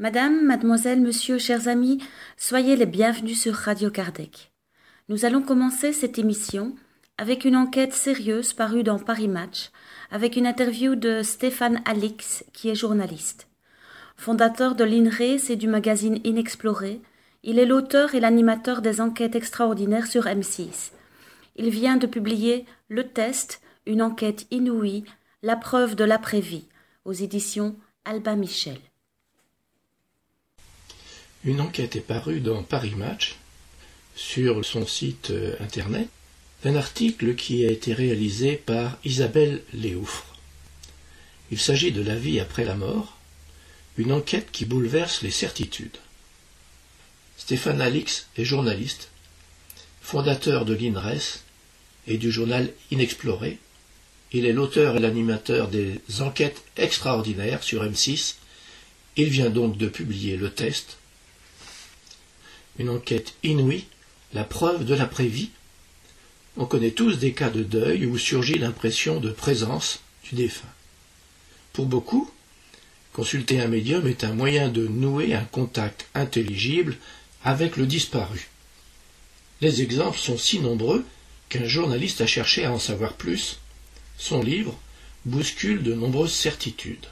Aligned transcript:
Madame, 0.00 0.44
mademoiselle, 0.44 1.00
monsieur, 1.00 1.38
chers 1.38 1.68
amis, 1.68 2.02
soyez 2.36 2.74
les 2.74 2.84
bienvenus 2.84 3.40
sur 3.40 3.54
Radio 3.54 3.90
Kardec. 3.90 4.52
Nous 5.08 5.24
allons 5.24 5.40
commencer 5.40 5.92
cette 5.92 6.18
émission 6.18 6.74
avec 7.16 7.44
une 7.44 7.54
enquête 7.54 7.92
sérieuse 7.92 8.54
parue 8.54 8.82
dans 8.82 8.98
Paris 8.98 9.28
Match, 9.28 9.70
avec 10.10 10.34
une 10.34 10.48
interview 10.48 10.96
de 10.96 11.22
Stéphane 11.22 11.80
Alix, 11.84 12.44
qui 12.52 12.70
est 12.70 12.74
journaliste. 12.74 13.46
Fondateur 14.16 14.74
de 14.74 14.82
l'INRES 14.82 15.48
et 15.48 15.54
du 15.54 15.68
magazine 15.68 16.18
Inexploré, 16.24 17.00
il 17.44 17.60
est 17.60 17.66
l'auteur 17.66 18.16
et 18.16 18.20
l'animateur 18.20 18.82
des 18.82 19.00
enquêtes 19.00 19.36
extraordinaires 19.36 20.08
sur 20.08 20.24
M6. 20.24 20.90
Il 21.54 21.70
vient 21.70 21.98
de 21.98 22.08
publier 22.08 22.66
Le 22.88 23.06
Test, 23.06 23.60
une 23.86 24.02
enquête 24.02 24.48
inouïe, 24.50 25.04
la 25.44 25.54
preuve 25.54 25.94
de 25.94 26.02
l'après-vie, 26.02 26.66
aux 27.04 27.12
éditions 27.12 27.76
Alba 28.04 28.34
Michel. 28.34 28.78
Une 31.44 31.60
enquête 31.60 31.94
est 31.94 32.00
parue 32.00 32.40
dans 32.40 32.62
Paris 32.62 32.94
Match, 32.96 33.36
sur 34.16 34.64
son 34.64 34.86
site 34.86 35.28
euh, 35.28 35.54
internet, 35.60 36.08
d'un 36.62 36.74
article 36.74 37.34
qui 37.34 37.66
a 37.66 37.70
été 37.70 37.92
réalisé 37.92 38.56
par 38.56 38.96
Isabelle 39.04 39.60
Léoufre. 39.74 40.34
Il 41.50 41.58
s'agit 41.58 41.92
de 41.92 42.00
la 42.00 42.16
vie 42.16 42.40
après 42.40 42.64
la 42.64 42.74
mort, 42.74 43.18
une 43.98 44.12
enquête 44.12 44.52
qui 44.52 44.64
bouleverse 44.64 45.20
les 45.20 45.30
certitudes. 45.30 45.98
Stéphane 47.36 47.82
Alix 47.82 48.26
est 48.38 48.44
journaliste, 48.46 49.10
fondateur 50.00 50.64
de 50.64 50.72
l'INRES 50.72 51.42
et 52.06 52.16
du 52.16 52.32
journal 52.32 52.72
Inexploré. 52.90 53.58
Il 54.32 54.46
est 54.46 54.52
l'auteur 54.54 54.96
et 54.96 55.00
l'animateur 55.00 55.68
des 55.68 56.00
enquêtes 56.20 56.62
extraordinaires 56.78 57.62
sur 57.62 57.84
M6. 57.84 58.36
Il 59.16 59.28
vient 59.28 59.50
donc 59.50 59.76
de 59.76 59.88
publier 59.88 60.38
le 60.38 60.50
test 60.50 60.96
une 62.78 62.90
enquête 62.90 63.34
inouïe, 63.42 63.86
la 64.32 64.44
preuve 64.44 64.84
de 64.84 64.94
l'après-vie. 64.94 65.50
On 66.56 66.66
connaît 66.66 66.90
tous 66.90 67.18
des 67.18 67.32
cas 67.32 67.50
de 67.50 67.62
deuil 67.62 68.06
où 68.06 68.18
surgit 68.18 68.58
l'impression 68.58 69.20
de 69.20 69.30
présence 69.30 70.00
du 70.24 70.34
défunt. 70.34 70.68
Pour 71.72 71.86
beaucoup, 71.86 72.30
consulter 73.12 73.60
un 73.60 73.68
médium 73.68 74.06
est 74.06 74.24
un 74.24 74.32
moyen 74.32 74.68
de 74.68 74.86
nouer 74.86 75.34
un 75.34 75.44
contact 75.44 76.08
intelligible 76.14 76.96
avec 77.44 77.76
le 77.76 77.86
disparu. 77.86 78.48
Les 79.60 79.82
exemples 79.82 80.18
sont 80.18 80.38
si 80.38 80.60
nombreux 80.60 81.04
qu'un 81.48 81.66
journaliste 81.66 82.20
a 82.20 82.26
cherché 82.26 82.64
à 82.64 82.72
en 82.72 82.78
savoir 82.78 83.14
plus. 83.14 83.58
Son 84.18 84.42
livre 84.42 84.78
bouscule 85.24 85.82
de 85.82 85.94
nombreuses 85.94 86.32
certitudes. 86.32 87.06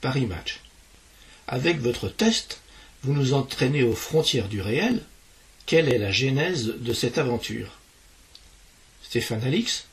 Paris 0.00 0.26
Match. 0.26 0.60
Avec 1.46 1.78
votre 1.80 2.08
test, 2.08 2.60
vous 3.02 3.14
nous 3.14 3.32
entraînez 3.32 3.82
aux 3.82 3.94
frontières 3.94 4.48
du 4.48 4.60
réel. 4.60 5.02
Quelle 5.66 5.92
est 5.92 5.98
la 5.98 6.12
genèse 6.12 6.74
de 6.78 6.92
cette 6.92 7.18
aventure? 7.18 7.78
Stéphane 9.02 9.44
Alix 9.44 9.86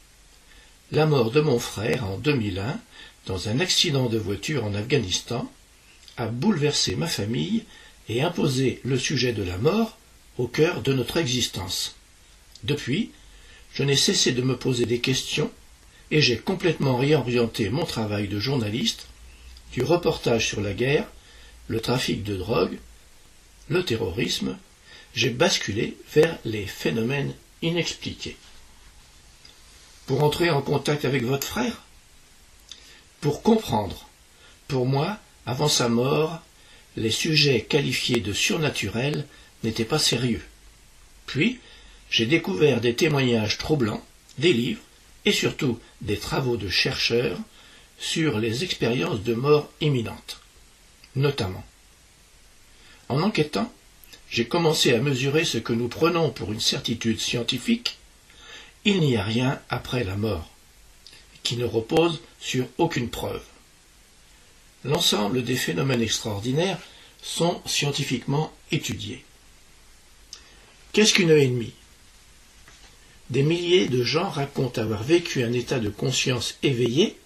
La 0.91 1.05
mort 1.05 1.31
de 1.31 1.41
mon 1.41 1.59
frère 1.59 2.05
en 2.05 2.17
2001, 2.17 2.79
dans 3.25 3.49
un 3.49 3.59
accident 3.59 4.07
de 4.07 4.17
voiture 4.17 4.65
en 4.65 4.73
Afghanistan, 4.73 5.49
a 6.17 6.27
bouleversé 6.27 6.95
ma 6.95 7.07
famille 7.07 7.63
et 8.09 8.21
imposé 8.21 8.81
le 8.83 8.97
sujet 8.97 9.33
de 9.33 9.43
la 9.43 9.57
mort 9.57 9.97
au 10.37 10.47
cœur 10.47 10.81
de 10.81 10.93
notre 10.93 11.17
existence. 11.17 11.95
Depuis, 12.63 13.11
je 13.73 13.83
n'ai 13.83 13.95
cessé 13.95 14.31
de 14.31 14.41
me 14.41 14.57
poser 14.57 14.85
des 14.85 14.99
questions 14.99 15.51
et 16.11 16.21
j'ai 16.21 16.37
complètement 16.37 16.97
réorienté 16.97 17.69
mon 17.69 17.85
travail 17.85 18.27
de 18.27 18.39
journaliste 18.39 19.07
du 19.71 19.83
reportage 19.83 20.47
sur 20.47 20.61
la 20.61 20.73
guerre, 20.73 21.07
le 21.67 21.81
trafic 21.81 22.23
de 22.23 22.35
drogue, 22.35 22.77
le 23.69 23.83
terrorisme, 23.83 24.57
j'ai 25.13 25.29
basculé 25.29 25.97
vers 26.13 26.37
les 26.45 26.65
phénomènes 26.65 27.33
inexpliqués. 27.61 28.37
Pour 30.05 30.23
entrer 30.23 30.49
en 30.49 30.61
contact 30.61 31.05
avec 31.05 31.23
votre 31.23 31.47
frère 31.47 31.83
Pour 33.19 33.41
comprendre. 33.41 34.07
Pour 34.67 34.85
moi, 34.85 35.17
avant 35.45 35.67
sa 35.67 35.89
mort, 35.89 36.41
les 36.95 37.11
sujets 37.11 37.61
qualifiés 37.61 38.21
de 38.21 38.33
surnaturels 38.33 39.25
n'étaient 39.63 39.85
pas 39.85 39.99
sérieux. 39.99 40.43
Puis, 41.25 41.59
j'ai 42.09 42.25
découvert 42.25 42.79
des 42.79 42.95
témoignages 42.95 43.57
troublants, 43.57 44.05
des 44.37 44.53
livres 44.53 44.81
et 45.25 45.31
surtout 45.31 45.79
des 46.01 46.17
travaux 46.17 46.57
de 46.57 46.69
chercheurs 46.69 47.37
sur 47.99 48.39
les 48.39 48.63
expériences 48.63 49.23
de 49.23 49.33
mort 49.33 49.69
imminente, 49.81 50.39
notamment 51.15 51.65
en 53.09 53.21
enquêtant, 53.21 53.71
j'ai 54.29 54.47
commencé 54.47 54.93
à 54.93 54.99
mesurer 54.99 55.45
ce 55.45 55.57
que 55.57 55.73
nous 55.73 55.87
prenons 55.87 56.29
pour 56.29 56.51
une 56.51 56.59
certitude 56.59 57.19
scientifique. 57.19 57.97
Il 58.83 58.99
n'y 58.99 59.15
a 59.15 59.23
rien 59.23 59.61
après 59.69 60.03
la 60.03 60.15
mort, 60.15 60.49
qui 61.43 61.57
ne 61.57 61.65
repose 61.65 62.21
sur 62.39 62.67
aucune 62.77 63.09
preuve. 63.09 63.43
L'ensemble 64.83 65.43
des 65.43 65.55
phénomènes 65.55 66.01
extraordinaires 66.01 66.79
sont 67.21 67.61
scientifiquement 67.65 68.53
étudiés. 68.71 69.23
Qu'est-ce 70.93 71.13
qu'une 71.13 71.31
ennemie 71.31 71.73
Des 73.29 73.43
milliers 73.43 73.87
de 73.87 74.03
gens 74.03 74.29
racontent 74.29 74.81
avoir 74.81 75.03
vécu 75.03 75.43
un 75.43 75.53
état 75.53 75.79
de 75.79 75.89
conscience 75.89 76.57
éveillé 76.63 77.17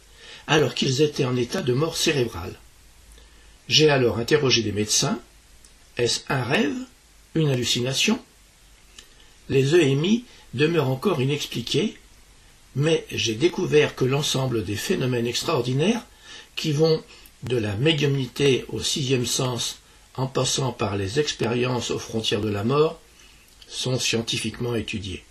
alors 0.47 0.75
qu'ils 0.75 1.01
étaient 1.01 1.25
en 1.25 1.35
état 1.35 1.61
de 1.61 1.73
mort 1.73 1.97
cérébrale. 1.97 2.57
J'ai 3.67 3.89
alors 3.89 4.17
interrogé 4.17 4.63
des 4.63 4.71
médecins 4.71 5.19
est-ce 5.97 6.21
un 6.29 6.43
rêve 6.43 6.75
Une 7.35 7.49
hallucination? 7.49 8.19
Les 9.49 9.75
EMI 9.75 10.25
demeurent 10.53 10.89
encore 10.89 11.21
inexpliqués, 11.21 11.97
mais 12.75 13.05
j'ai 13.11 13.35
découvert 13.35 13.95
que 13.95 14.05
l'ensemble 14.05 14.63
des 14.63 14.75
phénomènes 14.75 15.27
extraordinaires, 15.27 16.05
qui 16.55 16.71
vont 16.71 17.03
de 17.43 17.57
la 17.57 17.75
médiumnité 17.75 18.65
au 18.69 18.81
sixième 18.81 19.25
sens 19.25 19.79
en 20.15 20.27
passant 20.27 20.71
par 20.71 20.97
les 20.97 21.19
expériences 21.19 21.91
aux 21.91 21.99
frontières 21.99 22.41
de 22.41 22.49
la 22.49 22.63
mort, 22.63 22.99
sont 23.67 23.97
scientifiquement 23.97 24.75
étudiés. 24.75 25.23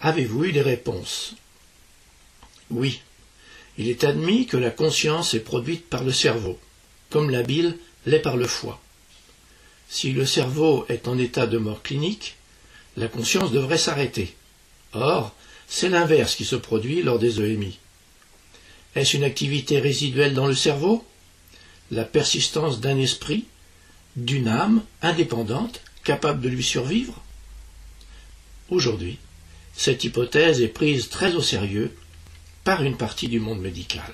Avez-vous 0.00 0.44
eu 0.46 0.52
des 0.52 0.62
réponses? 0.62 1.34
Oui. 2.70 3.00
Il 3.78 3.88
est 3.88 4.04
admis 4.04 4.46
que 4.46 4.56
la 4.56 4.70
conscience 4.70 5.34
est 5.34 5.40
produite 5.40 5.88
par 5.88 6.04
le 6.04 6.12
cerveau, 6.12 6.58
comme 7.08 7.30
la 7.30 7.42
bile 7.42 7.78
l'est 8.04 8.18
par 8.18 8.36
le 8.36 8.46
foie. 8.46 8.80
Si 9.92 10.10
le 10.12 10.24
cerveau 10.24 10.86
est 10.88 11.06
en 11.06 11.18
état 11.18 11.46
de 11.46 11.58
mort 11.58 11.82
clinique, 11.82 12.36
la 12.96 13.08
conscience 13.08 13.52
devrait 13.52 13.76
s'arrêter. 13.76 14.34
Or, 14.94 15.34
c'est 15.68 15.90
l'inverse 15.90 16.34
qui 16.34 16.46
se 16.46 16.56
produit 16.56 17.02
lors 17.02 17.18
des 17.18 17.42
EMI. 17.42 17.78
Est-ce 18.94 19.18
une 19.18 19.22
activité 19.22 19.80
résiduelle 19.80 20.32
dans 20.32 20.46
le 20.46 20.54
cerveau? 20.54 21.04
La 21.90 22.04
persistance 22.04 22.80
d'un 22.80 22.96
esprit, 22.96 23.44
d'une 24.16 24.48
âme 24.48 24.82
indépendante, 25.02 25.82
capable 26.04 26.40
de 26.40 26.48
lui 26.48 26.64
survivre? 26.64 27.22
Aujourd'hui, 28.70 29.18
cette 29.76 30.04
hypothèse 30.04 30.62
est 30.62 30.68
prise 30.68 31.10
très 31.10 31.34
au 31.34 31.42
sérieux 31.42 31.94
par 32.64 32.82
une 32.82 32.96
partie 32.96 33.28
du 33.28 33.40
monde 33.40 33.60
médical. 33.60 34.10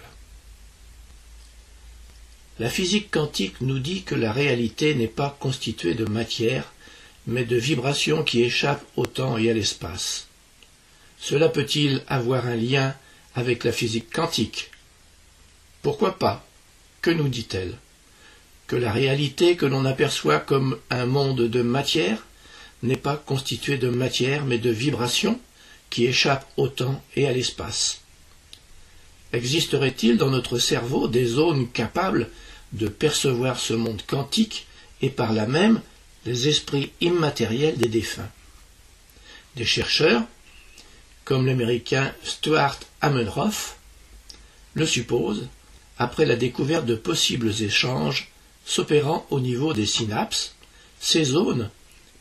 La 2.59 2.71
physique 2.71 3.13
quantique 3.13 3.61
nous 3.61 3.79
dit 3.79 4.03
que 4.03 4.17
la 4.17 4.33
réalité 4.33 4.95
n'est 4.97 5.07
pas 5.07 5.37
constituée 5.39 5.95
de 5.95 6.05
matière, 6.05 6.73
mais 7.27 7.45
de 7.45 7.57
vibrations 7.57 8.25
qui 8.25 8.43
échappent 8.43 8.85
au 8.97 9.07
temps 9.07 9.39
et 9.39 9.49
à 9.49 9.55
l'espace. 9.55 10.27
Cela 11.21 11.49
peut-il 11.49 12.03
avoir 12.09 12.47
un 12.47 12.57
lien 12.57 12.97
avec 13.37 13.63
la 13.63 13.71
physique 13.71 14.13
quantique? 14.13 14.73
Pourquoi 15.83 16.19
pas? 16.19 16.45
Que 17.01 17.11
nous 17.11 17.29
dit-elle? 17.29 17.77
Que 18.67 18.75
la 18.77 18.91
réalité 18.91 19.55
que 19.55 19.67
l'on 19.67 19.85
aperçoit 19.85 20.41
comme 20.41 20.79
un 20.91 21.07
monde 21.07 21.43
de 21.43 21.63
matière 21.63 22.27
n'est 22.83 22.97
pas 22.97 23.17
constituée 23.17 23.79
de 23.79 23.89
matière 23.89 24.45
mais 24.45 24.59
de 24.59 24.71
vibrations 24.71 25.41
qui 25.91 26.07
échappent 26.07 26.49
au 26.57 26.69
temps 26.69 27.03
et 27.15 27.27
à 27.27 27.33
l'espace. 27.33 28.01
Existerait-il 29.33 30.17
dans 30.17 30.31
notre 30.31 30.59
cerveau 30.59 31.07
des 31.07 31.27
zones 31.27 31.69
capables 31.71 32.29
de 32.73 32.89
percevoir 32.89 33.59
ce 33.59 33.75
monde 33.75 34.03
quantique 34.07 34.67
et 35.01 35.11
par 35.11 35.33
là 35.33 35.47
même 35.47 35.81
les 36.27 36.49
esprits 36.49 36.93
immatériels 37.01 37.79
des 37.79 37.89
défunts. 37.89 38.31
Des 39.57 39.65
chercheurs, 39.65 40.23
comme 41.25 41.47
l'américain 41.47 42.13
Stuart 42.23 42.79
Amenhoff, 43.01 43.77
le 44.75 44.87
supposent 44.87 45.49
après 45.99 46.27
la 46.27 46.37
découverte 46.37 46.87
de 46.87 46.95
possibles 46.95 47.63
échanges 47.63 48.31
s'opérant 48.65 49.27
au 49.31 49.41
niveau 49.41 49.73
des 49.73 49.87
synapses, 49.87 50.55
ces 51.01 51.25
zones 51.25 51.71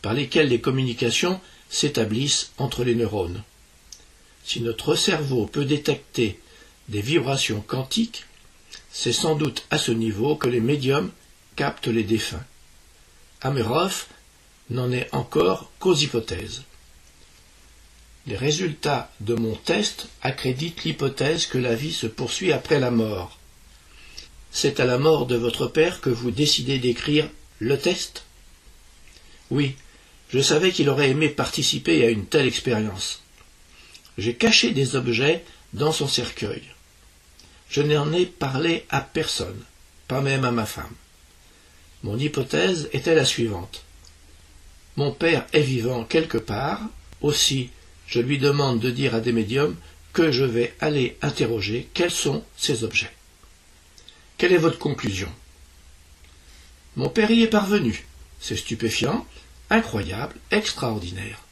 par 0.02 0.14
lesquelles 0.14 0.50
les 0.50 0.62
communications 0.62 1.42
s'établissent 1.70 2.52
entre 2.58 2.84
les 2.84 2.96
neurones. 2.96 3.44
Si 4.46 4.62
notre 4.62 4.96
cerveau 4.96 5.46
peut 5.46 5.66
détecter 5.66 6.40
des 6.88 7.02
vibrations 7.02 7.60
quantiques, 7.60 8.24
C'est 9.00 9.14
sans 9.14 9.36
doute 9.36 9.64
à 9.70 9.78
ce 9.78 9.92
niveau 9.92 10.36
que 10.36 10.50
les 10.50 10.60
médiums 10.60 11.12
captent 11.56 11.86
les 11.88 12.04
défunts. 12.04 12.44
Ameroff 13.42 14.08
n'en 14.72 14.92
est 14.92 15.08
encore 15.14 15.72
qu'aux 15.78 15.94
hypothèses. 15.94 16.64
Les 18.26 18.36
résultats 18.36 19.12
de 19.20 19.36
mon 19.36 19.54
test 19.54 20.08
accréditent 20.24 20.84
l'hypothèse 20.84 21.46
que 21.46 21.60
la 21.60 21.76
vie 21.76 21.94
se 21.94 22.08
poursuit 22.08 22.52
après 22.52 22.80
la 22.80 22.90
mort. 22.90 23.38
C'est 24.52 24.80
à 24.80 24.86
la 24.86 24.98
mort 24.98 25.28
de 25.28 25.36
votre 25.36 25.68
père 25.68 26.02
que 26.02 26.10
vous 26.10 26.32
décidez 26.32 26.80
d'écrire 26.80 27.30
le 27.60 27.78
test? 27.78 28.24
Oui, 29.52 29.76
je 30.32 30.40
savais 30.40 30.72
qu'il 30.72 30.90
aurait 30.90 31.12
aimé 31.12 31.30
participer 31.30 32.04
à 32.04 32.10
une 32.10 32.26
telle 32.26 32.48
expérience. 32.48 33.22
J'ai 34.18 34.34
caché 34.34 34.72
des 34.72 34.96
objets 34.96 35.46
dans 35.74 35.92
son 35.92 36.08
cercueil. 36.08 36.64
Je 37.70 37.82
n'en 37.82 38.12
ai 38.14 38.26
parlé 38.26 38.86
à 38.90 39.02
personne, 39.02 39.62
pas 40.08 40.22
même 40.22 40.46
à 40.46 40.52
ma 40.52 40.66
femme. 40.66 40.96
Mon 42.04 42.18
hypothèse 42.18 42.90
était 42.94 43.16
la 43.16 43.26
suivante. 43.26 43.84
Mon 44.96 45.12
père 45.12 45.46
est 45.54 45.62
vivant 45.62 46.04
quelque 46.04 46.38
part, 46.38 46.82
aussi 47.22 47.70
je 48.08 48.20
lui 48.20 48.38
demande 48.38 48.80
de 48.80 48.90
dire 48.90 49.14
à 49.14 49.20
des 49.20 49.34
médiums 49.34 49.76
que 50.14 50.32
je 50.32 50.44
vais 50.44 50.74
aller 50.80 51.18
interroger 51.22 51.90
quels 51.94 52.12
sont 52.12 52.44
ces 52.56 52.84
objets. 52.84 53.12
Quelle 54.38 54.54
est 54.54 54.58
votre 54.58 54.80
conclusion? 54.80 55.30
Mon 56.96 57.10
père 57.10 57.30
y 57.30 57.44
est 57.44 57.48
parvenu. 57.48 58.06
C'est 58.40 58.56
stupéfiant, 58.56 59.26
incroyable, 59.70 60.36
extraordinaire. 60.52 61.44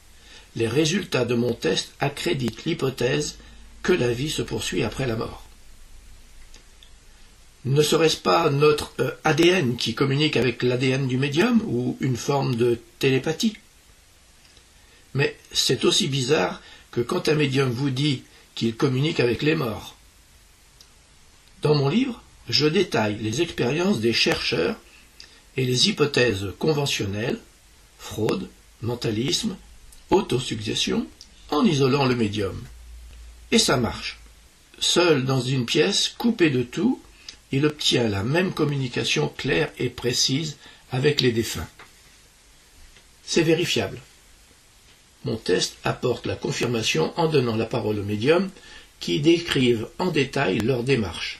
Les 0.55 0.67
résultats 0.67 1.25
de 1.25 1.35
mon 1.35 1.53
test 1.53 1.93
accréditent 1.99 2.65
l'hypothèse 2.65 3.37
que 3.83 3.93
la 3.93 4.11
vie 4.13 4.29
se 4.29 4.41
poursuit 4.41 4.83
après 4.83 5.05
la 5.05 5.15
mort. 5.15 5.44
Ne 7.65 7.81
serait-ce 7.81 8.17
pas 8.17 8.51
notre 8.51 8.93
euh, 8.99 9.11
ADN 9.23 9.75
qui 9.75 9.95
communique 9.95 10.37
avec 10.37 10.61
l'ADN 10.61 11.07
du 11.07 11.17
médium 11.17 11.61
ou 11.65 11.97
une 11.99 12.15
forme 12.15 12.55
de 12.55 12.79
télépathie? 12.99 13.57
Mais 15.15 15.35
c'est 15.51 15.83
aussi 15.83 16.07
bizarre 16.07 16.61
que 16.91 17.01
quand 17.01 17.27
un 17.27 17.33
médium 17.33 17.71
vous 17.71 17.89
dit 17.89 18.23
qu'il 18.53 18.75
communique 18.75 19.19
avec 19.19 19.41
les 19.41 19.55
morts. 19.55 19.97
Dans 21.63 21.73
mon 21.73 21.89
livre, 21.89 22.21
je 22.49 22.67
détaille 22.67 23.17
les 23.19 23.41
expériences 23.41 23.99
des 23.99 24.13
chercheurs 24.13 24.77
et 25.57 25.65
les 25.65 25.89
hypothèses 25.89 26.53
conventionnelles, 26.59 27.39
fraude, 27.97 28.47
mentalisme, 28.83 29.57
autosuggestion, 30.11 31.07
en 31.49 31.65
isolant 31.65 32.05
le 32.05 32.15
médium. 32.15 32.61
Et 33.51 33.57
ça 33.57 33.77
marche. 33.77 34.19
Seul 34.79 35.25
dans 35.25 35.41
une 35.41 35.65
pièce, 35.65 36.09
coupé 36.09 36.51
de 36.51 36.61
tout, 36.61 37.01
il 37.51 37.65
obtient 37.65 38.07
la 38.07 38.23
même 38.23 38.53
communication 38.53 39.29
claire 39.37 39.71
et 39.77 39.89
précise 39.89 40.57
avec 40.91 41.21
les 41.21 41.31
défunts. 41.31 41.67
C'est 43.25 43.43
vérifiable. 43.43 43.99
Mon 45.23 45.37
test 45.37 45.77
apporte 45.83 46.25
la 46.25 46.35
confirmation 46.35 47.13
en 47.19 47.27
donnant 47.27 47.55
la 47.55 47.65
parole 47.65 47.99
aux 47.99 48.03
médiums 48.03 48.49
qui 48.99 49.19
décrivent 49.19 49.87
en 49.99 50.07
détail 50.07 50.59
leur 50.59 50.83
démarche. 50.83 51.39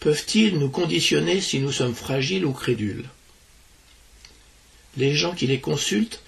Peuvent-ils 0.00 0.58
nous 0.58 0.68
conditionner 0.68 1.40
si 1.40 1.60
nous 1.60 1.72
sommes 1.72 1.94
fragiles 1.94 2.44
ou 2.44 2.52
crédules? 2.52 3.08
Les 4.96 5.14
gens 5.14 5.34
qui 5.34 5.46
les 5.46 5.60
consultent 5.60 6.20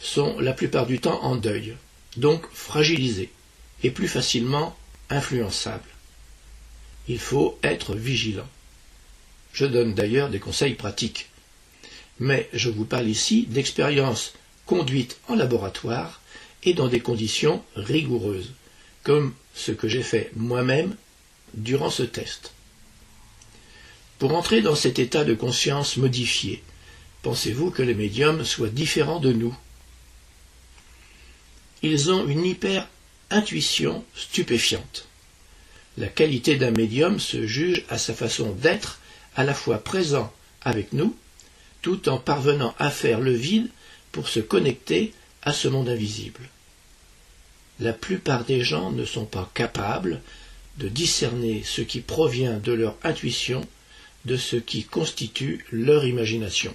sont 0.00 0.38
la 0.40 0.52
plupart 0.52 0.86
du 0.86 0.98
temps 0.98 1.22
en 1.22 1.36
deuil, 1.36 1.76
donc 2.16 2.44
fragilisés 2.52 3.30
et 3.82 3.90
plus 3.90 4.08
facilement 4.08 4.76
influençables 5.10 5.89
il 7.10 7.18
faut 7.18 7.58
être 7.64 7.96
vigilant. 7.96 8.48
Je 9.52 9.66
donne 9.66 9.94
d'ailleurs 9.94 10.30
des 10.30 10.38
conseils 10.38 10.74
pratiques. 10.74 11.28
Mais 12.20 12.48
je 12.52 12.70
vous 12.70 12.84
parle 12.84 13.08
ici 13.08 13.46
d'expériences 13.48 14.32
conduites 14.64 15.18
en 15.26 15.34
laboratoire 15.34 16.20
et 16.62 16.72
dans 16.72 16.86
des 16.86 17.00
conditions 17.00 17.64
rigoureuses, 17.74 18.52
comme 19.02 19.34
ce 19.54 19.72
que 19.72 19.88
j'ai 19.88 20.04
fait 20.04 20.30
moi-même 20.36 20.94
durant 21.54 21.90
ce 21.90 22.04
test. 22.04 22.52
Pour 24.20 24.36
entrer 24.36 24.62
dans 24.62 24.76
cet 24.76 25.00
état 25.00 25.24
de 25.24 25.34
conscience 25.34 25.96
modifié, 25.96 26.62
pensez-vous 27.22 27.72
que 27.72 27.82
les 27.82 27.94
médiums 27.94 28.44
soient 28.44 28.68
différents 28.68 29.18
de 29.18 29.32
nous? 29.32 29.56
Ils 31.82 32.12
ont 32.12 32.28
une 32.28 32.44
hyper-intuition 32.44 34.04
stupéfiante. 34.14 35.09
La 36.00 36.08
qualité 36.08 36.56
d'un 36.56 36.70
médium 36.70 37.20
se 37.20 37.46
juge 37.46 37.84
à 37.90 37.98
sa 37.98 38.14
façon 38.14 38.52
d'être 38.52 39.00
à 39.36 39.44
la 39.44 39.52
fois 39.52 39.76
présent 39.84 40.32
avec 40.62 40.94
nous, 40.94 41.14
tout 41.82 42.08
en 42.08 42.16
parvenant 42.16 42.74
à 42.78 42.90
faire 42.90 43.20
le 43.20 43.34
vide 43.34 43.68
pour 44.10 44.26
se 44.30 44.40
connecter 44.40 45.12
à 45.42 45.52
ce 45.52 45.68
monde 45.68 45.90
invisible. 45.90 46.40
La 47.80 47.92
plupart 47.92 48.46
des 48.46 48.62
gens 48.62 48.90
ne 48.92 49.04
sont 49.04 49.26
pas 49.26 49.50
capables 49.52 50.22
de 50.78 50.88
discerner 50.88 51.64
ce 51.66 51.82
qui 51.82 52.00
provient 52.00 52.56
de 52.56 52.72
leur 52.72 52.96
intuition 53.04 53.60
de 54.24 54.38
ce 54.38 54.56
qui 54.56 54.84
constitue 54.84 55.66
leur 55.70 56.06
imagination. 56.06 56.74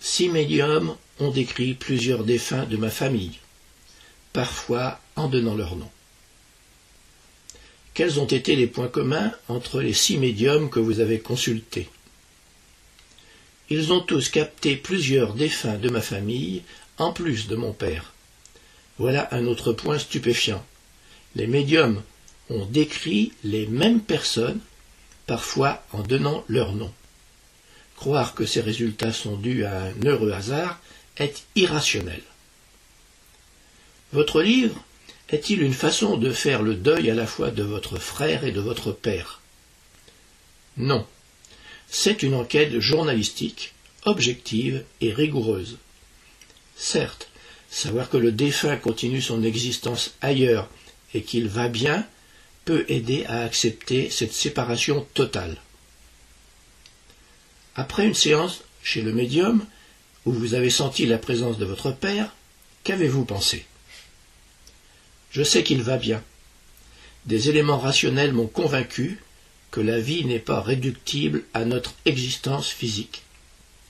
Six 0.00 0.28
médiums 0.28 0.96
ont 1.20 1.30
décrit 1.30 1.74
plusieurs 1.74 2.24
défunts 2.24 2.64
de 2.64 2.76
ma 2.76 2.90
famille, 2.90 3.38
parfois 4.32 5.00
en 5.14 5.28
donnant 5.28 5.54
leur 5.54 5.76
nom. 5.76 5.88
Quels 7.94 8.20
ont 8.20 8.26
été 8.26 8.56
les 8.56 8.66
points 8.66 8.88
communs 8.88 9.32
entre 9.48 9.82
les 9.82 9.92
six 9.92 10.16
médiums 10.16 10.70
que 10.70 10.80
vous 10.80 11.00
avez 11.00 11.20
consultés? 11.20 11.88
Ils 13.68 13.92
ont 13.92 14.00
tous 14.00 14.28
capté 14.28 14.76
plusieurs 14.76 15.34
défunts 15.34 15.76
de 15.76 15.88
ma 15.88 16.00
famille, 16.00 16.62
en 16.98 17.12
plus 17.12 17.48
de 17.48 17.56
mon 17.56 17.72
père. 17.72 18.12
Voilà 18.98 19.28
un 19.32 19.46
autre 19.46 19.72
point 19.72 19.98
stupéfiant. 19.98 20.64
Les 21.36 21.46
médiums 21.46 22.02
ont 22.50 22.66
décrit 22.66 23.32
les 23.44 23.66
mêmes 23.66 24.00
personnes, 24.00 24.60
parfois 25.26 25.82
en 25.92 26.02
donnant 26.02 26.44
leur 26.48 26.74
nom. 26.74 26.92
Croire 27.96 28.34
que 28.34 28.46
ces 28.46 28.60
résultats 28.60 29.12
sont 29.12 29.36
dus 29.36 29.64
à 29.64 29.84
un 29.84 30.02
heureux 30.04 30.32
hasard 30.32 30.80
est 31.16 31.44
irrationnel. 31.56 32.22
Votre 34.12 34.42
livre 34.42 34.82
est-il 35.32 35.62
une 35.62 35.72
façon 35.72 36.18
de 36.18 36.30
faire 36.30 36.62
le 36.62 36.74
deuil 36.74 37.10
à 37.10 37.14
la 37.14 37.26
fois 37.26 37.50
de 37.50 37.62
votre 37.62 37.98
frère 37.98 38.44
et 38.44 38.52
de 38.52 38.60
votre 38.60 38.92
père? 38.92 39.40
Non. 40.76 41.06
C'est 41.88 42.22
une 42.22 42.34
enquête 42.34 42.78
journalistique, 42.78 43.72
objective 44.04 44.84
et 45.00 45.12
rigoureuse. 45.12 45.78
Certes, 46.76 47.28
savoir 47.70 48.10
que 48.10 48.18
le 48.18 48.30
défunt 48.30 48.76
continue 48.76 49.22
son 49.22 49.42
existence 49.42 50.14
ailleurs 50.20 50.68
et 51.14 51.22
qu'il 51.22 51.48
va 51.48 51.68
bien 51.68 52.06
peut 52.64 52.84
aider 52.88 53.24
à 53.26 53.42
accepter 53.42 54.10
cette 54.10 54.32
séparation 54.32 55.06
totale. 55.14 55.56
Après 57.74 58.06
une 58.06 58.14
séance 58.14 58.62
chez 58.82 59.00
le 59.00 59.12
médium, 59.12 59.64
où 60.26 60.32
vous 60.32 60.54
avez 60.54 60.70
senti 60.70 61.06
la 61.06 61.18
présence 61.18 61.58
de 61.58 61.64
votre 61.64 61.90
père, 61.90 62.34
qu'avez-vous 62.84 63.24
pensé? 63.24 63.64
Je 65.32 65.42
sais 65.42 65.64
qu'il 65.64 65.82
va 65.82 65.96
bien. 65.96 66.22
Des 67.24 67.48
éléments 67.48 67.78
rationnels 67.78 68.32
m'ont 68.32 68.46
convaincu 68.46 69.18
que 69.70 69.80
la 69.80 69.98
vie 69.98 70.24
n'est 70.26 70.38
pas 70.38 70.60
réductible 70.60 71.44
à 71.54 71.64
notre 71.64 71.94
existence 72.04 72.68
physique. 72.68 73.22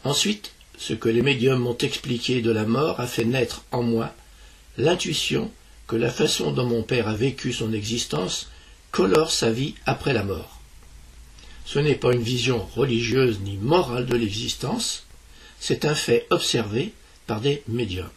Ensuite, 0.05 0.53
ce 0.79 0.95
que 0.95 1.09
les 1.09 1.23
médiums 1.23 1.59
m'ont 1.59 1.77
expliqué 1.79 2.41
de 2.41 2.51
la 2.51 2.65
mort 2.65 3.01
a 3.01 3.07
fait 3.07 3.25
naître 3.25 3.65
en 3.73 3.83
moi 3.83 4.15
l'intuition 4.79 5.51
que 5.89 5.97
la 5.97 6.11
façon 6.11 6.53
dont 6.53 6.67
mon 6.67 6.83
père 6.83 7.09
a 7.09 7.15
vécu 7.15 7.53
son 7.53 7.73
existence 7.73 8.49
colore 8.93 9.33
sa 9.33 9.51
vie 9.51 9.75
après 9.85 10.13
la 10.13 10.23
mort. 10.23 10.61
Ce 11.65 11.79
n'est 11.79 11.97
pas 11.97 12.13
une 12.13 12.23
vision 12.23 12.65
religieuse 12.77 13.41
ni 13.41 13.57
morale 13.57 14.07
de 14.07 14.17
l'existence, 14.17 15.07
c'est 15.59 15.85
un 15.85 15.95
fait 15.95 16.27
observé 16.31 16.93
par 17.27 17.41
des 17.41 17.63
médiums 17.69 18.11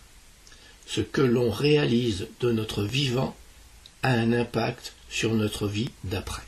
ce 0.85 1.01
que 1.01 1.21
l'on 1.21 1.49
réalise 1.49 2.27
de 2.39 2.51
notre 2.51 2.83
vivant 2.83 3.35
a 4.03 4.11
un 4.11 4.33
impact 4.33 4.93
sur 5.09 5.33
notre 5.33 5.67
vie 5.67 5.89
d'après. 6.03 6.43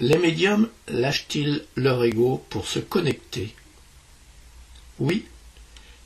Les 0.00 0.18
médiums 0.18 0.68
lâchent-ils 0.88 1.64
leur 1.76 2.02
ego 2.04 2.44
pour 2.50 2.66
se 2.66 2.80
connecter? 2.80 3.54
Oui, 4.98 5.24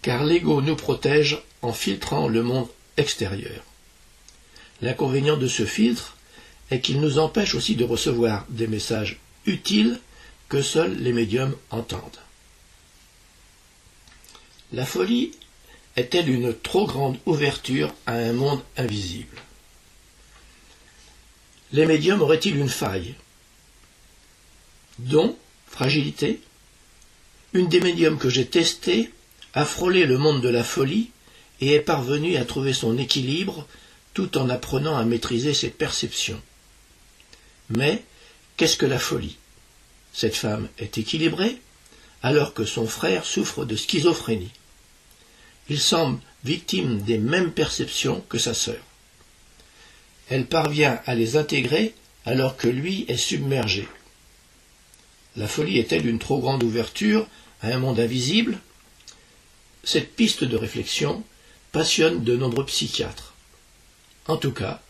car 0.03 0.25
l'ego 0.25 0.61
nous 0.61 0.77
protège 0.77 1.43
en 1.63 1.73
filtrant 1.73 2.29
le 2.29 2.43
monde 2.43 2.69
extérieur. 2.99 3.65
L'inconvénient 4.83 5.37
de 5.37 5.49
ce 5.49 5.65
filtre 5.65 6.17
est 6.71 6.81
qu'il 6.81 7.01
nous 7.01 7.19
empêche 7.19 7.55
aussi 7.55 7.77
de 7.77 7.85
recevoir 7.85 8.45
des 8.51 8.67
messages 8.67 9.19
utiles 9.47 10.01
que 10.49 10.61
seuls 10.61 10.97
les 10.99 11.13
médiums 11.13 11.57
entendent. 11.71 12.21
La 14.73 14.85
folie 14.85 15.33
est-elle 15.97 16.29
une 16.29 16.55
trop 16.55 16.87
grande 16.87 17.19
ouverture 17.27 17.95
à 18.07 18.13
un 18.15 18.33
monde 18.33 18.63
invisible? 18.77 19.37
Les 21.73 21.87
médiums 21.87 22.21
auraient-ils 22.21 22.57
une 22.57 22.69
faille? 22.69 23.15
Don 24.99 25.37
Fragilité? 25.67 26.41
Une 27.55 27.69
des 27.69 27.81
médiums 27.81 28.19
que 28.19 28.29
j'ai 28.29 28.47
testées 28.47 29.11
a 29.55 29.65
frôlé 29.65 30.05
le 30.05 30.19
monde 30.19 30.43
de 30.43 30.49
la 30.49 30.65
folie 30.65 31.11
et 31.61 31.73
est 31.73 31.81
parvenue 31.81 32.37
à 32.37 32.45
trouver 32.45 32.73
son 32.73 32.99
équilibre 32.99 33.67
tout 34.13 34.37
en 34.37 34.49
apprenant 34.51 34.97
à 34.97 35.05
maîtriser 35.05 35.55
ses 35.55 35.71
perceptions. 35.71 36.41
Mais 37.71 38.05
qu'est-ce 38.57 38.77
que 38.77 38.87
la 38.87 38.99
folie? 38.99 39.39
Cette 40.13 40.37
femme 40.37 40.69
est 40.79 40.99
équilibrée 40.99 41.59
alors 42.23 42.55
que 42.55 42.65
son 42.65 42.87
frère 42.87 43.25
souffre 43.25 43.65
de 43.65 43.77
schizophrénie. 43.77 44.53
Il 45.69 45.81
semble 45.81 46.21
victime 46.45 47.01
des 47.03 47.19
mêmes 47.19 47.53
perceptions 47.53 48.25
que 48.29 48.39
sa 48.39 48.55
sœur. 48.55 48.83
Elle 50.29 50.47
parvient 50.47 51.01
à 51.07 51.15
les 51.15 51.37
intégrer 51.37 51.95
alors 52.25 52.57
que 52.57 52.69
lui 52.69 53.05
est 53.09 53.17
submergé. 53.17 53.89
La 55.37 55.49
folie 55.49 55.79
est-elle 55.79 56.07
une 56.07 56.19
trop 56.19 56.41
grande 56.41 56.63
ouverture 56.63 57.27
à 57.63 57.69
un 57.69 57.79
monde 57.79 58.01
invisible? 58.01 58.59
Cette 59.85 60.15
piste 60.15 60.45
de 60.45 60.57
réflexion 60.57 61.23
passionne 61.73 62.25
de 62.25 62.37
nombreux 62.37 62.67
psychiatres. 62.67 63.35
En 64.27 64.37
tout 64.37 64.53
cas, 64.53 64.83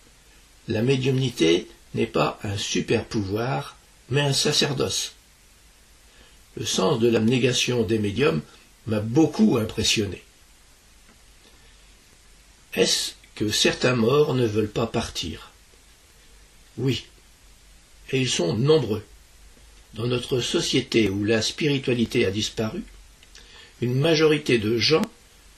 la 0.66 0.82
médiumnité 0.82 1.68
n'est 1.94 2.06
pas 2.06 2.38
un 2.42 2.56
super 2.56 3.04
pouvoir, 3.04 3.76
mais 4.10 4.22
un 4.22 4.32
sacerdoce. 4.32 5.12
Le 6.58 6.66
sens 6.66 6.98
de 6.98 7.08
l'abnégation 7.08 7.84
des 7.84 8.00
médiums 8.00 8.42
m'a 8.86 8.98
beaucoup 8.98 9.58
impressionné. 9.58 10.22
Est-ce 12.74 13.12
que 13.36 13.50
certains 13.50 13.94
morts 13.94 14.34
ne 14.34 14.44
veulent 14.44 14.68
pas 14.68 14.88
partir? 14.88 15.52
Oui, 16.76 17.06
et 18.10 18.20
ils 18.20 18.28
sont 18.28 18.56
nombreux. 18.56 19.04
Dans 19.94 20.08
notre 20.08 20.40
société 20.40 21.08
où 21.08 21.22
la 21.22 21.42
spiritualité 21.42 22.26
a 22.26 22.32
disparu, 22.32 22.82
une 23.80 23.94
majorité 23.94 24.58
de 24.58 24.78
gens 24.78 25.08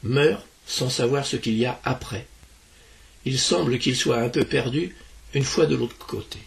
meurent 0.02 0.44
sans 0.66 0.90
savoir 0.90 1.24
ce 1.24 1.36
qu'il 1.36 1.56
y 1.56 1.64
a 1.64 1.80
après. 1.82 2.26
Il 3.24 3.38
semble 3.38 3.78
qu'ils 3.78 3.96
soient 3.96 4.20
un 4.20 4.28
peu 4.28 4.44
perdus 4.44 4.94
une 5.32 5.44
fois 5.44 5.64
de 5.64 5.76
l'autre 5.76 5.96
côté. 5.96 6.38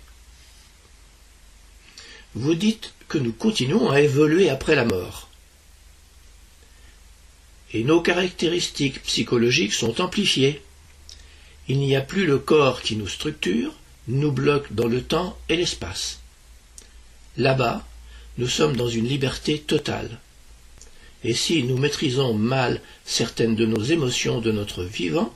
Vous 2.35 2.55
dites 2.55 2.93
que 3.07 3.19
nous 3.19 3.31
continuons 3.31 3.91
à 3.91 4.01
évoluer 4.01 4.49
après 4.49 4.75
la 4.75 4.85
mort. 4.85 5.29
Et 7.71 7.83
nos 7.83 8.01
caractéristiques 8.01 9.03
psychologiques 9.03 9.73
sont 9.73 10.01
amplifiées. 10.01 10.61
Il 11.67 11.77
n'y 11.77 11.95
a 11.95 12.01
plus 12.01 12.25
le 12.25 12.39
corps 12.39 12.81
qui 12.81 12.95
nous 12.95 13.07
structure, 13.07 13.73
nous 14.07 14.31
bloque 14.31 14.73
dans 14.73 14.87
le 14.87 15.03
temps 15.03 15.37
et 15.47 15.55
l'espace. 15.55 16.21
Là-bas, 17.37 17.85
nous 18.39 18.47
sommes 18.47 18.75
dans 18.75 18.89
une 18.89 19.07
liberté 19.07 19.59
totale. 19.59 20.19
Et 21.23 21.35
si 21.35 21.63
nous 21.63 21.77
maîtrisons 21.77 22.33
mal 22.33 22.81
certaines 23.05 23.55
de 23.55 23.65
nos 23.65 23.81
émotions 23.81 24.41
de 24.41 24.51
notre 24.51 24.83
vivant, 24.83 25.33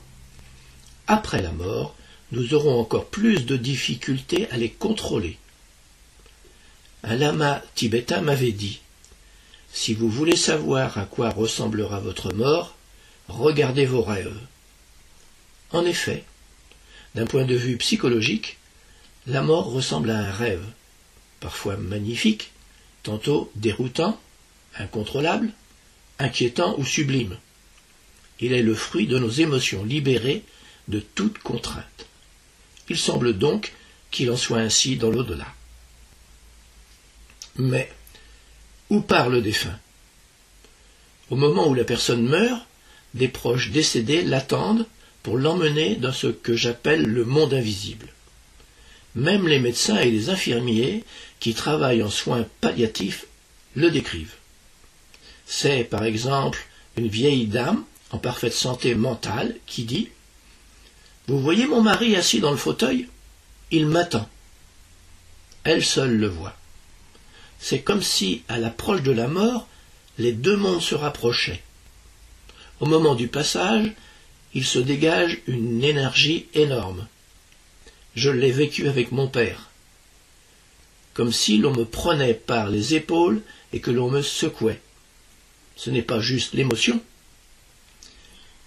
après 1.06 1.40
la 1.40 1.52
mort, 1.52 1.94
nous 2.32 2.54
aurons 2.54 2.78
encore 2.80 3.06
plus 3.06 3.46
de 3.46 3.56
difficultés 3.56 4.50
à 4.50 4.56
les 4.58 4.68
contrôler. 4.68 5.38
Un 7.04 7.16
lama 7.16 7.62
tibétain 7.74 8.20
m'avait 8.20 8.52
dit 8.52 8.80
Si 9.72 9.94
vous 9.94 10.08
voulez 10.08 10.36
savoir 10.36 10.98
à 10.98 11.04
quoi 11.04 11.30
ressemblera 11.30 12.00
votre 12.00 12.34
mort, 12.34 12.74
regardez 13.28 13.86
vos 13.86 14.02
rêves. 14.02 14.38
En 15.70 15.84
effet, 15.84 16.24
d'un 17.14 17.26
point 17.26 17.44
de 17.44 17.54
vue 17.54 17.76
psychologique, 17.76 18.58
la 19.26 19.42
mort 19.42 19.70
ressemble 19.70 20.10
à 20.10 20.18
un 20.18 20.30
rêve, 20.30 20.64
parfois 21.40 21.76
magnifique, 21.76 22.50
tantôt 23.02 23.50
déroutant, 23.54 24.18
incontrôlable, 24.76 25.50
inquiétant 26.18 26.74
ou 26.78 26.84
sublime. 26.84 27.36
Il 28.40 28.52
est 28.52 28.62
le 28.62 28.74
fruit 28.74 29.06
de 29.06 29.18
nos 29.18 29.30
émotions 29.30 29.84
libérées 29.84 30.44
de 30.88 31.00
toute 31.00 31.38
contrainte. 31.38 32.06
Il 32.88 32.98
semble 32.98 33.36
donc 33.36 33.72
qu'il 34.10 34.30
en 34.30 34.36
soit 34.36 34.58
ainsi 34.58 34.96
dans 34.96 35.10
l'au-delà. 35.10 35.46
Mais 37.58 37.90
où 38.88 39.00
part 39.00 39.28
le 39.28 39.42
défunt? 39.42 39.78
Au 41.30 41.36
moment 41.36 41.68
où 41.68 41.74
la 41.74 41.84
personne 41.84 42.26
meurt, 42.26 42.64
des 43.14 43.28
proches 43.28 43.70
décédés 43.70 44.22
l'attendent 44.22 44.86
pour 45.22 45.36
l'emmener 45.36 45.96
dans 45.96 46.12
ce 46.12 46.28
que 46.28 46.54
j'appelle 46.54 47.02
le 47.02 47.24
monde 47.24 47.52
invisible. 47.52 48.08
Même 49.14 49.48
les 49.48 49.58
médecins 49.58 49.98
et 49.98 50.10
les 50.10 50.30
infirmiers 50.30 51.04
qui 51.40 51.54
travaillent 51.54 52.02
en 52.02 52.10
soins 52.10 52.46
palliatifs 52.60 53.26
le 53.74 53.90
décrivent. 53.90 54.36
C'est, 55.46 55.84
par 55.84 56.04
exemple, 56.04 56.66
une 56.96 57.08
vieille 57.08 57.46
dame 57.46 57.84
en 58.10 58.18
parfaite 58.18 58.52
santé 58.52 58.94
mentale 58.94 59.56
qui 59.66 59.84
dit 59.84 60.08
Vous 61.26 61.40
voyez 61.40 61.66
mon 61.66 61.82
mari 61.82 62.16
assis 62.16 62.40
dans 62.40 62.50
le 62.50 62.56
fauteuil? 62.56 63.08
Il 63.70 63.86
m'attend. 63.86 64.28
Elle 65.64 65.84
seule 65.84 66.16
le 66.16 66.28
voit. 66.28 66.57
C'est 67.58 67.80
comme 67.80 68.02
si, 68.02 68.42
à 68.48 68.58
l'approche 68.58 69.02
de 69.02 69.12
la 69.12 69.28
mort, 69.28 69.66
les 70.18 70.32
deux 70.32 70.56
mondes 70.56 70.82
se 70.82 70.94
rapprochaient. 70.94 71.62
Au 72.80 72.86
moment 72.86 73.14
du 73.14 73.28
passage, 73.28 73.92
il 74.54 74.64
se 74.64 74.78
dégage 74.78 75.38
une 75.46 75.82
énergie 75.82 76.46
énorme. 76.54 77.06
Je 78.14 78.30
l'ai 78.30 78.52
vécu 78.52 78.88
avec 78.88 79.12
mon 79.12 79.28
père. 79.28 79.70
Comme 81.14 81.32
si 81.32 81.58
l'on 81.58 81.74
me 81.74 81.84
prenait 81.84 82.34
par 82.34 82.70
les 82.70 82.94
épaules 82.94 83.42
et 83.72 83.80
que 83.80 83.90
l'on 83.90 84.10
me 84.10 84.22
secouait 84.22 84.80
ce 85.78 85.90
n'est 85.90 86.02
pas 86.02 86.20
juste 86.20 86.54
l'émotion. 86.54 87.00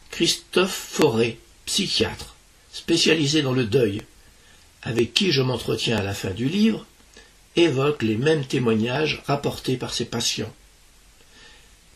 Christophe 0.10 0.90
Forêt, 0.94 1.38
psychiatre, 1.66 2.36
spécialisé 2.72 3.42
dans 3.42 3.54
le 3.54 3.66
deuil, 3.66 4.02
avec 4.82 5.14
qui 5.14 5.32
je 5.32 5.42
m'entretiens 5.42 5.98
à 5.98 6.04
la 6.04 6.14
fin 6.14 6.32
du 6.32 6.48
livre, 6.48 6.86
évoque 7.56 8.04
les 8.04 8.18
mêmes 8.18 8.46
témoignages 8.46 9.22
rapportés 9.28 9.78
par 9.78 9.94
ses 9.94 10.06
patients. 10.06 10.54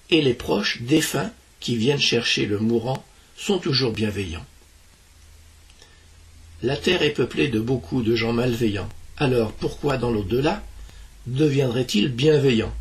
Et 0.09 0.21
les 0.21 0.33
proches 0.33 0.81
défunts 0.81 1.31
qui 1.59 1.75
viennent 1.77 1.99
chercher 1.99 2.45
le 2.45 2.59
mourant 2.59 3.03
sont 3.37 3.57
toujours 3.57 3.91
bienveillants. 3.91 4.45
La 6.61 6.77
Terre 6.77 7.01
est 7.03 7.11
peuplée 7.11 7.47
de 7.47 7.59
beaucoup 7.59 8.01
de 8.01 8.15
gens 8.15 8.33
malveillants. 8.33 8.89
Alors 9.17 9.51
pourquoi 9.51 9.97
dans 9.97 10.11
l'au-delà 10.11 10.63
deviendrait-il 11.27 12.09
bienveillant 12.09 12.73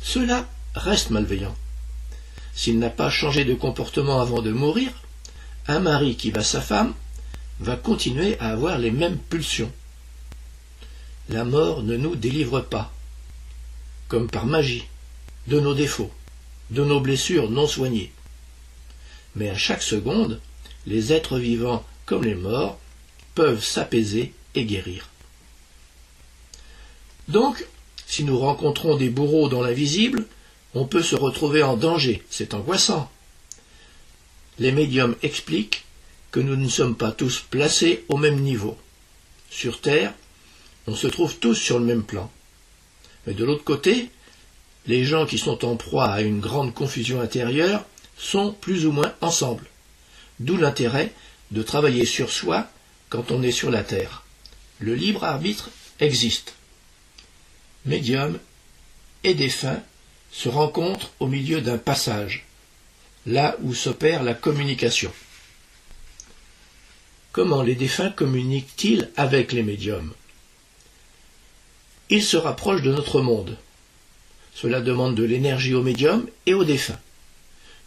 Cela 0.00 0.48
reste 0.74 1.10
malveillant. 1.10 1.54
S'il 2.54 2.78
n'a 2.78 2.90
pas 2.90 3.10
changé 3.10 3.44
de 3.44 3.54
comportement 3.54 4.20
avant 4.20 4.42
de 4.42 4.50
mourir, 4.50 4.90
un 5.66 5.80
mari 5.80 6.16
qui 6.16 6.30
bat 6.30 6.42
sa 6.42 6.60
femme 6.60 6.94
va 7.60 7.76
continuer 7.76 8.38
à 8.40 8.50
avoir 8.50 8.78
les 8.78 8.90
mêmes 8.90 9.18
pulsions. 9.18 9.72
La 11.28 11.44
mort 11.44 11.82
ne 11.82 11.96
nous 11.96 12.16
délivre 12.16 12.60
pas, 12.60 12.92
comme 14.08 14.30
par 14.30 14.46
magie, 14.46 14.86
de 15.46 15.60
nos 15.60 15.74
défauts, 15.74 16.10
de 16.70 16.84
nos 16.84 17.00
blessures 17.00 17.50
non 17.50 17.66
soignées. 17.66 18.12
Mais 19.36 19.50
à 19.50 19.56
chaque 19.56 19.82
seconde, 19.82 20.40
les 20.86 21.12
êtres 21.12 21.38
vivants 21.38 21.84
comme 22.06 22.24
les 22.24 22.34
morts 22.34 22.78
peuvent 23.34 23.62
s'apaiser 23.62 24.32
et 24.54 24.64
guérir. 24.64 25.08
Donc, 27.28 27.66
si 28.06 28.24
nous 28.24 28.38
rencontrons 28.38 28.96
des 28.96 29.10
bourreaux 29.10 29.50
dans 29.50 29.62
l'invisible, 29.62 30.26
on 30.74 30.86
peut 30.86 31.02
se 31.02 31.14
retrouver 31.14 31.62
en 31.62 31.76
danger, 31.76 32.22
c'est 32.30 32.54
angoissant. 32.54 33.10
Les 34.58 34.72
médiums 34.72 35.14
expliquent 35.22 35.84
que 36.30 36.40
nous 36.40 36.56
ne 36.56 36.68
sommes 36.68 36.96
pas 36.96 37.12
tous 37.12 37.44
placés 37.50 38.04
au 38.08 38.16
même 38.16 38.40
niveau. 38.40 38.78
Sur 39.50 39.80
Terre, 39.80 40.14
on 40.88 40.94
se 40.94 41.06
trouve 41.06 41.36
tous 41.36 41.54
sur 41.54 41.78
le 41.78 41.84
même 41.84 42.02
plan. 42.02 42.30
Mais 43.26 43.34
de 43.34 43.44
l'autre 43.44 43.62
côté, 43.62 44.08
les 44.86 45.04
gens 45.04 45.26
qui 45.26 45.36
sont 45.36 45.66
en 45.66 45.76
proie 45.76 46.08
à 46.08 46.22
une 46.22 46.40
grande 46.40 46.72
confusion 46.72 47.20
intérieure 47.20 47.84
sont 48.16 48.52
plus 48.54 48.86
ou 48.86 48.92
moins 48.92 49.14
ensemble. 49.20 49.66
D'où 50.40 50.56
l'intérêt 50.56 51.12
de 51.50 51.62
travailler 51.62 52.06
sur 52.06 52.30
soi 52.30 52.70
quand 53.10 53.30
on 53.30 53.42
est 53.42 53.52
sur 53.52 53.70
la 53.70 53.84
Terre. 53.84 54.22
Le 54.78 54.94
libre 54.94 55.24
arbitre 55.24 55.68
existe. 56.00 56.54
Médium 57.84 58.38
et 59.24 59.34
défunt 59.34 59.82
se 60.32 60.48
rencontrent 60.48 61.12
au 61.20 61.26
milieu 61.26 61.60
d'un 61.60 61.78
passage, 61.78 62.46
là 63.26 63.58
où 63.62 63.74
s'opère 63.74 64.22
la 64.22 64.34
communication. 64.34 65.12
Comment 67.32 67.62
les 67.62 67.74
défunts 67.74 68.10
communiquent-ils 68.10 69.10
avec 69.16 69.52
les 69.52 69.62
médiums? 69.62 70.14
Ils 72.10 72.24
se 72.24 72.36
rapprochent 72.36 72.82
de 72.82 72.92
notre 72.92 73.20
monde. 73.20 73.56
Cela 74.54 74.80
demande 74.80 75.14
de 75.14 75.24
l'énergie 75.24 75.74
aux 75.74 75.82
médiums 75.82 76.26
et 76.46 76.54
aux 76.54 76.64
défunts. 76.64 76.98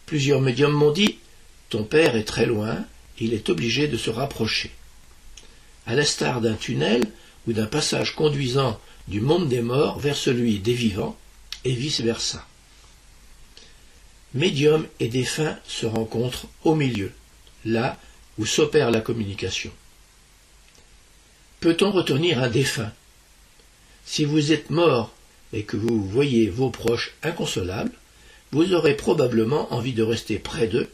Plusieurs 0.06 0.40
médiums 0.40 0.72
m'ont 0.72 0.92
dit 0.92 1.18
Ton 1.70 1.84
père 1.84 2.16
est 2.16 2.24
très 2.24 2.46
loin, 2.46 2.84
il 3.18 3.34
est 3.34 3.50
obligé 3.50 3.88
de 3.88 3.96
se 3.96 4.10
rapprocher. 4.10 4.70
à 5.86 5.96
l'instar 5.96 6.40
d'un 6.40 6.54
tunnel 6.54 7.02
ou 7.46 7.52
d'un 7.52 7.66
passage 7.66 8.14
conduisant 8.14 8.80
du 9.08 9.20
monde 9.20 9.48
des 9.48 9.62
morts 9.62 9.98
vers 9.98 10.16
celui 10.16 10.60
des 10.60 10.74
vivants, 10.74 11.16
et 11.64 11.72
vice-versa. 11.72 12.46
Médium 14.34 14.86
et 15.00 15.08
défunt 15.08 15.58
se 15.66 15.86
rencontrent 15.86 16.46
au 16.64 16.74
milieu, 16.74 17.12
là 17.64 17.98
où 18.38 18.46
s'opère 18.46 18.90
la 18.90 19.00
communication. 19.00 19.70
Peut-on 21.60 21.90
retenir 21.92 22.42
un 22.42 22.48
défunt? 22.48 22.92
Si 24.04 24.24
vous 24.24 24.52
êtes 24.52 24.70
mort 24.70 25.12
et 25.52 25.64
que 25.64 25.76
vous 25.76 26.04
voyez 26.04 26.48
vos 26.48 26.70
proches 26.70 27.12
inconsolables, 27.22 27.92
vous 28.50 28.74
aurez 28.74 28.96
probablement 28.96 29.72
envie 29.72 29.92
de 29.92 30.02
rester 30.02 30.38
près 30.38 30.66
d'eux 30.66 30.90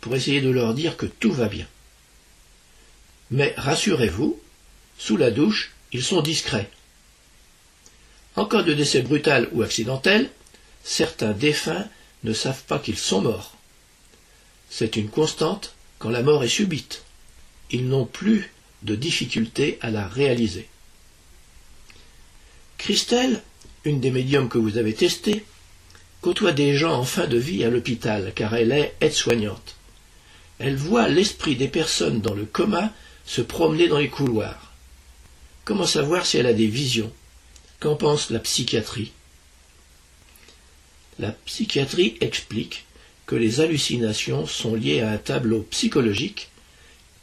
pour 0.00 0.14
essayer 0.14 0.40
de 0.40 0.50
leur 0.50 0.74
dire 0.74 0.96
que 0.96 1.06
tout 1.06 1.32
va 1.32 1.48
bien. 1.48 1.66
Mais 3.30 3.54
rassurez-vous, 3.56 4.40
sous 4.98 5.16
la 5.16 5.30
douche, 5.30 5.72
ils 5.92 6.02
sont 6.02 6.22
discrets. 6.22 6.70
En 8.36 8.46
cas 8.46 8.62
de 8.62 8.72
décès 8.72 9.02
brutal 9.02 9.48
ou 9.52 9.62
accidentel, 9.62 10.30
certains 10.84 11.32
défunts 11.32 11.86
ne 12.24 12.32
savent 12.32 12.62
pas 12.64 12.78
qu'ils 12.78 12.98
sont 12.98 13.20
morts. 13.20 13.56
C'est 14.70 14.96
une 14.96 15.10
constante 15.10 15.74
quand 15.98 16.10
la 16.10 16.22
mort 16.22 16.44
est 16.44 16.48
subite. 16.48 17.02
Ils 17.70 17.88
n'ont 17.88 18.06
plus 18.06 18.52
de 18.82 18.94
difficulté 18.94 19.78
à 19.82 19.90
la 19.90 20.06
réaliser. 20.06 20.68
Christelle, 22.80 23.42
une 23.84 24.00
des 24.00 24.10
médiums 24.10 24.48
que 24.48 24.56
vous 24.56 24.78
avez 24.78 24.94
testées, 24.94 25.44
côtoie 26.22 26.52
des 26.52 26.74
gens 26.74 26.94
en 26.94 27.04
fin 27.04 27.26
de 27.26 27.36
vie 27.36 27.62
à 27.62 27.68
l'hôpital 27.68 28.32
car 28.34 28.54
elle 28.54 28.72
est 28.72 28.94
aide-soignante. 29.02 29.76
Elle 30.58 30.76
voit 30.76 31.06
l'esprit 31.06 31.56
des 31.56 31.68
personnes 31.68 32.22
dans 32.22 32.32
le 32.32 32.46
coma 32.46 32.90
se 33.26 33.42
promener 33.42 33.86
dans 33.86 33.98
les 33.98 34.08
couloirs. 34.08 34.72
Comment 35.66 35.84
savoir 35.84 36.24
si 36.24 36.38
elle 36.38 36.46
a 36.46 36.54
des 36.54 36.68
visions? 36.68 37.12
Qu'en 37.80 37.96
pense 37.96 38.30
la 38.30 38.38
psychiatrie? 38.38 39.12
La 41.18 41.32
psychiatrie 41.32 42.16
explique 42.22 42.86
que 43.26 43.36
les 43.36 43.60
hallucinations 43.60 44.46
sont 44.46 44.74
liées 44.74 45.02
à 45.02 45.10
un 45.10 45.18
tableau 45.18 45.66
psychologique 45.70 46.48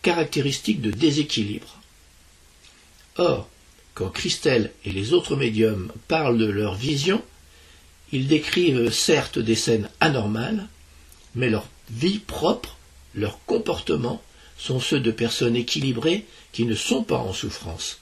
caractéristique 0.03 0.81
de 0.81 0.91
déséquilibre. 0.91 1.81
Or, 3.15 3.49
quand 3.97 4.09
Christelle 4.09 4.71
et 4.85 4.91
les 4.91 5.13
autres 5.13 5.35
médiums 5.35 5.91
parlent 6.07 6.37
de 6.37 6.45
leur 6.45 6.75
vision, 6.75 7.19
ils 8.11 8.27
décrivent 8.27 8.91
certes 8.91 9.39
des 9.39 9.55
scènes 9.55 9.89
anormales, 9.99 10.67
mais 11.33 11.49
leur 11.49 11.67
vie 11.89 12.19
propre, 12.19 12.77
leur 13.15 13.43
comportement 13.45 14.21
sont 14.59 14.79
ceux 14.79 14.99
de 14.99 15.09
personnes 15.09 15.55
équilibrées 15.55 16.25
qui 16.51 16.65
ne 16.65 16.75
sont 16.75 17.01
pas 17.01 17.17
en 17.17 17.33
souffrance. 17.33 17.97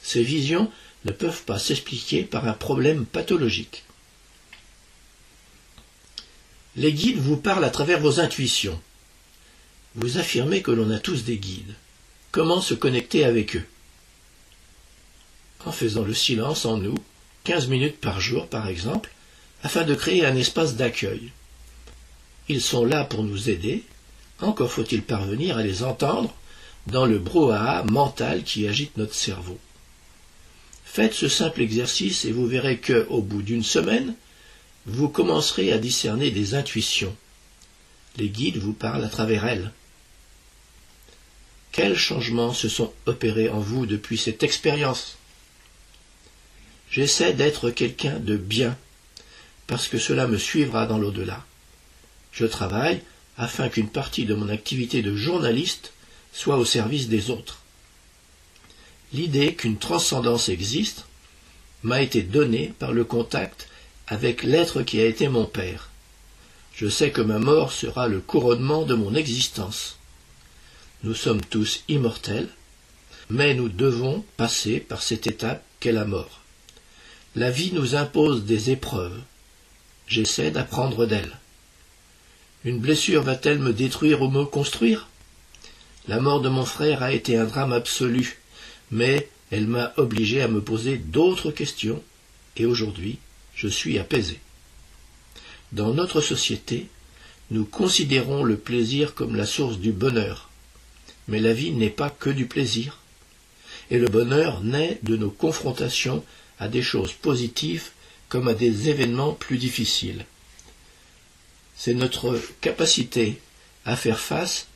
Ces 0.00 0.22
visions 0.22 0.70
ne 1.04 1.10
peuvent 1.10 1.42
pas 1.42 1.58
s'expliquer 1.58 2.22
par 2.22 2.46
un 2.46 2.52
problème 2.52 3.04
pathologique. 3.04 3.82
Les 6.76 6.92
guides 6.92 7.18
vous 7.18 7.36
parlent 7.36 7.64
à 7.64 7.70
travers 7.70 7.98
vos 7.98 8.20
intuitions. 8.20 8.80
Vous 9.96 10.18
affirmez 10.18 10.62
que 10.62 10.70
l'on 10.70 10.92
a 10.92 11.00
tous 11.00 11.24
des 11.24 11.38
guides. 11.38 11.74
Comment 12.30 12.60
se 12.60 12.74
connecter 12.74 13.24
avec 13.24 13.56
eux? 13.56 13.64
En 15.66 15.72
faisant 15.72 16.04
le 16.04 16.14
silence 16.14 16.64
en 16.64 16.78
nous, 16.78 16.96
quinze 17.42 17.66
minutes 17.66 18.00
par 18.00 18.20
jour 18.20 18.46
par 18.46 18.68
exemple, 18.68 19.10
afin 19.64 19.82
de 19.82 19.96
créer 19.96 20.24
un 20.24 20.36
espace 20.36 20.76
d'accueil. 20.76 21.32
Ils 22.48 22.62
sont 22.62 22.84
là 22.84 23.04
pour 23.04 23.24
nous 23.24 23.50
aider, 23.50 23.82
encore 24.40 24.70
faut-il 24.70 25.02
parvenir 25.02 25.58
à 25.58 25.64
les 25.64 25.82
entendre 25.82 26.32
dans 26.86 27.04
le 27.04 27.18
brouhaha 27.18 27.82
mental 27.82 28.44
qui 28.44 28.68
agite 28.68 28.96
notre 28.96 29.14
cerveau. 29.14 29.58
Faites 30.84 31.14
ce 31.14 31.26
simple 31.26 31.62
exercice 31.62 32.24
et 32.24 32.30
vous 32.30 32.46
verrez 32.46 32.78
que, 32.78 33.04
au 33.10 33.20
bout 33.20 33.42
d'une 33.42 33.64
semaine, 33.64 34.14
vous 34.86 35.08
commencerez 35.08 35.72
à 35.72 35.78
discerner 35.78 36.30
des 36.30 36.54
intuitions. 36.54 37.14
Les 38.18 38.28
guides 38.28 38.58
vous 38.58 38.72
parlent 38.72 39.04
à 39.04 39.08
travers 39.08 39.44
elles. 39.44 39.72
Quels 41.72 41.98
changements 41.98 42.54
se 42.54 42.68
sont 42.68 42.92
opérés 43.06 43.48
en 43.48 43.58
vous 43.58 43.84
depuis 43.84 44.16
cette 44.16 44.44
expérience? 44.44 45.18
J'essaie 46.96 47.34
d'être 47.34 47.68
quelqu'un 47.68 48.18
de 48.18 48.38
bien, 48.38 48.74
parce 49.66 49.86
que 49.86 49.98
cela 49.98 50.26
me 50.26 50.38
suivra 50.38 50.86
dans 50.86 50.96
l'au-delà. 50.96 51.44
Je 52.32 52.46
travaille 52.46 53.02
afin 53.36 53.68
qu'une 53.68 53.90
partie 53.90 54.24
de 54.24 54.32
mon 54.32 54.48
activité 54.48 55.02
de 55.02 55.14
journaliste 55.14 55.92
soit 56.32 56.56
au 56.56 56.64
service 56.64 57.08
des 57.08 57.28
autres. 57.28 57.60
L'idée 59.12 59.54
qu'une 59.54 59.76
transcendance 59.76 60.48
existe 60.48 61.04
m'a 61.82 62.00
été 62.00 62.22
donnée 62.22 62.72
par 62.78 62.94
le 62.94 63.04
contact 63.04 63.68
avec 64.06 64.42
l'être 64.42 64.80
qui 64.80 64.98
a 64.98 65.04
été 65.04 65.28
mon 65.28 65.44
père. 65.44 65.90
Je 66.74 66.88
sais 66.88 67.10
que 67.10 67.20
ma 67.20 67.38
mort 67.38 67.72
sera 67.72 68.08
le 68.08 68.20
couronnement 68.20 68.86
de 68.86 68.94
mon 68.94 69.14
existence. 69.14 69.98
Nous 71.02 71.14
sommes 71.14 71.42
tous 71.42 71.84
immortels, 71.88 72.48
mais 73.28 73.52
nous 73.52 73.68
devons 73.68 74.24
passer 74.38 74.80
par 74.80 75.02
cette 75.02 75.26
étape 75.26 75.62
qu'est 75.78 75.92
la 75.92 76.06
mort. 76.06 76.40
La 77.36 77.50
vie 77.50 77.70
nous 77.74 77.96
impose 77.96 78.46
des 78.46 78.70
épreuves. 78.70 79.20
J'essaie 80.08 80.50
d'apprendre 80.50 81.04
d'elle. 81.04 81.36
Une 82.64 82.78
blessure 82.78 83.22
va-t-elle 83.22 83.58
me 83.58 83.74
détruire 83.74 84.22
ou 84.22 84.30
me 84.30 84.46
construire? 84.46 85.06
La 86.08 86.18
mort 86.18 86.40
de 86.40 86.48
mon 86.48 86.64
frère 86.64 87.02
a 87.02 87.12
été 87.12 87.36
un 87.36 87.44
drame 87.44 87.74
absolu, 87.74 88.38
mais 88.90 89.28
elle 89.50 89.66
m'a 89.66 89.92
obligé 89.98 90.40
à 90.40 90.48
me 90.48 90.62
poser 90.62 90.96
d'autres 90.96 91.50
questions, 91.50 92.02
et 92.56 92.64
aujourd'hui 92.64 93.18
je 93.54 93.68
suis 93.68 93.98
apaisé. 93.98 94.40
Dans 95.72 95.92
notre 95.92 96.22
société, 96.22 96.88
nous 97.50 97.66
considérons 97.66 98.44
le 98.44 98.56
plaisir 98.56 99.14
comme 99.14 99.36
la 99.36 99.46
source 99.46 99.76
du 99.76 99.92
bonheur. 99.92 100.48
Mais 101.28 101.40
la 101.40 101.52
vie 101.52 101.72
n'est 101.72 101.90
pas 101.90 102.08
que 102.08 102.30
du 102.30 102.46
plaisir. 102.46 102.96
Et 103.90 103.98
le 103.98 104.08
bonheur 104.08 104.62
naît 104.62 104.98
de 105.02 105.18
nos 105.18 105.30
confrontations 105.30 106.24
à 106.58 106.68
des 106.68 106.82
choses 106.82 107.12
positives 107.12 107.90
comme 108.28 108.48
à 108.48 108.54
des 108.54 108.88
événements 108.88 109.32
plus 109.32 109.58
difficiles. 109.58 110.24
C'est 111.76 111.94
notre 111.94 112.40
capacité 112.60 113.40
à 113.84 113.96
faire 113.96 114.18
face 114.18 114.66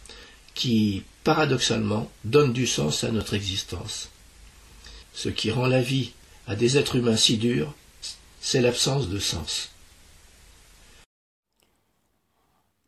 qui, 0.55 1.03
paradoxalement, 1.25 2.11
donne 2.25 2.53
du 2.53 2.67
sens 2.67 3.05
à 3.05 3.11
notre 3.11 3.35
existence. 3.35 4.09
Ce 5.13 5.29
qui 5.29 5.51
rend 5.51 5.67
la 5.67 5.83
vie 5.83 6.13
à 6.47 6.55
des 6.55 6.77
êtres 6.77 6.97
humains 6.97 7.17
si 7.17 7.39
durs, 7.39 7.75
c'est 8.41 8.61
l'absence 8.61 9.09
de 9.09 9.19
sens. 9.19 9.71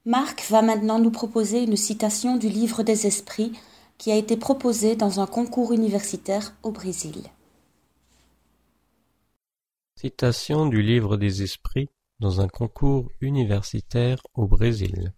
Marc 0.04 0.44
va 0.50 0.62
maintenant 0.62 0.98
nous 0.98 1.12
proposer 1.12 1.62
une 1.62 1.76
citation 1.76 2.36
du 2.36 2.48
livre 2.48 2.82
des 2.82 3.06
esprits 3.06 3.52
qui 3.98 4.10
a 4.10 4.16
été 4.16 4.36
proposée 4.36 4.96
dans 4.96 5.20
un 5.20 5.26
concours 5.26 5.72
universitaire 5.72 6.54
au 6.64 6.72
Brésil. 6.72 7.22
Citation 10.04 10.66
du 10.66 10.82
livre 10.82 11.16
des 11.16 11.44
esprits 11.44 11.88
dans 12.18 12.40
un 12.40 12.48
concours 12.48 13.08
universitaire 13.20 14.20
au 14.34 14.48
Brésil. 14.48 15.14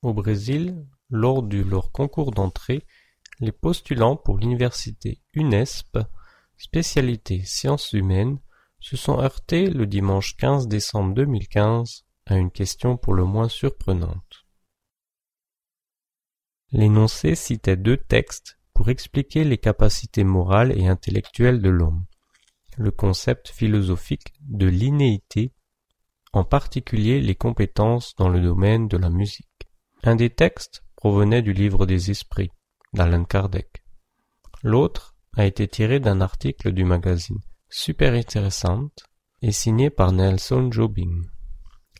Au 0.00 0.14
Brésil, 0.14 0.86
lors 1.10 1.42
de 1.42 1.60
leur 1.60 1.92
concours 1.92 2.30
d'entrée, 2.30 2.86
les 3.40 3.52
postulants 3.52 4.16
pour 4.16 4.38
l'université 4.38 5.20
UNESP, 5.34 5.98
spécialité 6.56 7.44
sciences 7.44 7.92
humaines, 7.92 8.38
se 8.80 8.96
sont 8.96 9.20
heurtés 9.20 9.68
le 9.68 9.86
dimanche 9.86 10.38
15 10.38 10.66
décembre 10.66 11.12
2015 11.12 12.06
à 12.24 12.38
une 12.38 12.50
question 12.50 12.96
pour 12.96 13.12
le 13.12 13.24
moins 13.24 13.50
surprenante. 13.50 14.46
L'énoncé 16.72 17.34
citait 17.34 17.76
deux 17.76 17.98
textes 17.98 18.58
pour 18.72 18.88
expliquer 18.88 19.44
les 19.44 19.58
capacités 19.58 20.24
morales 20.24 20.72
et 20.80 20.86
intellectuelles 20.86 21.60
de 21.60 21.68
l'homme 21.68 22.06
le 22.76 22.90
concept 22.90 23.48
philosophique 23.48 24.32
de 24.40 24.66
l'innéité, 24.66 25.52
en 26.32 26.44
particulier 26.44 27.20
les 27.20 27.34
compétences 27.34 28.14
dans 28.16 28.28
le 28.28 28.40
domaine 28.40 28.88
de 28.88 28.96
la 28.96 29.10
musique. 29.10 29.48
Un 30.02 30.16
des 30.16 30.30
textes 30.30 30.84
provenait 30.96 31.42
du 31.42 31.52
livre 31.52 31.86
des 31.86 32.10
esprits 32.10 32.50
d'Alan 32.92 33.24
Kardec. 33.24 33.84
L'autre 34.62 35.14
a 35.36 35.44
été 35.46 35.68
tiré 35.68 36.00
d'un 36.00 36.20
article 36.20 36.72
du 36.72 36.84
magazine 36.84 37.40
Super 37.68 38.14
intéressante 38.14 39.04
et 39.42 39.52
signé 39.52 39.90
par 39.90 40.12
Nelson 40.12 40.70
Jobim. 40.70 41.22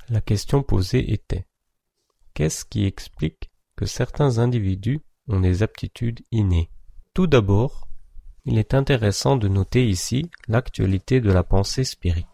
La 0.09 0.21
question 0.21 0.63
posée 0.63 1.13
était 1.13 1.47
Qu'est-ce 2.33 2.65
qui 2.65 2.85
explique 2.85 3.51
que 3.77 3.87
certains 3.87 4.39
individus 4.39 5.05
ont 5.29 5.41
des 5.41 5.63
aptitudes 5.63 6.21
innées? 6.31 6.71
Tout 7.13 7.27
d'abord, 7.27 7.89
il 8.45 8.59
est 8.59 8.75
intéressant 8.75 9.37
de 9.37 9.49
noter 9.49 9.87
ici 9.89 10.31
l'actualité 10.49 11.21
de 11.21 11.33
la 11.33 11.43
pensée 11.43 11.85
spirite, 11.85 12.27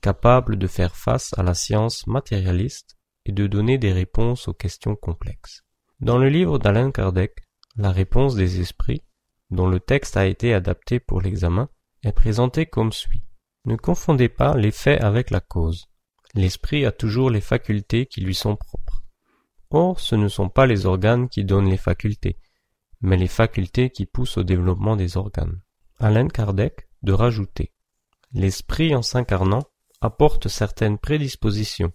capable 0.00 0.56
de 0.56 0.66
faire 0.66 0.96
face 0.96 1.32
à 1.38 1.42
la 1.42 1.54
science 1.54 2.06
matérialiste 2.06 2.96
et 3.24 3.32
de 3.32 3.46
donner 3.46 3.78
des 3.78 3.92
réponses 3.92 4.48
aux 4.48 4.54
questions 4.54 4.96
complexes. 4.96 5.64
Dans 6.00 6.18
le 6.18 6.28
livre 6.28 6.58
d'Alain 6.58 6.90
Kardec, 6.90 7.42
la 7.76 7.90
réponse 7.90 8.34
des 8.34 8.60
esprits, 8.60 9.02
dont 9.50 9.66
le 9.66 9.80
texte 9.80 10.16
a 10.16 10.26
été 10.26 10.52
adapté 10.52 11.00
pour 11.00 11.20
l'examen, 11.22 11.68
est 12.02 12.12
présentée 12.12 12.66
comme 12.66 12.92
suit. 12.92 13.22
Ne 13.64 13.76
confondez 13.76 14.28
pas 14.28 14.56
l'effet 14.56 14.98
avec 15.00 15.30
la 15.30 15.40
cause. 15.40 15.88
L'esprit 16.34 16.84
a 16.84 16.92
toujours 16.92 17.30
les 17.30 17.40
facultés 17.40 18.06
qui 18.06 18.20
lui 18.20 18.34
sont 18.34 18.56
propres. 18.56 19.02
Or, 19.70 19.98
ce 20.00 20.14
ne 20.14 20.28
sont 20.28 20.48
pas 20.48 20.66
les 20.66 20.86
organes 20.86 21.28
qui 21.28 21.44
donnent 21.44 21.70
les 21.70 21.76
facultés, 21.76 22.38
mais 23.06 23.16
les 23.16 23.28
facultés 23.28 23.90
qui 23.90 24.04
poussent 24.04 24.36
au 24.36 24.42
développement 24.42 24.96
des 24.96 25.16
organes. 25.16 25.62
Alain 26.00 26.26
Kardec 26.26 26.88
de 27.02 27.12
rajouter 27.12 27.72
L'esprit 28.32 28.96
en 28.96 29.02
s'incarnant 29.02 29.62
apporte 30.00 30.48
certaines 30.48 30.98
prédispositions, 30.98 31.92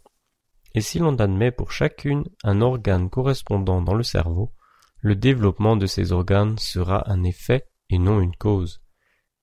et 0.74 0.80
si 0.80 1.00
l'on 1.00 1.18
admet 1.18 1.52
pour 1.52 1.74
chacune 1.74 2.24
un 2.46 2.62
organe 2.62 3.10
correspondant 3.10 3.82
dans 3.82 3.94
le 3.94 4.04
cerveau, 4.04 4.54
le 5.02 5.18
développement 5.18 5.76
de 5.76 5.86
ces 5.86 6.14
organes 6.14 6.58
sera 6.58 7.12
un 7.12 7.26
effet 7.26 7.68
et 7.90 8.00
non 8.00 8.22
une 8.22 8.38
cause. 8.38 8.82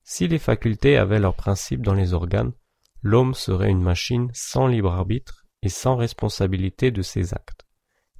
Si 0.04 0.26
les 0.26 0.38
facultés 0.38 0.96
avaient 0.96 1.20
leur 1.20 1.34
principe 1.34 1.82
dans 1.82 1.92
les 1.92 2.14
organes, 2.14 2.52
l'homme 3.02 3.34
serait 3.34 3.70
une 3.70 3.82
machine 3.82 4.30
sans 4.32 4.68
libre 4.68 4.92
arbitre 4.92 5.44
et 5.60 5.68
sans 5.68 5.96
responsabilité 5.96 6.90
de 6.90 7.02
ses 7.02 7.34
actes. 7.34 7.66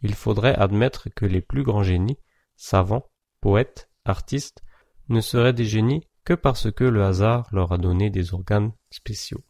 Il 0.03 0.15
faudrait 0.15 0.55
admettre 0.55 1.09
que 1.09 1.25
les 1.25 1.41
plus 1.41 1.63
grands 1.63 1.83
génies, 1.83 2.19
savants, 2.55 3.07
poètes, 3.41 3.89
artistes, 4.05 4.63
ne 5.09 5.21
seraient 5.21 5.53
des 5.53 5.65
génies 5.65 6.07
que 6.25 6.35
parce 6.35 6.71
que 6.71 6.85
le 6.85 7.05
hasard 7.05 7.49
leur 7.53 7.73
a 7.73 7.79
donné 7.79 8.11
des 8.11 8.35
organes 8.35 8.73
spéciaux. 8.91 9.43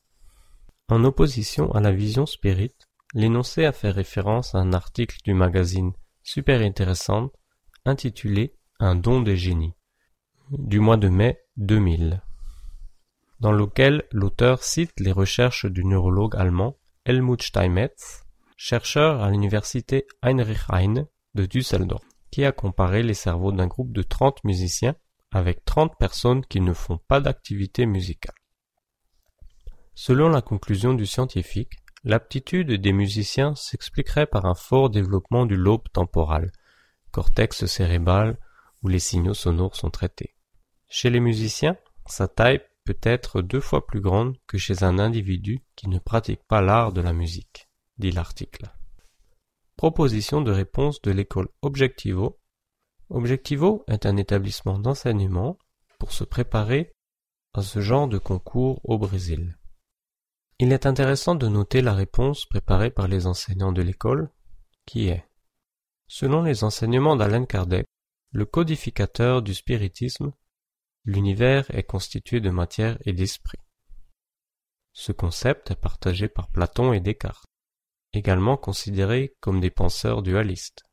En 0.89 1.05
opposition 1.05 1.73
à 1.73 1.81
la 1.81 1.93
vision 1.93 2.27
spirit, 2.27 2.75
l'énoncé 3.15 3.65
a 3.65 3.73
fait 3.73 3.91
référence 3.91 4.55
à 4.55 4.59
un 4.59 4.73
article 4.73 5.19
du 5.25 5.35
magazine 5.35 5.93
super 6.23 6.61
intéressant 6.61 7.31
intitulé 7.85 8.55
Un 8.81 8.95
don 8.95 9.23
des 9.23 9.37
génies 9.37 9.75
du 10.51 10.81
mois 10.81 10.97
de 10.97 11.09
mai 11.09 11.41
2000 11.57 12.23
dans 13.41 13.53
lequel 13.53 14.05
l'auteur 14.13 14.63
cite 14.63 14.99
les 14.99 15.13
recherches 15.13 15.67
du 15.67 15.85
neurologue 15.85 16.37
allemand 16.37 16.77
Helmut 17.05 17.43
Steinmetz, 17.43 18.25
chercheur 18.57 19.23
à 19.23 19.31
l'université 19.31 20.07
Heinrich 20.23 20.59
Heine 20.73 21.07
de 21.35 21.47
Düsseldorf, 21.47 22.05
qui 22.31 22.45
a 22.45 22.53
comparé 22.53 23.03
les 23.03 23.15
cerveaux 23.15 23.53
d'un 23.53 23.67
groupe 23.67 23.93
de 23.93 24.03
30 24.03 24.45
musiciens 24.45 24.95
avec 25.31 25.65
30 25.65 25.97
personnes 25.99 26.45
qui 26.47 26.61
ne 26.61 26.73
font 26.73 26.99
pas 27.09 27.21
d'activité 27.21 27.87
musicale. 27.87 28.35
Selon 29.95 30.29
la 30.29 30.43
conclusion 30.43 30.95
du 30.95 31.07
scientifique, 31.07 31.73
l'aptitude 32.05 32.73
des 32.73 32.93
musiciens 32.93 33.55
s'expliquerait 33.55 34.27
par 34.27 34.47
un 34.47 34.55
fort 34.55 34.91
développement 34.91 35.45
du 35.45 35.57
lobe 35.57 35.89
temporal, 35.93 36.53
cortex 37.11 37.67
cérébral 37.67 38.39
où 38.83 38.89
les 38.89 39.01
signaux 39.01 39.35
sonores 39.35 39.77
sont 39.77 39.91
traités. 39.91 40.35
Chez 40.89 41.11
les 41.11 41.21
musiciens, 41.21 41.77
sa 42.07 42.29
taille 42.29 42.61
peut 42.85 42.99
être 43.03 43.43
deux 43.43 43.61
fois 43.61 43.87
plus 43.87 44.01
grande 44.01 44.37
que 44.47 44.57
chez 44.57 44.83
un 44.83 44.99
individu 44.99 45.61
qui 45.77 45.89
ne 45.89 45.99
pratique 45.99 46.45
pas 46.49 46.63
l'art 46.63 46.93
de 46.93 47.01
la 47.01 47.13
musique, 47.13 47.69
dit 47.99 48.13
l'article. 48.13 48.71
Proposition 49.79 50.41
de 50.41 50.51
réponse 50.51 51.01
de 51.03 51.13
l'école 51.13 51.47
Objectivo. 51.63 52.41
Objectivo 53.11 53.85
est 53.87 54.07
un 54.07 54.17
établissement 54.17 54.77
d'enseignement 54.77 55.57
pour 56.01 56.11
se 56.11 56.25
préparer 56.25 56.91
à 57.55 57.63
ce 57.63 57.81
genre 57.81 58.09
de 58.09 58.19
concours 58.19 58.81
au 58.83 58.99
Brésil. 58.99 59.57
Il 60.59 60.73
est 60.73 60.85
intéressant 60.85 61.37
de 61.37 61.47
noter 61.47 61.81
la 61.81 61.95
réponse 61.95 62.45
préparée 62.45 62.91
par 62.91 63.07
les 63.07 63.29
enseignants 63.29 63.71
de 63.71 63.81
l'école, 63.81 64.33
qui 64.85 65.07
est 65.07 65.25
Selon 66.09 66.43
les 66.43 66.65
enseignements 66.65 67.15
d'Alain 67.15 67.47
Kardec, 67.47 67.87
le 68.33 68.47
codificateur 68.47 69.43
du 69.43 69.55
spiritisme 69.55 70.33
L'univers 71.05 71.73
est 71.73 71.85
constitué 71.85 72.41
de 72.41 72.51
matière 72.51 72.99
et 73.05 73.13
d'esprit. 73.13 73.61
Ce 74.93 75.13
concept 75.13 75.71
est 75.71 75.81
partagé 75.81 76.27
par 76.27 76.49
Platon 76.49 76.93
et 76.93 76.99
Descartes, 76.99 77.47
également 78.13 78.57
considérés 78.57 79.37
comme 79.41 79.61
des 79.61 79.71
penseurs 79.71 80.23
dualistes. 80.23 80.85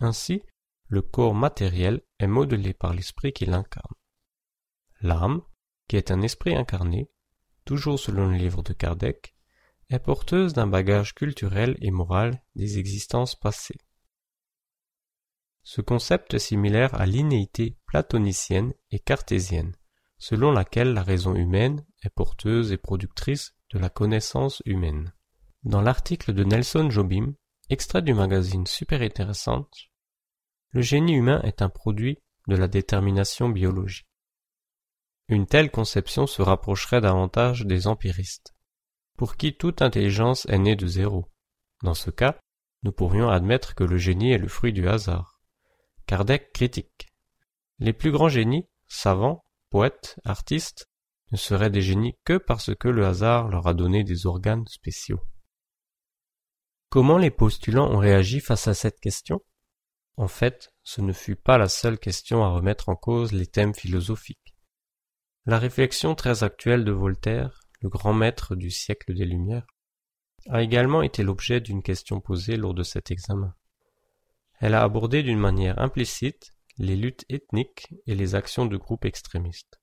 Ainsi, 0.00 0.42
le 0.88 1.02
corps 1.02 1.34
matériel 1.34 2.02
est 2.18 2.26
modelé 2.26 2.74
par 2.74 2.94
l'esprit 2.94 3.32
qui 3.32 3.46
l'incarne. 3.46 3.94
L'âme, 5.00 5.42
qui 5.88 5.96
est 5.96 6.10
un 6.10 6.20
esprit 6.22 6.56
incarné, 6.56 7.10
toujours 7.64 7.98
selon 7.98 8.28
le 8.28 8.36
livre 8.36 8.62
de 8.62 8.72
Kardec, 8.72 9.36
est 9.88 9.98
porteuse 9.98 10.52
d'un 10.52 10.66
bagage 10.66 11.14
culturel 11.14 11.76
et 11.80 11.90
moral 11.90 12.42
des 12.54 12.78
existences 12.78 13.34
passées. 13.34 13.78
Ce 15.62 15.80
concept 15.80 16.34
est 16.34 16.38
similaire 16.38 16.94
à 16.94 17.06
l'innéité 17.06 17.76
platonicienne 17.86 18.72
et 18.90 18.98
cartésienne, 18.98 19.76
selon 20.18 20.52
laquelle 20.52 20.92
la 20.92 21.02
raison 21.02 21.34
humaine 21.34 21.84
est 22.02 22.10
porteuse 22.10 22.72
et 22.72 22.78
productrice 22.78 23.54
de 23.72 23.78
la 23.78 23.88
connaissance 23.88 24.62
humaine. 24.64 25.12
Dans 25.64 25.82
l'article 25.82 26.32
de 26.32 26.42
Nelson 26.42 26.88
Jobim, 26.88 27.34
extrait 27.68 28.00
du 28.00 28.14
magazine 28.14 28.66
Super 28.66 29.02
Intéressante, 29.02 29.90
le 30.70 30.80
génie 30.80 31.12
humain 31.12 31.42
est 31.42 31.60
un 31.60 31.68
produit 31.68 32.16
de 32.48 32.56
la 32.56 32.66
détermination 32.66 33.50
biologique. 33.50 34.08
Une 35.28 35.44
telle 35.44 35.70
conception 35.70 36.26
se 36.26 36.40
rapprocherait 36.40 37.02
davantage 37.02 37.66
des 37.66 37.88
empiristes, 37.88 38.54
pour 39.18 39.36
qui 39.36 39.54
toute 39.54 39.82
intelligence 39.82 40.46
est 40.46 40.58
née 40.58 40.76
de 40.76 40.86
zéro. 40.86 41.30
Dans 41.82 41.92
ce 41.92 42.10
cas, 42.10 42.40
nous 42.82 42.92
pourrions 42.92 43.28
admettre 43.28 43.74
que 43.74 43.84
le 43.84 43.98
génie 43.98 44.32
est 44.32 44.38
le 44.38 44.48
fruit 44.48 44.72
du 44.72 44.88
hasard. 44.88 45.42
Kardec 46.06 46.54
critique. 46.54 47.08
Les 47.80 47.92
plus 47.92 48.12
grands 48.12 48.30
génies, 48.30 48.66
savants, 48.88 49.44
poètes, 49.68 50.18
artistes, 50.24 50.88
ne 51.32 51.36
seraient 51.36 51.68
des 51.68 51.82
génies 51.82 52.16
que 52.24 52.38
parce 52.38 52.74
que 52.74 52.88
le 52.88 53.04
hasard 53.04 53.48
leur 53.48 53.66
a 53.66 53.74
donné 53.74 54.04
des 54.04 54.24
organes 54.24 54.66
spéciaux. 54.66 55.20
Comment 56.90 57.18
les 57.18 57.30
postulants 57.30 57.88
ont 57.88 57.98
réagi 57.98 58.40
face 58.40 58.66
à 58.66 58.74
cette 58.74 58.98
question? 58.98 59.40
En 60.16 60.26
fait, 60.26 60.72
ce 60.82 61.00
ne 61.00 61.12
fut 61.12 61.36
pas 61.36 61.56
la 61.56 61.68
seule 61.68 62.00
question 62.00 62.42
à 62.42 62.48
remettre 62.48 62.88
en 62.88 62.96
cause 62.96 63.30
les 63.30 63.46
thèmes 63.46 63.74
philosophiques. 63.74 64.56
La 65.46 65.60
réflexion 65.60 66.16
très 66.16 66.42
actuelle 66.42 66.84
de 66.84 66.90
Voltaire, 66.90 67.60
le 67.80 67.88
grand 67.88 68.12
maître 68.12 68.56
du 68.56 68.72
siècle 68.72 69.14
des 69.14 69.24
Lumières, 69.24 69.68
a 70.48 70.62
également 70.62 71.02
été 71.02 71.22
l'objet 71.22 71.60
d'une 71.60 71.84
question 71.84 72.20
posée 72.20 72.56
lors 72.56 72.74
de 72.74 72.82
cet 72.82 73.12
examen. 73.12 73.54
Elle 74.58 74.74
a 74.74 74.82
abordé 74.82 75.22
d'une 75.22 75.38
manière 75.38 75.78
implicite 75.78 76.50
les 76.76 76.96
luttes 76.96 77.24
ethniques 77.28 77.94
et 78.08 78.16
les 78.16 78.34
actions 78.34 78.66
de 78.66 78.76
groupes 78.76 79.04
extrémistes. 79.04 79.80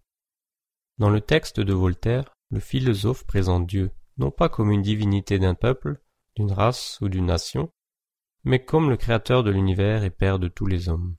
Dans 0.98 1.10
le 1.10 1.22
texte 1.22 1.62
de 1.62 1.74
Voltaire, 1.74 2.36
le 2.50 2.60
philosophe 2.60 3.26
présente 3.26 3.66
Dieu 3.66 3.92
non 4.18 4.30
pas 4.30 4.50
comme 4.50 4.72
une 4.72 4.82
divinité 4.82 5.40
d'un 5.40 5.56
peuple, 5.56 6.02
d'une 6.38 6.52
race 6.52 7.00
ou 7.02 7.10
d'une 7.10 7.26
nation, 7.26 7.74
mais 8.44 8.64
comme 8.64 8.92
le 8.92 8.98
créateur 8.98 9.44
de 9.44 9.50
l'univers 9.50 10.04
et 10.04 10.12
père 10.12 10.38
de 10.38 10.48
tous 10.48 10.68
les 10.68 10.88
hommes. 10.88 11.18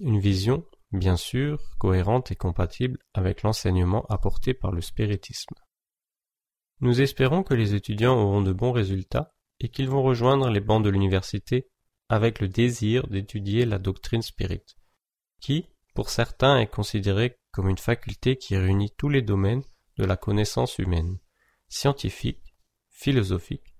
Une 0.00 0.18
vision, 0.18 0.66
bien 0.90 1.16
sûr, 1.16 1.62
cohérente 1.78 2.32
et 2.32 2.36
compatible 2.36 2.98
avec 3.14 3.42
l'enseignement 3.42 4.04
apporté 4.06 4.52
par 4.52 4.72
le 4.72 4.80
spiritisme. 4.80 5.54
Nous 6.80 7.00
espérons 7.00 7.44
que 7.44 7.54
les 7.54 7.74
étudiants 7.74 8.18
auront 8.18 8.42
de 8.42 8.52
bons 8.52 8.72
résultats 8.72 9.32
et 9.60 9.68
qu'ils 9.68 9.88
vont 9.88 10.02
rejoindre 10.02 10.50
les 10.50 10.60
bancs 10.60 10.84
de 10.84 10.90
l'université 10.90 11.70
avec 12.08 12.40
le 12.40 12.48
désir 12.48 13.06
d'étudier 13.06 13.64
la 13.64 13.78
doctrine 13.78 14.22
spirite, 14.22 14.76
qui, 15.40 15.68
pour 15.94 16.10
certains, 16.10 16.58
est 16.58 16.66
considérée 16.66 17.38
comme 17.52 17.68
une 17.68 17.78
faculté 17.78 18.36
qui 18.36 18.56
réunit 18.56 18.90
tous 18.98 19.08
les 19.08 19.22
domaines 19.22 19.62
de 19.96 20.04
la 20.04 20.16
connaissance 20.16 20.78
humaine, 20.78 21.18
scientifique, 21.68 22.56
philosophique, 22.90 23.73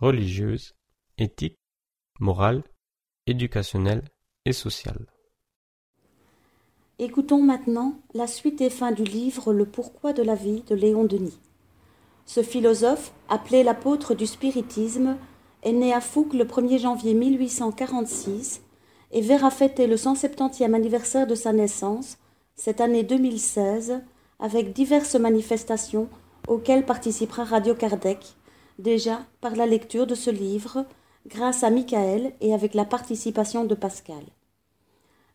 religieuse, 0.00 0.74
éthique, 1.18 1.58
morale, 2.18 2.62
éducationnelle 3.26 4.02
et 4.46 4.52
sociale. 4.52 5.06
Écoutons 6.98 7.42
maintenant 7.42 7.94
la 8.14 8.26
suite 8.26 8.60
et 8.60 8.70
fin 8.70 8.92
du 8.92 9.04
livre 9.04 9.52
Le 9.52 9.66
pourquoi 9.66 10.12
de 10.12 10.22
la 10.22 10.34
vie 10.34 10.62
de 10.68 10.74
Léon 10.74 11.04
Denis. 11.04 11.38
Ce 12.24 12.42
philosophe, 12.42 13.12
appelé 13.28 13.62
l'apôtre 13.62 14.14
du 14.14 14.26
spiritisme, 14.26 15.16
est 15.62 15.72
né 15.72 15.92
à 15.92 16.00
Fouques 16.00 16.34
le 16.34 16.44
1er 16.44 16.78
janvier 16.78 17.12
1846 17.12 18.62
et 19.12 19.20
verra 19.20 19.50
fêter 19.50 19.86
le 19.86 19.96
170e 19.96 20.74
anniversaire 20.74 21.26
de 21.26 21.34
sa 21.34 21.52
naissance, 21.52 22.16
cette 22.54 22.80
année 22.80 23.02
2016, 23.02 24.00
avec 24.38 24.72
diverses 24.72 25.16
manifestations 25.16 26.08
auxquelles 26.48 26.86
participera 26.86 27.44
Radio 27.44 27.74
Kardec, 27.74 28.36
déjà 28.80 29.20
par 29.40 29.56
la 29.56 29.66
lecture 29.66 30.06
de 30.06 30.14
ce 30.14 30.30
livre, 30.30 30.84
grâce 31.26 31.62
à 31.62 31.70
Michael 31.70 32.32
et 32.40 32.54
avec 32.54 32.74
la 32.74 32.84
participation 32.84 33.64
de 33.64 33.74
Pascal. 33.74 34.22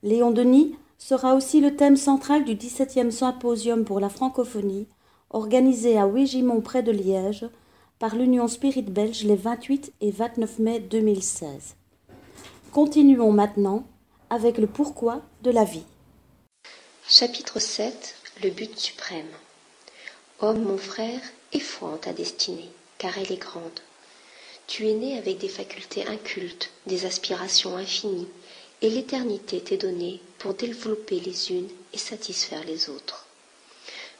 Léon 0.03 0.31
Denis 0.31 0.75
sera 0.97 1.35
aussi 1.35 1.61
le 1.61 1.75
thème 1.75 1.97
central 1.97 2.43
du 2.45 2.55
17e 2.55 3.11
symposium 3.11 3.85
pour 3.85 3.99
la 3.99 4.09
francophonie, 4.09 4.87
organisé 5.29 5.97
à 5.97 6.07
Wégimont 6.07 6.61
près 6.61 6.83
de 6.83 6.91
Liège, 6.91 7.47
par 7.99 8.15
l'Union 8.15 8.47
Spirit 8.47 8.83
Belge 8.83 9.23
les 9.23 9.35
28 9.35 9.93
et 10.01 10.11
29 10.11 10.59
mai 10.59 10.79
2016. 10.79 11.75
Continuons 12.71 13.31
maintenant 13.31 13.85
avec 14.29 14.57
le 14.57 14.67
pourquoi 14.67 15.21
de 15.43 15.51
la 15.51 15.63
vie. 15.63 15.85
Chapitre 17.07 17.59
7 17.59 18.15
Le 18.43 18.49
but 18.49 18.77
suprême. 18.77 19.25
Homme, 20.41 20.63
mon 20.63 20.77
frère, 20.77 21.21
en 21.81 21.97
ta 21.97 22.13
destinée, 22.13 22.69
car 22.97 23.17
elle 23.17 23.31
est 23.31 23.37
grande. 23.37 23.79
Tu 24.67 24.87
es 24.87 24.93
né 24.93 25.17
avec 25.17 25.37
des 25.37 25.49
facultés 25.49 26.05
incultes, 26.07 26.71
des 26.87 27.05
aspirations 27.05 27.77
infinies, 27.77 28.27
et 28.81 28.89
l'éternité 28.89 29.61
t'est 29.61 29.77
donnée 29.77 30.19
pour 30.39 30.53
développer 30.53 31.19
les 31.19 31.51
unes 31.51 31.69
et 31.93 31.97
satisfaire 31.97 32.63
les 32.65 32.89
autres. 32.89 33.25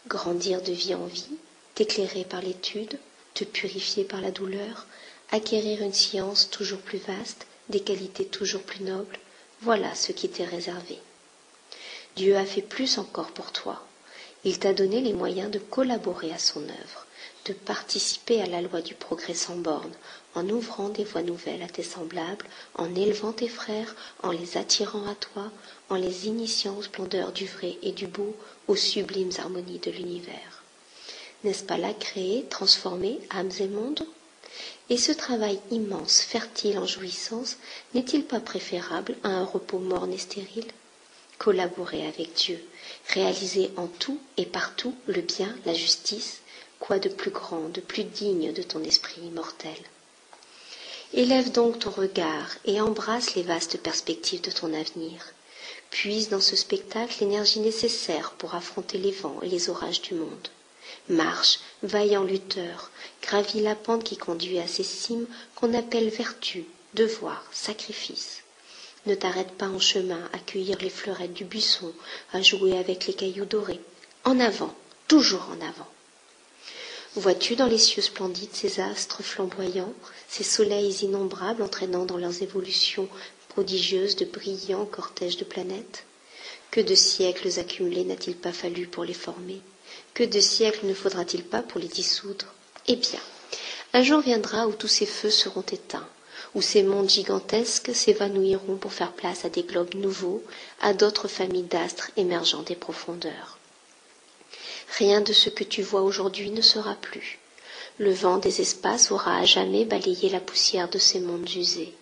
Grandir 0.07 0.61
de 0.61 0.71
vie 0.71 0.95
en 0.95 1.05
vie, 1.05 1.37
t'éclairer 1.73 2.23
par 2.23 2.41
l'étude, 2.41 2.99
te 3.33 3.43
purifier 3.43 4.03
par 4.03 4.21
la 4.21 4.31
douleur, 4.31 4.87
acquérir 5.31 5.81
une 5.81 5.93
science 5.93 6.49
toujours 6.49 6.79
plus 6.79 6.99
vaste, 6.99 7.47
des 7.69 7.79
qualités 7.79 8.25
toujours 8.25 8.61
plus 8.61 8.83
nobles, 8.83 9.17
voilà 9.61 9.93
ce 9.95 10.11
qui 10.11 10.29
t'est 10.29 10.45
réservé. 10.45 10.99
Dieu 12.15 12.37
a 12.37 12.45
fait 12.45 12.61
plus 12.61 12.97
encore 12.97 13.31
pour 13.31 13.51
toi. 13.51 13.85
Il 14.43 14.59
t'a 14.59 14.73
donné 14.73 15.01
les 15.01 15.13
moyens 15.13 15.51
de 15.51 15.59
collaborer 15.59 16.31
à 16.31 16.37
son 16.37 16.63
œuvre, 16.63 17.04
de 17.45 17.53
participer 17.53 18.41
à 18.41 18.47
la 18.47 18.61
loi 18.61 18.81
du 18.81 18.95
progrès 18.95 19.33
sans 19.35 19.55
borne, 19.55 19.91
en 20.33 20.49
ouvrant 20.49 20.89
des 20.89 21.03
voies 21.03 21.21
nouvelles 21.21 21.61
à 21.61 21.67
tes 21.67 21.83
semblables, 21.83 22.45
en 22.75 22.93
élevant 22.95 23.31
tes 23.33 23.47
frères, 23.47 23.95
en 24.23 24.31
les 24.31 24.57
attirant 24.57 25.07
à 25.07 25.15
toi, 25.15 25.51
en 25.89 25.95
les 25.95 26.27
initiant 26.27 26.75
aux 26.77 26.83
splendeurs 26.83 27.31
du 27.31 27.45
vrai 27.45 27.77
et 27.83 27.91
du 27.91 28.07
beau, 28.07 28.35
aux 28.67 28.75
sublimes 28.75 29.31
harmonies 29.37 29.79
de 29.79 29.91
l'univers. 29.91 30.63
N'est-ce 31.43 31.63
pas 31.63 31.77
là 31.77 31.93
créer, 31.93 32.45
transformer 32.49 33.19
âmes 33.29 33.51
et 33.59 33.67
mondes? 33.67 34.05
Et 34.89 34.97
ce 34.97 35.11
travail 35.11 35.59
immense, 35.71 36.21
fertile 36.21 36.79
en 36.79 36.87
jouissance, 36.87 37.57
n'est-il 37.93 38.23
pas 38.25 38.39
préférable 38.39 39.15
à 39.23 39.29
un 39.29 39.43
repos 39.45 39.79
morne 39.79 40.11
et 40.13 40.17
stérile? 40.17 40.67
Collaborer 41.37 42.07
avec 42.07 42.33
Dieu, 42.33 42.59
réaliser 43.09 43.69
en 43.77 43.87
tout 43.87 44.19
et 44.37 44.45
partout 44.45 44.95
le 45.07 45.21
bien, 45.21 45.53
la 45.65 45.73
justice, 45.73 46.39
quoi 46.85 46.99
de 46.99 47.09
plus 47.09 47.31
grand, 47.31 47.69
de 47.69 47.81
plus 47.81 48.03
digne 48.03 48.53
de 48.53 48.61
ton 48.61 48.83
esprit 48.83 49.21
immortel 49.21 49.77
Élève 51.13 51.51
donc 51.51 51.79
ton 51.79 51.89
regard 51.89 52.49
et 52.65 52.79
embrasse 52.79 53.33
les 53.33 53.41
vastes 53.41 53.79
perspectives 53.79 54.41
de 54.41 54.51
ton 54.51 54.71
avenir. 54.71 55.33
Puise 55.89 56.29
dans 56.29 56.41
ce 56.41 56.55
spectacle 56.55 57.15
l'énergie 57.21 57.59
nécessaire 57.59 58.33
pour 58.37 58.53
affronter 58.53 58.99
les 58.99 59.11
vents 59.11 59.39
et 59.41 59.47
les 59.47 59.69
orages 59.69 60.01
du 60.01 60.13
monde. 60.13 60.47
Marche, 61.09 61.59
vaillant 61.81 62.23
lutteur, 62.23 62.91
gravis 63.23 63.61
la 63.61 63.73
pente 63.73 64.03
qui 64.03 64.17
conduit 64.17 64.59
à 64.59 64.67
ces 64.67 64.83
cimes 64.83 65.25
qu'on 65.55 65.73
appelle 65.73 66.09
vertu, 66.09 66.65
devoir, 66.93 67.43
sacrifice. 67.51 68.43
Ne 69.07 69.15
t'arrête 69.15 69.53
pas 69.53 69.67
en 69.69 69.79
chemin 69.79 70.29
à 70.33 70.37
cueillir 70.37 70.77
les 70.81 70.91
fleurettes 70.91 71.33
du 71.33 71.45
buisson, 71.45 71.93
à 72.31 72.43
jouer 72.43 72.77
avec 72.77 73.07
les 73.07 73.13
cailloux 73.15 73.45
dorés. 73.45 73.81
En 74.23 74.39
avant, 74.39 74.75
toujours 75.07 75.47
en 75.49 75.65
avant. 75.65 75.87
Vois-tu 77.17 77.55
dans 77.55 77.67
les 77.67 77.77
cieux 77.77 78.01
splendides 78.01 78.49
ces 78.53 78.81
astres 78.81 79.23
flamboyants, 79.23 79.93
ces 80.27 80.43
soleils 80.43 80.91
innombrables 81.01 81.61
entraînant 81.61 82.03
dans 82.05 82.17
leurs 82.17 82.41
évolutions 82.43 83.07
prodigieuses 83.47 84.17
de 84.17 84.25
brillants 84.25 84.85
cortèges 84.85 85.37
de 85.37 85.45
planètes? 85.45 86.03
Que 86.71 86.81
de 86.81 86.93
siècles 86.93 87.57
accumulés 87.57 88.03
n'a-t-il 88.03 88.35
pas 88.35 88.51
fallu 88.51 88.85
pour 88.87 89.05
les 89.05 89.13
former? 89.13 89.61
Que 90.13 90.25
de 90.25 90.41
siècles 90.41 90.87
ne 90.87 90.93
faudra-t-il 90.93 91.45
pas 91.45 91.61
pour 91.61 91.79
les 91.79 91.87
dissoudre? 91.87 92.47
Eh 92.87 92.97
bien, 92.97 93.21
un 93.93 94.03
jour 94.03 94.19
viendra 94.19 94.67
où 94.67 94.73
tous 94.73 94.89
ces 94.89 95.05
feux 95.05 95.29
seront 95.29 95.63
éteints, 95.71 96.09
où 96.53 96.61
ces 96.61 96.83
mondes 96.83 97.09
gigantesques 97.09 97.95
s'évanouiront 97.95 98.75
pour 98.75 98.91
faire 98.91 99.13
place 99.13 99.45
à 99.45 99.49
des 99.49 99.63
globes 99.63 99.95
nouveaux, 99.95 100.43
à 100.81 100.93
d'autres 100.93 101.29
familles 101.29 101.63
d'astres 101.63 102.11
émergeant 102.17 102.63
des 102.63 102.75
profondeurs. 102.75 103.54
Rien 104.97 105.21
de 105.21 105.33
ce 105.33 105.49
que 105.49 105.63
tu 105.63 105.81
vois 105.81 106.01
aujourd'hui 106.01 106.49
ne 106.51 106.61
sera 106.61 106.95
plus. 106.95 107.39
Le 107.97 108.13
vent 108.13 108.37
des 108.37 108.61
espaces 108.61 109.11
aura 109.11 109.37
à 109.37 109.45
jamais 109.45 109.85
balayé 109.85 110.29
la 110.29 110.39
poussière 110.39 110.89
de 110.89 110.97
ces 110.99 111.19
mondes 111.19 111.49
usés. 111.49 111.93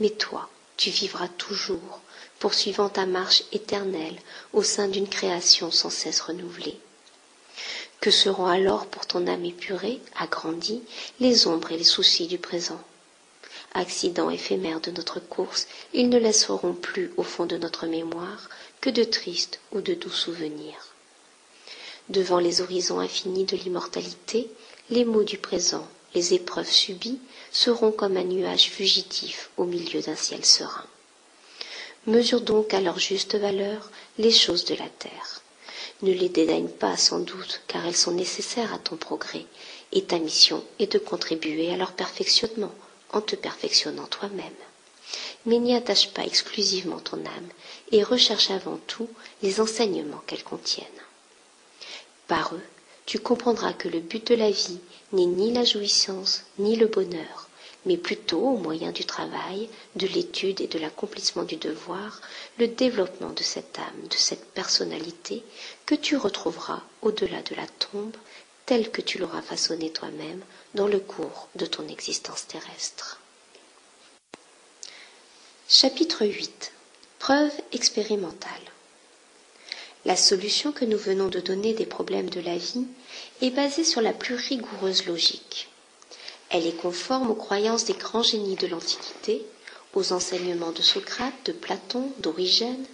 Mais 0.00 0.10
toi, 0.10 0.48
tu 0.76 0.90
vivras 0.90 1.28
toujours, 1.28 2.00
poursuivant 2.38 2.88
ta 2.88 3.04
marche 3.06 3.42
éternelle 3.52 4.16
au 4.52 4.62
sein 4.62 4.88
d'une 4.88 5.08
création 5.08 5.70
sans 5.70 5.90
cesse 5.90 6.20
renouvelée. 6.20 6.78
Que 8.00 8.10
seront 8.10 8.46
alors 8.46 8.86
pour 8.86 9.06
ton 9.06 9.26
âme 9.26 9.44
épurée, 9.44 10.00
agrandie, 10.16 10.82
les 11.18 11.46
ombres 11.46 11.72
et 11.72 11.76
les 11.78 11.84
soucis 11.84 12.26
du 12.26 12.38
présent? 12.38 12.80
Accidents 13.74 14.30
éphémères 14.30 14.80
de 14.80 14.90
notre 14.92 15.20
course, 15.20 15.66
ils 15.92 16.08
ne 16.08 16.18
laisseront 16.18 16.74
plus 16.74 17.12
au 17.16 17.22
fond 17.22 17.44
de 17.44 17.56
notre 17.58 17.86
mémoire 17.86 18.48
que 18.80 18.88
de 18.90 19.04
tristes 19.04 19.60
ou 19.72 19.80
de 19.80 19.94
doux 19.94 20.10
souvenirs. 20.10 20.87
Devant 22.08 22.38
les 22.38 22.62
horizons 22.62 23.00
infinis 23.00 23.44
de 23.44 23.56
l'immortalité, 23.56 24.48
les 24.88 25.04
maux 25.04 25.24
du 25.24 25.36
présent, 25.36 25.86
les 26.14 26.32
épreuves 26.32 26.70
subies, 26.70 27.18
seront 27.52 27.92
comme 27.92 28.16
un 28.16 28.24
nuage 28.24 28.70
fugitif 28.70 29.50
au 29.58 29.64
milieu 29.64 30.00
d'un 30.00 30.16
ciel 30.16 30.42
serein. 30.44 30.86
Mesure 32.06 32.40
donc 32.40 32.72
à 32.72 32.80
leur 32.80 32.98
juste 32.98 33.34
valeur 33.34 33.90
les 34.16 34.30
choses 34.30 34.64
de 34.64 34.74
la 34.74 34.88
terre. 34.88 35.42
Ne 36.00 36.12
les 36.12 36.30
dédaigne 36.30 36.68
pas 36.68 36.96
sans 36.96 37.18
doute, 37.18 37.60
car 37.66 37.84
elles 37.84 37.94
sont 37.96 38.12
nécessaires 38.12 38.72
à 38.72 38.78
ton 38.78 38.96
progrès, 38.96 39.44
et 39.92 40.04
ta 40.04 40.18
mission 40.18 40.64
est 40.78 40.92
de 40.92 40.98
contribuer 40.98 41.70
à 41.72 41.76
leur 41.76 41.92
perfectionnement 41.92 42.72
en 43.12 43.20
te 43.20 43.36
perfectionnant 43.36 44.06
toi-même. 44.06 44.54
Mais 45.44 45.58
n'y 45.58 45.74
attache 45.74 46.08
pas 46.14 46.24
exclusivement 46.24 47.00
ton 47.00 47.18
âme, 47.18 47.48
et 47.92 48.02
recherche 48.02 48.50
avant 48.50 48.78
tout 48.86 49.08
les 49.42 49.60
enseignements 49.60 50.22
qu'elles 50.26 50.44
contiennent. 50.44 50.86
Par 52.28 52.54
eux, 52.54 52.62
tu 53.06 53.18
comprendras 53.18 53.72
que 53.72 53.88
le 53.88 54.00
but 54.00 54.26
de 54.26 54.34
la 54.34 54.50
vie 54.50 54.78
n'est 55.12 55.24
ni 55.24 55.50
la 55.50 55.64
jouissance, 55.64 56.42
ni 56.58 56.76
le 56.76 56.86
bonheur, 56.86 57.48
mais 57.86 57.96
plutôt, 57.96 58.40
au 58.40 58.56
moyen 58.58 58.92
du 58.92 59.06
travail, 59.06 59.70
de 59.96 60.06
l'étude 60.06 60.60
et 60.60 60.66
de 60.66 60.78
l'accomplissement 60.78 61.44
du 61.44 61.56
devoir, 61.56 62.20
le 62.58 62.68
développement 62.68 63.30
de 63.30 63.42
cette 63.42 63.78
âme, 63.78 64.08
de 64.10 64.16
cette 64.16 64.44
personnalité 64.52 65.42
que 65.86 65.94
tu 65.94 66.16
retrouveras 66.18 66.82
au-delà 67.00 67.40
de 67.40 67.54
la 67.54 67.66
tombe, 67.66 68.16
telle 68.66 68.90
que 68.90 69.00
tu 69.00 69.16
l'auras 69.16 69.40
façonnée 69.40 69.90
toi-même 69.90 70.42
dans 70.74 70.86
le 70.86 71.00
cours 71.00 71.48
de 71.54 71.64
ton 71.64 71.88
existence 71.88 72.46
terrestre. 72.46 73.18
Chapitre 75.66 76.26
8 76.26 76.72
Preuve 77.18 77.52
expérimentale 77.72 78.50
la 80.04 80.16
solution 80.16 80.72
que 80.72 80.84
nous 80.84 80.96
venons 80.98 81.28
de 81.28 81.40
donner 81.40 81.74
des 81.74 81.86
problèmes 81.86 82.30
de 82.30 82.40
la 82.40 82.56
vie 82.56 82.86
est 83.42 83.50
basée 83.50 83.84
sur 83.84 84.00
la 84.00 84.12
plus 84.12 84.34
rigoureuse 84.36 85.06
logique. 85.06 85.68
Elle 86.50 86.66
est 86.66 86.76
conforme 86.76 87.30
aux 87.30 87.34
croyances 87.34 87.84
des 87.84 87.92
grands 87.94 88.22
génies 88.22 88.56
de 88.56 88.66
l'Antiquité, 88.66 89.44
aux 89.94 90.12
enseignements 90.12 90.72
de 90.72 90.82
Socrate, 90.82 91.34
de 91.44 91.52
Platon, 91.52 92.10
d'Origène, 92.18 92.84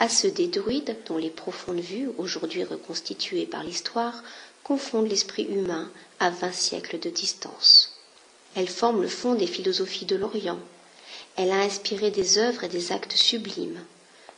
à 0.00 0.08
ceux 0.08 0.30
des 0.30 0.46
druides 0.48 0.96
dont 1.06 1.18
les 1.18 1.30
profondes 1.30 1.80
vues, 1.80 2.08
aujourd'hui 2.18 2.64
reconstituées 2.64 3.46
par 3.46 3.64
l'histoire, 3.64 4.22
confondent 4.64 5.08
l'esprit 5.08 5.44
humain 5.44 5.90
à 6.20 6.30
vingt 6.30 6.52
siècles 6.52 6.98
de 6.98 7.10
distance. 7.10 7.96
Elle 8.54 8.68
forme 8.68 9.02
le 9.02 9.08
fond 9.08 9.34
des 9.34 9.46
philosophies 9.46 10.06
de 10.06 10.16
l'Orient. 10.16 10.58
Elle 11.36 11.50
a 11.50 11.60
inspiré 11.60 12.10
des 12.10 12.38
œuvres 12.38 12.64
et 12.64 12.68
des 12.68 12.92
actes 12.92 13.12
sublimes, 13.16 13.80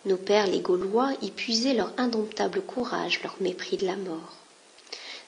nos 0.07 0.17
pères 0.17 0.47
les 0.47 0.61
Gaulois 0.61 1.13
y 1.23 1.31
puisaient 1.31 1.75
leur 1.75 1.93
indomptable 1.99 2.63
courage, 2.63 3.23
leur 3.23 3.37
mépris 3.41 3.77
de 3.77 3.87
la 3.87 3.97
mort. 3.97 4.37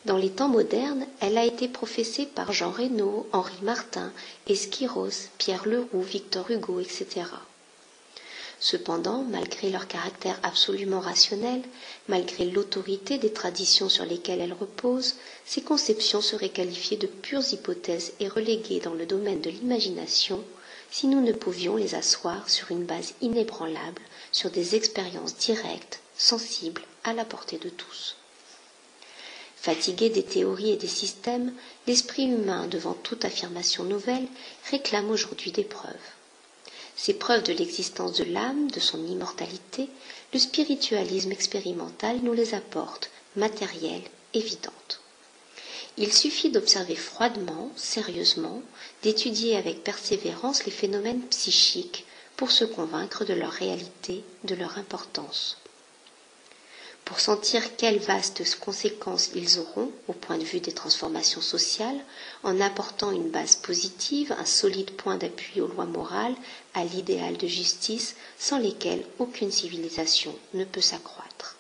Dans 0.04 0.16
les 0.16 0.30
temps 0.30 0.48
modernes, 0.48 1.06
elle 1.20 1.38
a 1.38 1.44
été 1.44 1.68
professée 1.68 2.26
par 2.26 2.52
Jean 2.52 2.70
Reynaud, 2.70 3.26
Henri 3.32 3.54
Martin, 3.62 4.12
Esquiros, 4.48 5.28
Pierre 5.38 5.66
Leroux, 5.68 6.02
Victor 6.02 6.50
Hugo, 6.50 6.80
etc. 6.80 7.26
Cependant, 8.58 9.24
malgré 9.28 9.70
leur 9.70 9.86
caractère 9.88 10.38
absolument 10.42 11.00
rationnel, 11.00 11.62
malgré 12.08 12.44
l'autorité 12.46 13.18
des 13.18 13.32
traditions 13.32 13.88
sur 13.88 14.04
lesquelles 14.04 14.40
elles 14.40 14.52
reposent, 14.52 15.16
ces 15.44 15.62
conceptions 15.62 16.20
seraient 16.20 16.48
qualifiées 16.48 16.96
de 16.96 17.06
pures 17.06 17.52
hypothèses 17.52 18.12
et 18.20 18.28
reléguées 18.28 18.80
dans 18.80 18.94
le 18.94 19.06
domaine 19.06 19.40
de 19.40 19.50
l'imagination 19.50 20.42
si 20.90 21.06
nous 21.06 21.20
ne 21.20 21.32
pouvions 21.32 21.76
les 21.76 21.94
asseoir 21.94 22.48
sur 22.50 22.70
une 22.70 22.84
base 22.84 23.14
inébranlable 23.20 24.02
sur 24.32 24.50
des 24.50 24.74
expériences 24.74 25.36
directes, 25.36 26.00
sensibles, 26.16 26.82
à 27.04 27.12
la 27.12 27.24
portée 27.24 27.58
de 27.58 27.68
tous. 27.68 28.16
Fatigué 29.56 30.08
des 30.10 30.24
théories 30.24 30.70
et 30.72 30.76
des 30.76 30.88
systèmes, 30.88 31.52
l'esprit 31.86 32.24
humain, 32.24 32.66
devant 32.66 32.94
toute 32.94 33.24
affirmation 33.24 33.84
nouvelle, 33.84 34.26
réclame 34.70 35.10
aujourd'hui 35.10 35.52
des 35.52 35.62
preuves. 35.62 35.92
Ces 36.96 37.14
preuves 37.14 37.44
de 37.44 37.52
l'existence 37.52 38.14
de 38.16 38.24
l'âme, 38.24 38.70
de 38.70 38.80
son 38.80 39.06
immortalité, 39.06 39.88
le 40.32 40.38
spiritualisme 40.38 41.30
expérimental 41.32 42.18
nous 42.22 42.32
les 42.32 42.54
apporte, 42.54 43.10
matérielles, 43.36 44.02
évidentes. 44.34 45.00
Il 45.98 46.12
suffit 46.12 46.50
d'observer 46.50 46.96
froidement, 46.96 47.70
sérieusement, 47.76 48.62
d'étudier 49.02 49.56
avec 49.56 49.84
persévérance 49.84 50.64
les 50.64 50.72
phénomènes 50.72 51.20
psychiques 51.28 52.06
pour 52.42 52.50
se 52.50 52.64
convaincre 52.64 53.24
de 53.24 53.34
leur 53.34 53.52
réalité, 53.52 54.24
de 54.42 54.56
leur 54.56 54.76
importance. 54.76 55.58
Pour 57.04 57.20
sentir 57.20 57.76
quelles 57.76 58.00
vastes 58.00 58.42
conséquences 58.58 59.30
ils 59.36 59.60
auront 59.60 59.92
au 60.08 60.12
point 60.12 60.38
de 60.38 60.44
vue 60.44 60.58
des 60.58 60.72
transformations 60.72 61.40
sociales, 61.40 62.00
en 62.42 62.60
apportant 62.60 63.12
une 63.12 63.30
base 63.30 63.54
positive, 63.54 64.34
un 64.36 64.44
solide 64.44 64.90
point 64.90 65.18
d'appui 65.18 65.60
aux 65.60 65.68
lois 65.68 65.84
morales, 65.86 66.34
à 66.74 66.82
l'idéal 66.82 67.36
de 67.36 67.46
justice, 67.46 68.16
sans 68.40 68.58
lesquelles 68.58 69.06
aucune 69.20 69.52
civilisation 69.52 70.34
ne 70.54 70.64
peut 70.64 70.80
s'accroître. 70.80 71.54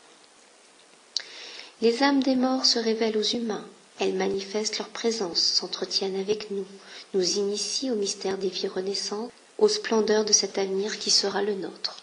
Les 1.80 2.02
âmes 2.02 2.24
des 2.24 2.34
morts 2.34 2.66
se 2.66 2.80
révèlent 2.80 3.18
aux 3.18 3.22
humains, 3.22 3.68
elles 4.00 4.14
manifestent 4.14 4.78
leur 4.78 4.88
présence, 4.88 5.38
s'entretiennent 5.40 6.18
avec 6.18 6.50
nous, 6.50 6.66
nous 7.14 7.38
initient 7.38 7.92
au 7.92 7.94
mystère 7.94 8.36
des 8.36 8.48
vies 8.48 8.66
renaissantes, 8.66 9.30
aux 9.58 9.68
splendeurs 9.68 10.24
de 10.24 10.32
cet 10.32 10.58
avenir 10.58 10.98
qui 10.98 11.10
sera 11.10 11.42
le 11.42 11.54
nôtre. 11.54 11.96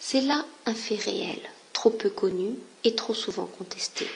C'est 0.00 0.20
là 0.20 0.44
un 0.66 0.74
fait 0.74 0.96
réel, 0.96 1.40
trop 1.72 1.90
peu 1.90 2.10
connu 2.10 2.54
et 2.84 2.94
trop 2.94 3.14
souvent 3.14 3.46
contesté. 3.46 4.06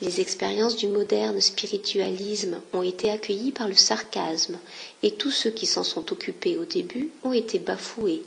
Les 0.00 0.20
expériences 0.20 0.74
du 0.76 0.88
moderne 0.88 1.40
spiritualisme 1.40 2.60
ont 2.72 2.82
été 2.82 3.08
accueillies 3.10 3.52
par 3.52 3.68
le 3.68 3.76
sarcasme, 3.76 4.58
et 5.04 5.12
tous 5.12 5.30
ceux 5.30 5.50
qui 5.50 5.66
s'en 5.66 5.84
sont 5.84 6.12
occupés 6.12 6.58
au 6.58 6.64
début 6.64 7.10
ont 7.22 7.32
été 7.32 7.60
bafoués, 7.60 8.24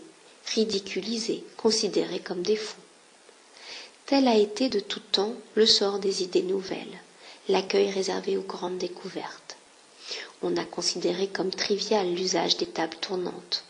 ridiculisés, 0.53 1.43
considérés 1.57 2.19
comme 2.21 2.43
des 2.43 2.55
fous. 2.55 2.77
Tel 4.05 4.27
a 4.27 4.35
été 4.37 4.69
de 4.69 4.79
tout 4.79 5.01
temps 5.11 5.33
le 5.55 5.65
sort 5.65 5.99
des 5.99 6.23
idées 6.23 6.43
nouvelles, 6.43 6.99
l'accueil 7.49 7.89
réservé 7.91 8.37
aux 8.37 8.41
grandes 8.43 8.77
découvertes. 8.77 9.44
On 10.41 10.57
a 10.57 10.65
considéré 10.65 11.27
comme 11.27 11.49
trivial 11.51 12.13
l'usage 12.13 12.57
des 12.57 12.65
tables 12.65 12.97
tournantes. 13.01 13.63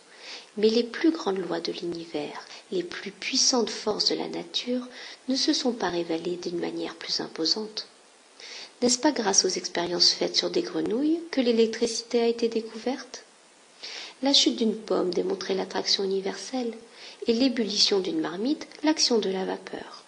Mais 0.57 0.69
les 0.69 0.83
plus 0.83 1.11
grandes 1.11 1.37
lois 1.37 1.59
de 1.59 1.71
l'univers, 1.71 2.45
les 2.71 2.83
plus 2.83 3.11
puissantes 3.11 3.69
forces 3.69 4.09
de 4.09 4.15
la 4.15 4.27
nature 4.27 4.87
ne 5.27 5.35
se 5.35 5.53
sont 5.53 5.73
pas 5.73 5.89
révélées 5.89 6.37
d'une 6.37 6.59
manière 6.59 6.95
plus 6.95 7.19
imposante. 7.19 7.87
N'est-ce 8.81 8.99
pas 8.99 9.11
grâce 9.11 9.45
aux 9.45 9.49
expériences 9.49 10.11
faites 10.11 10.35
sur 10.35 10.49
des 10.49 10.61
grenouilles 10.61 11.19
que 11.31 11.41
l'électricité 11.41 12.21
a 12.21 12.27
été 12.27 12.47
découverte? 12.47 13.23
La 14.23 14.33
chute 14.33 14.55
d'une 14.55 14.75
pomme 14.77 15.13
démontrait 15.13 15.55
l'attraction 15.55 16.03
universelle 16.03 16.73
et 17.27 17.33
l'ébullition 17.33 17.99
d'une 17.99 18.21
marmite 18.21 18.67
l'action 18.83 19.17
de 19.19 19.29
la 19.29 19.43
vapeur. 19.45 20.04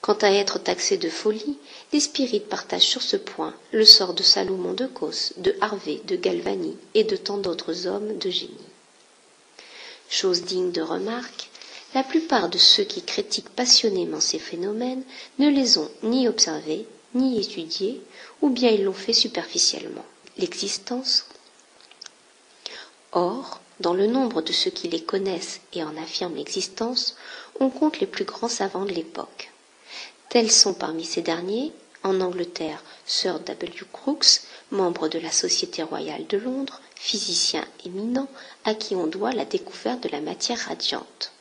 Quant 0.00 0.14
à 0.22 0.30
être 0.30 0.58
taxé 0.58 0.96
de 0.96 1.10
folie, 1.10 1.58
les 1.92 2.00
spirites 2.00 2.48
partagent 2.48 2.86
sur 2.86 3.02
ce 3.02 3.16
point 3.16 3.54
le 3.72 3.84
sort 3.84 4.14
de 4.14 4.22
Salomon 4.22 4.72
de 4.72 4.86
Cos, 4.86 5.32
de 5.38 5.54
Harvey, 5.60 6.00
de 6.06 6.16
Galvani 6.16 6.76
et 6.94 7.04
de 7.04 7.16
tant 7.16 7.36
d'autres 7.38 7.86
hommes 7.86 8.16
de 8.18 8.30
génie. 8.30 8.54
Chose 10.08 10.42
digne 10.42 10.72
de 10.72 10.80
remarque, 10.82 11.50
la 11.94 12.02
plupart 12.02 12.48
de 12.48 12.58
ceux 12.58 12.84
qui 12.84 13.02
critiquent 13.02 13.48
passionnément 13.50 14.20
ces 14.20 14.38
phénomènes 14.38 15.02
ne 15.38 15.48
les 15.48 15.78
ont 15.78 15.90
ni 16.02 16.28
observés, 16.28 16.86
ni 17.14 17.40
étudiés, 17.40 18.00
ou 18.40 18.50
bien 18.50 18.70
ils 18.70 18.84
l'ont 18.84 18.92
fait 18.92 19.12
superficiellement. 19.12 20.04
L'existence. 20.36 21.26
Or, 23.12 23.60
dans 23.80 23.94
le 23.94 24.06
nombre 24.06 24.42
de 24.42 24.52
ceux 24.52 24.70
qui 24.70 24.88
les 24.88 25.02
connaissent 25.02 25.60
et 25.72 25.82
en 25.82 25.96
affirment 25.96 26.36
l'existence, 26.36 27.16
on 27.58 27.70
compte 27.70 28.00
les 28.00 28.06
plus 28.06 28.24
grands 28.24 28.48
savants 28.48 28.84
de 28.84 28.92
l'époque. 28.92 29.50
Tels 30.28 30.50
sont 30.50 30.74
parmi 30.74 31.04
ces 31.04 31.22
derniers, 31.22 31.72
en 32.02 32.20
Angleterre, 32.20 32.82
Sir 33.06 33.40
W. 33.40 33.72
Crookes, 33.92 34.42
membre 34.70 35.08
de 35.08 35.18
la 35.18 35.32
Société 35.32 35.82
royale 35.82 36.26
de 36.26 36.36
Londres, 36.36 36.80
physicien 36.94 37.64
éminent 37.86 38.28
à 38.64 38.74
qui 38.74 38.94
on 38.94 39.06
doit 39.06 39.32
la 39.32 39.46
découverte 39.46 40.02
de 40.02 40.10
la 40.10 40.20
matière 40.20 40.58
radiante. 40.68 41.32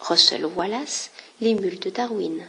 Russell 0.00 0.44
Wallace, 0.44 1.10
l'émule 1.40 1.78
de 1.78 1.90
Darwin. 1.90 2.44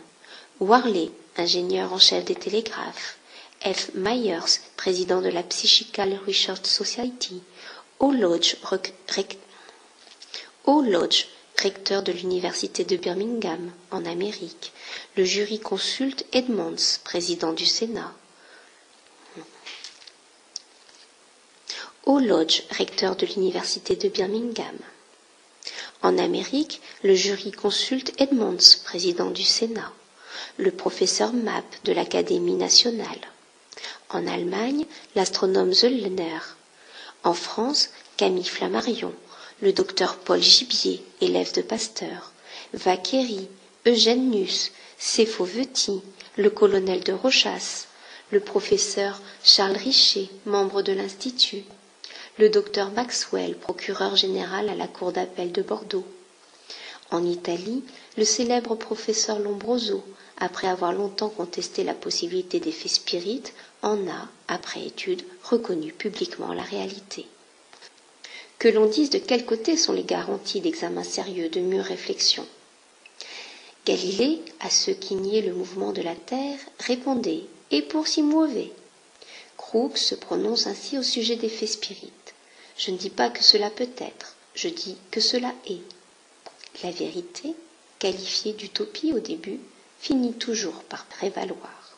Warley, 0.59 1.11
ingénieur 1.37 1.93
en 1.93 1.99
chef 1.99 2.25
des 2.25 2.35
télégraphes. 2.35 3.17
F. 3.63 3.91
Myers, 3.93 4.59
président 4.77 5.21
de 5.21 5.29
la 5.29 5.43
Psychical 5.43 6.19
Research 6.25 6.65
Society. 6.65 7.41
O. 7.99 8.11
Lodge. 8.11 8.57
Lodge 10.65 11.25
recteur 11.61 12.03
de 12.03 12.11
l'Université 12.11 12.83
de 12.83 12.97
Birmingham, 12.97 13.71
en 13.91 14.05
Amérique. 14.05 14.71
Le 15.15 15.23
jury 15.25 15.59
consulte 15.59 16.25
Edmonds, 16.33 16.99
président 17.03 17.53
du 17.53 17.65
Sénat. 17.65 18.13
O. 22.05 22.19
Lodge, 22.19 22.63
recteur 22.71 23.15
de 23.15 23.25
l'Université 23.25 23.95
de 23.95 24.07
Birmingham. 24.07 24.77
En 26.03 26.17
Amérique, 26.17 26.79
le 27.03 27.15
jury 27.15 27.51
consulte 27.51 28.13
Edmonds, 28.21 28.77
président 28.85 29.31
du 29.31 29.43
Sénat, 29.43 29.91
le 30.57 30.71
professeur 30.71 31.33
Mapp 31.33 31.65
de 31.83 31.91
l'Académie 31.91 32.53
nationale. 32.53 33.19
En 34.09 34.25
Allemagne, 34.27 34.85
l'astronome 35.15 35.73
Zöllner. 35.73 36.39
En 37.23 37.33
France, 37.33 37.89
Camille 38.15 38.45
Flammarion, 38.47 39.13
le 39.61 39.73
docteur 39.73 40.17
Paul 40.17 40.41
Gibier, 40.41 41.03
élève 41.19 41.51
de 41.53 41.61
Pasteur, 41.61 42.31
Vaquéry, 42.73 43.47
Eugène 43.87 44.29
Nuss, 44.29 44.71
Veti, 44.99 46.01
le 46.37 46.49
colonel 46.51 47.03
de 47.03 47.13
Rochas, 47.13 47.87
le 48.31 48.39
professeur 48.39 49.19
Charles 49.43 49.77
Richer, 49.77 50.29
membre 50.45 50.83
de 50.83 50.91
l'Institut, 50.93 51.63
le 52.37 52.49
docteur 52.49 52.91
Maxwell, 52.91 53.55
procureur 53.57 54.15
général 54.15 54.69
à 54.69 54.75
la 54.75 54.87
Cour 54.87 55.11
d'appel 55.11 55.51
de 55.51 55.63
Bordeaux. 55.63 56.05
En 57.09 57.25
Italie, 57.25 57.83
le 58.17 58.25
célèbre 58.25 58.75
professeur 58.75 59.39
Lombroso, 59.39 60.03
après 60.37 60.67
avoir 60.67 60.93
longtemps 60.93 61.29
contesté 61.29 61.83
la 61.83 61.95
possibilité 61.95 62.59
d'effets 62.59 62.89
spirites, 62.89 63.53
en 63.81 64.07
a, 64.07 64.27
après 64.47 64.85
étude, 64.85 65.23
reconnu 65.43 65.93
publiquement 65.93 66.53
la 66.53 66.61
réalité. 66.63 67.25
Que 68.59 68.67
l'on 68.67 68.87
dise 68.87 69.09
de 69.11 69.19
quel 69.19 69.45
côté 69.45 69.77
sont 69.77 69.93
les 69.93 70.03
garanties 70.03 70.61
d'examen 70.61 71.03
sérieux, 71.03 71.49
de 71.49 71.59
mûre 71.59 71.83
réflexion. 71.85 72.45
Galilée, 73.85 74.41
à 74.59 74.69
ceux 74.69 74.93
qui 74.93 75.15
niaient 75.15 75.41
le 75.41 75.53
mouvement 75.53 75.91
de 75.93 76.01
la 76.01 76.15
Terre, 76.15 76.59
répondait 76.79 77.43
Et 77.71 77.81
pour 77.83 78.07
si 78.07 78.23
mauvais 78.23 78.71
Crookes 79.57 79.97
se 79.97 80.15
prononce 80.15 80.65
ainsi 80.67 80.97
au 80.97 81.03
sujet 81.03 81.35
des 81.35 81.49
faits 81.49 81.69
spirites. 81.69 82.33
Je 82.77 82.91
ne 82.91 82.97
dis 82.97 83.09
pas 83.09 83.29
que 83.29 83.43
cela 83.43 83.69
peut 83.69 83.89
être, 83.97 84.35
je 84.55 84.69
dis 84.69 84.97
que 85.11 85.19
cela 85.19 85.53
est. 85.67 85.81
La 86.83 86.91
vérité, 86.91 87.53
qualifiée 87.99 88.53
d'utopie 88.53 89.13
au 89.13 89.19
début, 89.19 89.59
finit 89.99 90.33
toujours 90.33 90.83
par 90.83 91.05
prévaloir. 91.05 91.97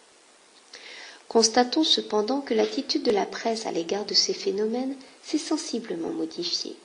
Constatons 1.27 1.83
cependant 1.83 2.41
que 2.41 2.53
l'attitude 2.53 3.03
de 3.03 3.11
la 3.11 3.25
presse 3.25 3.65
à 3.65 3.71
l'égard 3.71 4.05
de 4.05 4.13
ces 4.13 4.33
phénomènes 4.33 4.95
sensiblement 5.37 6.09
modifiée. 6.09 6.75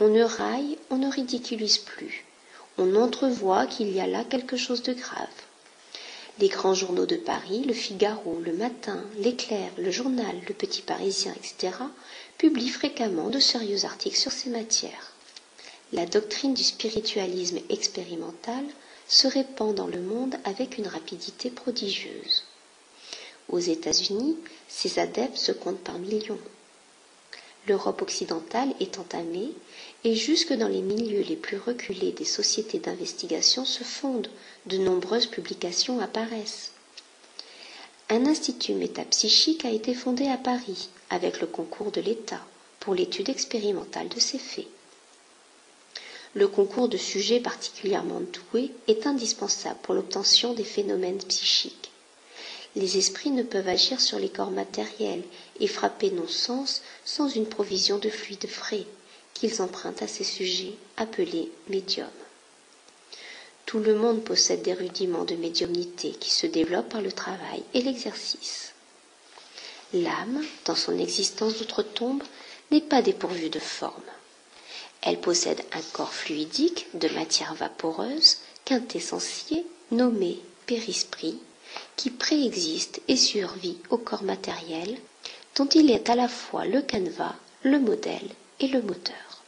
On 0.00 0.08
ne 0.08 0.22
raille, 0.24 0.78
on 0.90 0.96
ne 0.96 1.08
ridiculise 1.10 1.78
plus. 1.78 2.24
On 2.78 2.96
entrevoit 2.96 3.66
qu'il 3.66 3.90
y 3.92 4.00
a 4.00 4.06
là 4.06 4.24
quelque 4.24 4.56
chose 4.56 4.82
de 4.82 4.92
grave. 4.94 5.28
Les 6.38 6.48
grands 6.48 6.74
journaux 6.74 7.04
de 7.06 7.16
Paris, 7.16 7.62
le 7.64 7.74
Figaro, 7.74 8.40
le 8.44 8.54
Matin, 8.54 9.04
l'Éclair, 9.18 9.70
le 9.76 9.90
Journal, 9.90 10.34
le 10.48 10.54
Petit 10.54 10.80
Parisien, 10.80 11.34
etc., 11.36 11.74
publient 12.38 12.70
fréquemment 12.70 13.28
de 13.28 13.38
sérieux 13.38 13.84
articles 13.84 14.16
sur 14.16 14.32
ces 14.32 14.48
matières. 14.48 15.12
La 15.92 16.06
doctrine 16.06 16.54
du 16.54 16.64
spiritualisme 16.64 17.58
expérimental 17.68 18.64
se 19.08 19.26
répand 19.28 19.74
dans 19.74 19.86
le 19.86 20.00
monde 20.00 20.36
avec 20.44 20.78
une 20.78 20.86
rapidité 20.86 21.50
prodigieuse. 21.50 22.44
Aux 23.50 23.58
États-Unis, 23.58 24.38
ces 24.68 24.98
adeptes 24.98 25.36
se 25.36 25.52
comptent 25.52 25.84
par 25.84 25.98
millions. 25.98 26.38
L'Europe 27.68 28.02
occidentale 28.02 28.74
est 28.80 28.98
entamée 28.98 29.50
et 30.02 30.16
jusque 30.16 30.52
dans 30.52 30.66
les 30.66 30.82
milieux 30.82 31.22
les 31.22 31.36
plus 31.36 31.58
reculés 31.58 32.10
des 32.10 32.24
sociétés 32.24 32.80
d'investigation 32.80 33.64
se 33.64 33.84
fondent, 33.84 34.28
de 34.66 34.78
nombreuses 34.78 35.26
publications 35.26 36.00
apparaissent. 36.00 36.72
Un 38.08 38.26
institut 38.26 38.74
métapsychique 38.74 39.64
a 39.64 39.70
été 39.70 39.94
fondé 39.94 40.26
à 40.26 40.36
Paris 40.36 40.88
avec 41.08 41.40
le 41.40 41.46
concours 41.46 41.92
de 41.92 42.00
l'État 42.00 42.44
pour 42.80 42.94
l'étude 42.94 43.28
expérimentale 43.28 44.08
de 44.08 44.18
ces 44.18 44.38
faits. 44.38 44.66
Le 46.34 46.48
concours 46.48 46.88
de 46.88 46.96
sujets 46.96 47.38
particulièrement 47.40 48.22
doués 48.50 48.72
est 48.88 49.06
indispensable 49.06 49.78
pour 49.82 49.94
l'obtention 49.94 50.52
des 50.52 50.64
phénomènes 50.64 51.18
psychiques 51.18 51.92
les 52.74 52.96
esprits 52.96 53.30
ne 53.30 53.42
peuvent 53.42 53.68
agir 53.68 54.00
sur 54.00 54.18
les 54.18 54.30
corps 54.30 54.50
matériels 54.50 55.22
et 55.62 55.68
frapper 55.68 56.10
nos 56.10 56.28
sens 56.28 56.82
sans 57.04 57.28
une 57.28 57.46
provision 57.46 57.96
de 57.98 58.10
fluide 58.10 58.48
frais 58.48 58.84
qu'ils 59.32 59.62
empruntent 59.62 60.02
à 60.02 60.08
ces 60.08 60.24
sujets 60.24 60.74
appelés 60.96 61.50
médiums. 61.68 62.06
Tout 63.64 63.78
le 63.78 63.94
monde 63.94 64.22
possède 64.24 64.62
des 64.62 64.74
rudiments 64.74 65.24
de 65.24 65.36
médiumnité 65.36 66.10
qui 66.10 66.30
se 66.30 66.46
développent 66.46 66.90
par 66.90 67.00
le 67.00 67.12
travail 67.12 67.62
et 67.74 67.80
l'exercice. 67.80 68.72
L'âme, 69.94 70.44
dans 70.64 70.74
son 70.74 70.98
existence 70.98 71.58
d'outre-tombe, 71.58 72.22
n'est 72.70 72.80
pas 72.80 73.00
dépourvue 73.00 73.48
de 73.50 73.58
forme. 73.60 74.02
Elle 75.00 75.20
possède 75.20 75.62
un 75.72 75.82
corps 75.92 76.12
fluidique 76.12 76.86
de 76.94 77.08
matière 77.08 77.54
vaporeuse, 77.54 78.38
quintessentiel, 78.64 79.64
nommé 79.90 80.40
périsprit, 80.66 81.38
qui 81.96 82.10
préexiste 82.10 83.00
et 83.08 83.16
survit 83.16 83.78
au 83.90 83.98
corps 83.98 84.22
matériel, 84.24 84.98
dont 85.56 85.68
il 85.68 85.90
est 85.90 86.08
à 86.10 86.14
la 86.14 86.28
fois 86.28 86.64
le 86.64 86.82
canevas, 86.82 87.34
le 87.62 87.78
modèle 87.78 88.28
et 88.60 88.68
le 88.68 88.82
moteur. 88.82 89.42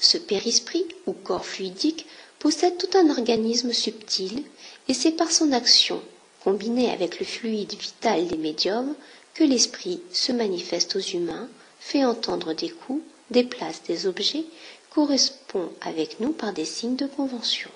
Ce 0.00 0.18
périsprit, 0.18 0.86
ou 1.06 1.12
corps 1.12 1.46
fluidique, 1.46 2.06
possède 2.38 2.76
tout 2.78 2.96
un 2.96 3.10
organisme 3.10 3.72
subtil, 3.72 4.44
et 4.88 4.94
c'est 4.94 5.12
par 5.12 5.32
son 5.32 5.52
action, 5.52 6.02
combinée 6.44 6.90
avec 6.90 7.18
le 7.18 7.26
fluide 7.26 7.74
vital 7.74 8.28
des 8.28 8.36
médiums, 8.36 8.94
que 9.34 9.44
l'esprit 9.44 10.00
se 10.12 10.32
manifeste 10.32 10.96
aux 10.96 11.00
humains, 11.00 11.48
fait 11.80 12.04
entendre 12.04 12.54
des 12.54 12.70
coups, 12.70 13.02
déplace 13.30 13.82
des 13.82 14.06
objets, 14.06 14.44
correspond 14.90 15.70
avec 15.80 16.20
nous 16.20 16.32
par 16.32 16.52
des 16.52 16.64
signes 16.64 16.96
de 16.96 17.06
convention. 17.06 17.70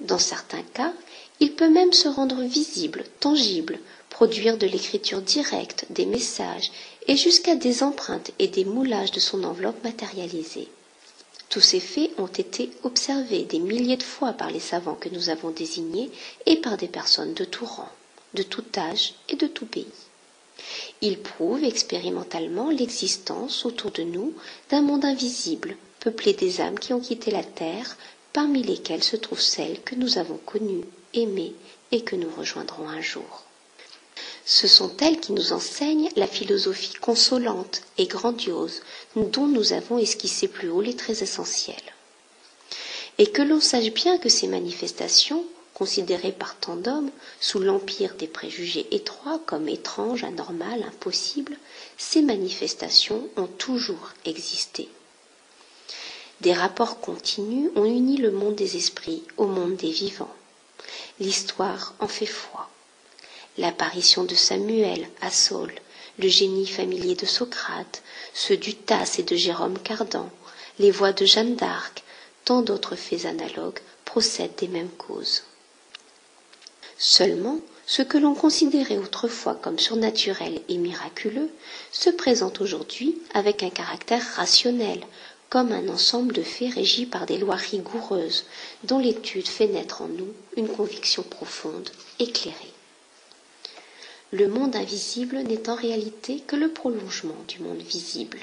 Dans 0.00 0.18
certains 0.18 0.62
cas, 0.62 0.92
il 1.40 1.54
peut 1.54 1.68
même 1.68 1.92
se 1.92 2.08
rendre 2.08 2.42
visible, 2.42 3.04
tangible, 3.18 3.78
produire 4.20 4.58
de 4.58 4.66
l'écriture 4.66 5.22
directe, 5.22 5.86
des 5.88 6.04
messages, 6.04 6.70
et 7.08 7.16
jusqu'à 7.16 7.56
des 7.56 7.82
empreintes 7.82 8.32
et 8.38 8.48
des 8.48 8.66
moulages 8.66 9.12
de 9.12 9.18
son 9.18 9.44
enveloppe 9.44 9.82
matérialisée. 9.82 10.68
Tous 11.48 11.62
ces 11.62 11.80
faits 11.80 12.10
ont 12.18 12.26
été 12.26 12.68
observés 12.82 13.44
des 13.44 13.58
milliers 13.60 13.96
de 13.96 14.02
fois 14.02 14.34
par 14.34 14.50
les 14.50 14.60
savants 14.60 14.94
que 15.00 15.08
nous 15.08 15.30
avons 15.30 15.48
désignés 15.48 16.10
et 16.44 16.56
par 16.56 16.76
des 16.76 16.86
personnes 16.86 17.32
de 17.32 17.46
tout 17.46 17.64
rang, 17.64 17.88
de 18.34 18.42
tout 18.42 18.62
âge 18.76 19.14
et 19.30 19.36
de 19.36 19.46
tout 19.46 19.64
pays. 19.64 19.86
Ils 21.00 21.18
prouvent 21.18 21.64
expérimentalement 21.64 22.68
l'existence 22.68 23.64
autour 23.64 23.90
de 23.90 24.02
nous 24.02 24.34
d'un 24.68 24.82
monde 24.82 25.06
invisible, 25.06 25.78
peuplé 25.98 26.34
des 26.34 26.60
âmes 26.60 26.78
qui 26.78 26.92
ont 26.92 27.00
quitté 27.00 27.30
la 27.30 27.42
terre, 27.42 27.96
parmi 28.34 28.62
lesquelles 28.62 29.02
se 29.02 29.16
trouvent 29.16 29.40
celles 29.40 29.80
que 29.80 29.94
nous 29.94 30.18
avons 30.18 30.36
connues, 30.44 30.84
aimées 31.14 31.54
et 31.90 32.02
que 32.02 32.16
nous 32.16 32.28
rejoindrons 32.36 32.86
un 32.86 33.00
jour. 33.00 33.46
Ce 34.52 34.66
sont 34.66 34.90
elles 34.96 35.20
qui 35.20 35.30
nous 35.30 35.52
enseignent 35.52 36.08
la 36.16 36.26
philosophie 36.26 36.94
consolante 36.94 37.82
et 37.98 38.08
grandiose 38.08 38.82
dont 39.14 39.46
nous 39.46 39.72
avons 39.74 39.96
esquissé 39.96 40.48
plus 40.48 40.68
haut 40.68 40.80
les 40.80 40.96
traits 40.96 41.22
essentiels. 41.22 41.76
Et 43.18 43.28
que 43.28 43.42
l'on 43.42 43.60
sache 43.60 43.92
bien 43.92 44.18
que 44.18 44.28
ces 44.28 44.48
manifestations, 44.48 45.44
considérées 45.72 46.32
par 46.32 46.56
tant 46.58 46.74
d'hommes 46.74 47.12
sous 47.40 47.60
l'empire 47.60 48.16
des 48.16 48.26
préjugés 48.26 48.88
étroits 48.90 49.40
comme 49.46 49.68
étranges, 49.68 50.24
anormales, 50.24 50.82
impossibles, 50.82 51.56
ces 51.96 52.20
manifestations 52.20 53.28
ont 53.36 53.46
toujours 53.46 54.10
existé. 54.24 54.88
Des 56.40 56.54
rapports 56.54 56.98
continus 57.00 57.70
ont 57.76 57.84
uni 57.84 58.16
le 58.16 58.32
monde 58.32 58.56
des 58.56 58.76
esprits 58.76 59.22
au 59.36 59.46
monde 59.46 59.76
des 59.76 59.92
vivants. 59.92 60.34
L'histoire 61.20 61.94
en 62.00 62.08
fait 62.08 62.26
foi 62.26 62.68
l'apparition 63.60 64.24
de 64.24 64.34
Samuel 64.34 65.06
à 65.20 65.30
Saul, 65.30 65.72
le 66.18 66.28
génie 66.28 66.66
familier 66.66 67.14
de 67.14 67.26
Socrate, 67.26 68.02
ceux 68.32 68.56
du 68.56 68.74
Tasse 68.74 69.18
et 69.18 69.22
de 69.22 69.36
Jérôme 69.36 69.78
Cardan, 69.78 70.30
les 70.78 70.90
voix 70.90 71.12
de 71.12 71.26
Jeanne 71.26 71.56
d'Arc, 71.56 72.02
tant 72.46 72.62
d'autres 72.62 72.96
faits 72.96 73.26
analogues 73.26 73.78
procèdent 74.06 74.56
des 74.56 74.68
mêmes 74.68 74.90
causes. 74.90 75.42
Seulement, 76.96 77.58
ce 77.86 78.02
que 78.02 78.16
l'on 78.18 78.34
considérait 78.34 78.96
autrefois 78.98 79.54
comme 79.54 79.78
surnaturel 79.78 80.60
et 80.68 80.78
miraculeux 80.78 81.50
se 81.92 82.08
présente 82.08 82.60
aujourd'hui 82.62 83.18
avec 83.34 83.62
un 83.62 83.70
caractère 83.70 84.24
rationnel, 84.36 85.00
comme 85.50 85.72
un 85.72 85.88
ensemble 85.88 86.32
de 86.32 86.42
faits 86.42 86.74
régis 86.74 87.08
par 87.08 87.26
des 87.26 87.36
lois 87.36 87.56
rigoureuses, 87.56 88.44
dont 88.84 88.98
l'étude 88.98 89.48
fait 89.48 89.66
naître 89.66 90.00
en 90.02 90.08
nous 90.08 90.32
une 90.56 90.68
conviction 90.68 91.22
profonde, 91.22 91.90
éclairée 92.18 92.72
le 94.32 94.46
monde 94.46 94.76
invisible 94.76 95.38
n'est 95.38 95.68
en 95.68 95.74
réalité 95.74 96.40
que 96.46 96.56
le 96.56 96.70
prolongement 96.70 97.36
du 97.48 97.60
monde 97.60 97.82
visible. 97.82 98.38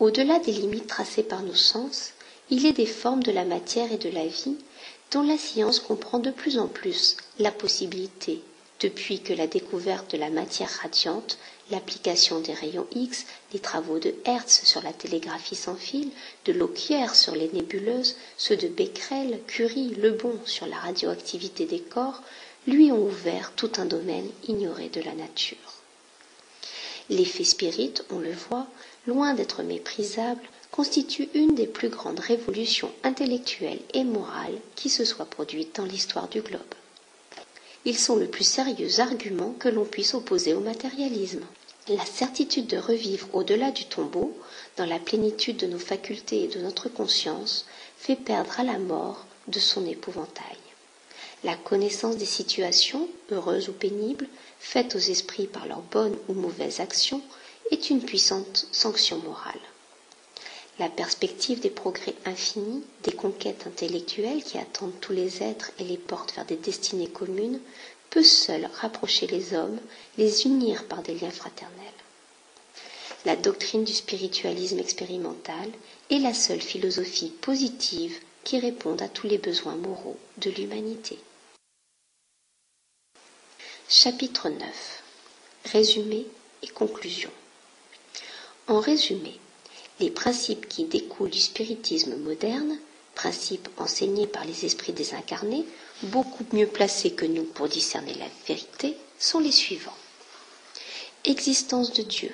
Au-delà 0.00 0.38
des 0.38 0.52
limites 0.52 0.86
tracées 0.86 1.22
par 1.22 1.42
nos 1.42 1.54
sens, 1.54 2.12
il 2.50 2.66
est 2.66 2.72
des 2.72 2.86
formes 2.86 3.22
de 3.22 3.32
la 3.32 3.44
matière 3.44 3.90
et 3.90 3.98
de 3.98 4.10
la 4.10 4.26
vie 4.26 4.56
dont 5.10 5.22
la 5.22 5.38
science 5.38 5.80
comprend 5.80 6.18
de 6.18 6.30
plus 6.30 6.58
en 6.58 6.66
plus 6.66 7.16
la 7.38 7.50
possibilité, 7.50 8.42
depuis 8.80 9.20
que 9.20 9.32
la 9.32 9.46
découverte 9.46 10.12
de 10.12 10.18
la 10.18 10.28
matière 10.30 10.70
radiante, 10.82 11.38
l'application 11.70 12.40
des 12.40 12.52
rayons 12.52 12.86
X, 12.94 13.24
les 13.52 13.58
travaux 13.58 13.98
de 13.98 14.14
Hertz 14.24 14.62
sur 14.64 14.82
la 14.82 14.92
télégraphie 14.92 15.56
sans 15.56 15.74
fil, 15.74 16.10
de 16.44 16.52
Lockyer 16.52 17.06
sur 17.14 17.34
les 17.34 17.48
nébuleuses, 17.52 18.16
ceux 18.36 18.56
de 18.56 18.68
Becquerel, 18.68 19.40
Curie, 19.46 19.94
Lebon 19.96 20.38
sur 20.44 20.66
la 20.66 20.76
radioactivité 20.76 21.64
des 21.64 21.80
corps, 21.80 22.22
lui 22.68 22.92
ont 22.92 23.02
ouvert 23.02 23.52
tout 23.56 23.72
un 23.78 23.86
domaine 23.86 24.28
ignoré 24.46 24.90
de 24.90 25.00
la 25.00 25.14
nature. 25.14 25.56
L'effet 27.08 27.44
spirit, 27.44 27.94
on 28.10 28.18
le 28.18 28.32
voit, 28.32 28.66
loin 29.06 29.32
d'être 29.32 29.62
méprisable, 29.62 30.42
constitue 30.70 31.30
une 31.32 31.54
des 31.54 31.66
plus 31.66 31.88
grandes 31.88 32.20
révolutions 32.20 32.92
intellectuelles 33.04 33.80
et 33.94 34.04
morales 34.04 34.58
qui 34.76 34.90
se 34.90 35.06
soient 35.06 35.24
produites 35.24 35.76
dans 35.76 35.86
l'histoire 35.86 36.28
du 36.28 36.42
globe. 36.42 36.60
Ils 37.86 37.96
sont 37.98 38.16
le 38.16 38.26
plus 38.26 38.44
sérieux 38.44 39.00
argument 39.00 39.54
que 39.58 39.70
l'on 39.70 39.86
puisse 39.86 40.12
opposer 40.12 40.52
au 40.52 40.60
matérialisme. 40.60 41.46
La 41.88 42.04
certitude 42.04 42.66
de 42.66 42.76
revivre 42.76 43.28
au-delà 43.32 43.70
du 43.70 43.86
tombeau, 43.86 44.36
dans 44.76 44.84
la 44.84 44.98
plénitude 44.98 45.56
de 45.56 45.66
nos 45.66 45.78
facultés 45.78 46.44
et 46.44 46.48
de 46.48 46.60
notre 46.60 46.90
conscience, 46.90 47.64
fait 47.96 48.16
perdre 48.16 48.60
à 48.60 48.64
la 48.64 48.78
mort 48.78 49.24
de 49.46 49.58
son 49.58 49.86
épouvantail. 49.86 50.58
La 51.44 51.54
connaissance 51.54 52.16
des 52.16 52.26
situations, 52.26 53.08
heureuses 53.30 53.68
ou 53.68 53.72
pénibles, 53.72 54.26
faites 54.58 54.96
aux 54.96 54.98
esprits 54.98 55.46
par 55.46 55.66
leurs 55.66 55.82
bonnes 55.82 56.16
ou 56.28 56.32
mauvaises 56.34 56.80
actions, 56.80 57.22
est 57.70 57.90
une 57.90 58.02
puissante 58.02 58.66
sanction 58.72 59.18
morale. 59.18 59.60
La 60.80 60.88
perspective 60.88 61.60
des 61.60 61.70
progrès 61.70 62.14
infinis, 62.24 62.82
des 63.04 63.12
conquêtes 63.12 63.66
intellectuelles 63.68 64.42
qui 64.42 64.58
attendent 64.58 64.98
tous 65.00 65.12
les 65.12 65.42
êtres 65.42 65.70
et 65.78 65.84
les 65.84 65.96
portent 65.96 66.34
vers 66.34 66.44
des 66.44 66.56
destinées 66.56 67.08
communes, 67.10 67.60
peut 68.10 68.24
seule 68.24 68.68
rapprocher 68.74 69.28
les 69.28 69.54
hommes, 69.54 69.78
les 70.16 70.44
unir 70.44 70.86
par 70.88 71.02
des 71.02 71.14
liens 71.14 71.30
fraternels. 71.30 71.72
La 73.24 73.36
doctrine 73.36 73.84
du 73.84 73.92
spiritualisme 73.92 74.78
expérimental 74.80 75.70
est 76.10 76.18
la 76.18 76.34
seule 76.34 76.60
philosophie 76.62 77.30
positive 77.40 78.16
qui 78.42 78.58
réponde 78.58 79.02
à 79.02 79.08
tous 79.08 79.26
les 79.28 79.38
besoins 79.38 79.76
moraux 79.76 80.16
de 80.38 80.50
l'humanité. 80.50 81.18
Chapitre 83.90 84.50
9 84.50 85.02
Résumé 85.72 86.26
et 86.62 86.66
conclusion. 86.68 87.30
En 88.66 88.80
résumé, 88.80 89.40
les 89.98 90.10
principes 90.10 90.68
qui 90.68 90.84
découlent 90.84 91.30
du 91.30 91.40
spiritisme 91.40 92.16
moderne, 92.16 92.78
principes 93.14 93.66
enseignés 93.78 94.26
par 94.26 94.44
les 94.44 94.66
esprits 94.66 94.92
désincarnés, 94.92 95.64
beaucoup 96.02 96.44
mieux 96.52 96.66
placés 96.66 97.12
que 97.12 97.24
nous 97.24 97.44
pour 97.44 97.66
discerner 97.66 98.12
la 98.12 98.28
vérité, 98.46 98.94
sont 99.18 99.38
les 99.40 99.52
suivants. 99.52 99.96
Existence 101.24 101.90
de 101.94 102.02
Dieu, 102.02 102.30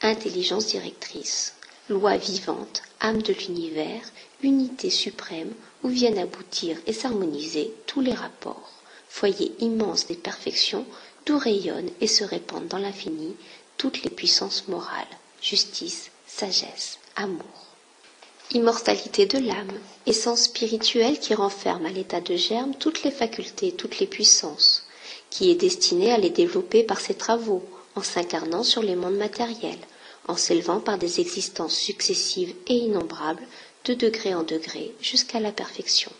intelligence 0.00 0.68
directrice, 0.68 1.52
loi 1.90 2.16
vivante, 2.16 2.80
âme 3.00 3.20
de 3.20 3.34
l'univers, 3.34 4.10
unité 4.42 4.88
suprême 4.88 5.52
où 5.82 5.88
viennent 5.88 6.18
aboutir 6.18 6.78
et 6.86 6.94
s'harmoniser 6.94 7.74
tous 7.86 8.00
les 8.00 8.14
rapports 8.14 8.77
foyer 9.08 9.52
immense 9.60 10.06
des 10.06 10.14
perfections, 10.16 10.86
d'où 11.26 11.38
rayonnent 11.38 11.90
et 12.00 12.06
se 12.06 12.24
répandent 12.24 12.68
dans 12.68 12.78
l'infini 12.78 13.34
toutes 13.76 14.02
les 14.02 14.10
puissances 14.10 14.68
morales, 14.68 15.06
justice, 15.42 16.10
sagesse, 16.26 16.98
amour. 17.16 17.66
Immortalité 18.52 19.26
de 19.26 19.38
l'âme, 19.38 19.72
essence 20.06 20.44
spirituelle 20.44 21.18
qui 21.18 21.34
renferme 21.34 21.86
à 21.86 21.90
l'état 21.90 22.20
de 22.20 22.36
germe 22.36 22.74
toutes 22.74 23.02
les 23.02 23.10
facultés, 23.10 23.72
toutes 23.72 23.98
les 23.98 24.06
puissances, 24.06 24.86
qui 25.30 25.50
est 25.50 25.54
destinée 25.54 26.12
à 26.12 26.18
les 26.18 26.30
développer 26.30 26.82
par 26.82 27.00
ses 27.00 27.14
travaux, 27.14 27.62
en 27.94 28.02
s'incarnant 28.02 28.62
sur 28.62 28.82
les 28.82 28.96
mondes 28.96 29.16
matériels, 29.16 29.78
en 30.28 30.36
s'élevant 30.36 30.80
par 30.80 30.98
des 30.98 31.20
existences 31.20 31.74
successives 31.74 32.54
et 32.66 32.74
innombrables, 32.74 33.46
de 33.84 33.94
degré 33.94 34.34
en 34.34 34.42
degré, 34.44 34.94
jusqu'à 35.00 35.40
la 35.40 35.52
perfection 35.52 36.12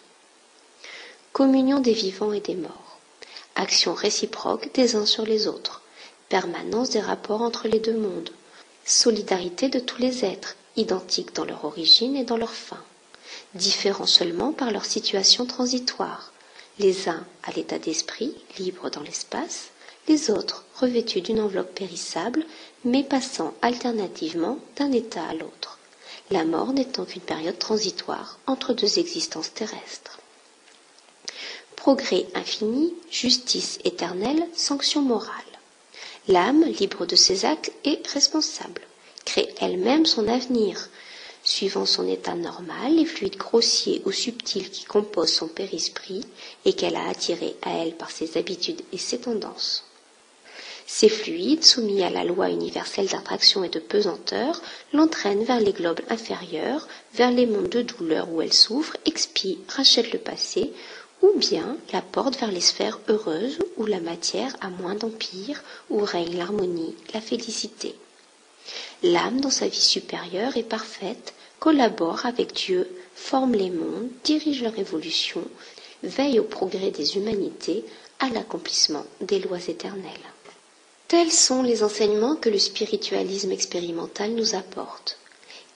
communion 1.33 1.81
des 1.81 1.93
vivants 1.93 2.33
et 2.33 2.41
des 2.41 2.55
morts, 2.55 2.99
action 3.55 3.95
réciproque 3.95 4.73
des 4.75 4.97
uns 4.97 5.07
sur 5.07 5.25
les 5.25 5.47
autres, 5.47 5.83
permanence 6.29 6.91
des 6.91 7.01
rapports 7.01 7.43
entre 7.43 7.69
les 7.69 7.81
deux 7.81 7.97
mondes, 7.97 8.31
solidarité 8.85 9.69
de 9.69 9.79
tous 9.79 10.01
les 10.01 10.25
êtres, 10.25 10.57
identiques 10.77 11.35
dans 11.35 11.45
leur 11.45 11.65
origine 11.65 12.17
et 12.17 12.25
dans 12.25 12.37
leur 12.37 12.53
fin, 12.53 12.83
différents 13.55 14.07
seulement 14.07 14.53
par 14.53 14.71
leur 14.71 14.85
situation 14.85 15.45
transitoire, 15.47 16.33
les 16.79 17.09
uns 17.09 17.25
à 17.43 17.53
l'état 17.53 17.79
d'esprit, 17.79 18.35
libres 18.59 18.91
dans 18.91 19.03
l'espace, 19.03 19.71
les 20.07 20.31
autres 20.31 20.65
revêtus 20.77 21.21
d'une 21.21 21.41
enveloppe 21.41 21.75
périssable, 21.75 22.47
mais 22.85 23.03
passant 23.03 23.53
alternativement 23.63 24.59
d'un 24.77 24.93
état 24.93 25.25
à 25.29 25.35
l'autre, 25.35 25.79
la 26.31 26.45
mort 26.45 26.73
n'étant 26.73 27.05
qu'une 27.05 27.21
période 27.23 27.59
transitoire 27.59 28.39
entre 28.47 28.73
deux 28.73 28.99
existences 28.99 29.53
terrestres. 29.53 30.18
Progrès 31.79 32.27
infini, 32.35 32.93
justice 33.09 33.79
éternelle, 33.85 34.45
sanction 34.53 35.01
morale. 35.01 35.33
L'âme, 36.27 36.65
libre 36.65 37.07
de 37.07 37.15
ses 37.15 37.45
actes, 37.45 37.71
est 37.85 38.05
responsable, 38.09 38.83
crée 39.25 39.55
elle-même 39.61 40.05
son 40.05 40.27
avenir, 40.27 40.91
suivant 41.45 41.87
son 41.87 42.09
état 42.09 42.35
normal, 42.35 42.97
les 42.97 43.05
fluides 43.05 43.37
grossiers 43.37 44.03
ou 44.05 44.11
subtils 44.11 44.71
qui 44.71 44.87
composent 44.87 45.33
son 45.33 45.47
périsprit 45.47 46.25
et 46.65 46.73
qu'elle 46.73 46.97
a 46.97 47.09
attirés 47.09 47.55
à 47.63 47.71
elle 47.79 47.95
par 47.95 48.11
ses 48.11 48.37
habitudes 48.37 48.83
et 48.93 48.99
ses 48.99 49.21
tendances. 49.21 49.85
Ces 50.91 51.11
fluides, 51.11 51.65
soumis 51.65 52.03
à 52.03 52.11
la 52.11 52.25
loi 52.25 52.49
universelle 52.49 53.09
d'attraction 53.09 53.63
et 53.63 53.69
de 53.69 53.79
pesanteur, 53.79 54.61
l'entraînent 54.93 55.45
vers 55.45 55.61
les 55.61 55.75
globes 55.75 56.01
inférieurs, 56.09 56.89
vers 57.15 57.31
les 57.31 57.47
mondes 57.47 57.69
de 57.69 57.83
douleur 57.83 58.29
où 58.33 58.43
elle 58.43 58.55
souffre, 58.55 58.97
expie, 59.05 59.59
rachète 59.69 60.13
le 60.13 60.19
passé, 60.19 60.73
ou 61.23 61.33
bien 61.37 61.77
la 61.93 62.03
porte 62.03 62.39
vers 62.39 62.51
les 62.53 62.61
sphères 62.61 63.01
heureuses 63.09 63.59
où 63.77 63.87
la 63.87 64.01
matière 64.01 64.57
a 64.61 64.69
moins 64.69 64.95
d'empire, 64.95 65.63
où 65.91 65.99
règne 66.01 66.37
l'harmonie, 66.37 66.95
la 67.15 67.21
félicité. 67.21 67.95
L'âme, 69.03 69.41
dans 69.41 69.51
sa 69.51 69.69
vie 69.69 69.81
supérieure, 69.81 70.57
est 70.57 70.63
parfaite, 70.63 71.35
collabore 71.59 72.27
avec 72.27 72.53
Dieu, 72.53 72.89
forme 73.15 73.55
les 73.55 73.71
mondes, 73.71 74.11
dirige 74.25 74.63
leur 74.63 74.79
évolution, 74.79 75.43
veille 76.03 76.39
au 76.39 76.45
progrès 76.45 76.91
des 76.91 77.17
humanités, 77.17 77.85
à 78.21 78.29
l'accomplissement 78.29 79.05
des 79.21 79.39
lois 79.39 79.69
éternelles. 79.69 80.13
Tels 81.09 81.33
sont 81.33 81.63
les 81.63 81.83
enseignements 81.83 82.37
que 82.37 82.51
le 82.51 82.59
spiritualisme 82.59 83.53
expérimental 83.53 84.33
nous 84.33 84.55
apporte. 84.55 85.19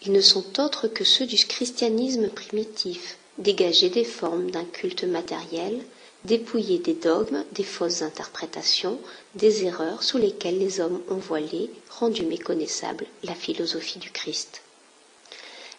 Ils 0.04 0.12
ne 0.12 0.20
sont 0.20 0.60
autres 0.60 0.88
que 0.88 1.04
ceux 1.04 1.26
du 1.26 1.36
christianisme 1.46 2.28
primitif, 2.28 3.16
dégagés 3.42 3.90
des 3.90 4.04
formes 4.04 4.50
d'un 4.50 4.64
culte 4.64 5.04
matériel, 5.04 5.82
dépouillés 6.24 6.78
des 6.78 6.94
dogmes, 6.94 7.44
des 7.52 7.64
fausses 7.64 8.02
interprétations, 8.02 8.98
des 9.34 9.64
erreurs 9.64 10.02
sous 10.02 10.18
lesquelles 10.18 10.58
les 10.58 10.80
hommes 10.80 11.00
ont 11.08 11.16
voilé, 11.16 11.70
rendu 11.90 12.24
méconnaissable 12.24 13.06
la 13.24 13.34
philosophie 13.34 13.98
du 13.98 14.10
Christ. 14.10 14.62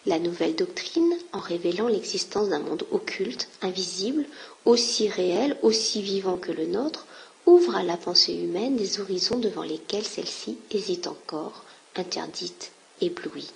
La 0.06 0.18
nouvelle 0.18 0.54
doctrine, 0.54 1.14
en 1.32 1.38
révélant 1.38 1.88
l'existence 1.88 2.50
d'un 2.50 2.58
monde 2.58 2.84
occulte, 2.90 3.48
invisible, 3.62 4.26
aussi 4.66 5.08
réel, 5.08 5.56
aussi 5.62 6.02
vivant 6.02 6.36
que 6.36 6.52
le 6.52 6.66
nôtre, 6.66 7.06
ouvre 7.46 7.74
à 7.76 7.82
la 7.82 7.96
pensée 7.96 8.34
humaine 8.34 8.76
des 8.76 9.00
horizons 9.00 9.38
devant 9.38 9.62
lesquels 9.62 10.04
celle-ci 10.04 10.58
hésite 10.70 11.06
encore, 11.06 11.64
interdite, 11.96 12.72
éblouie. 13.00 13.48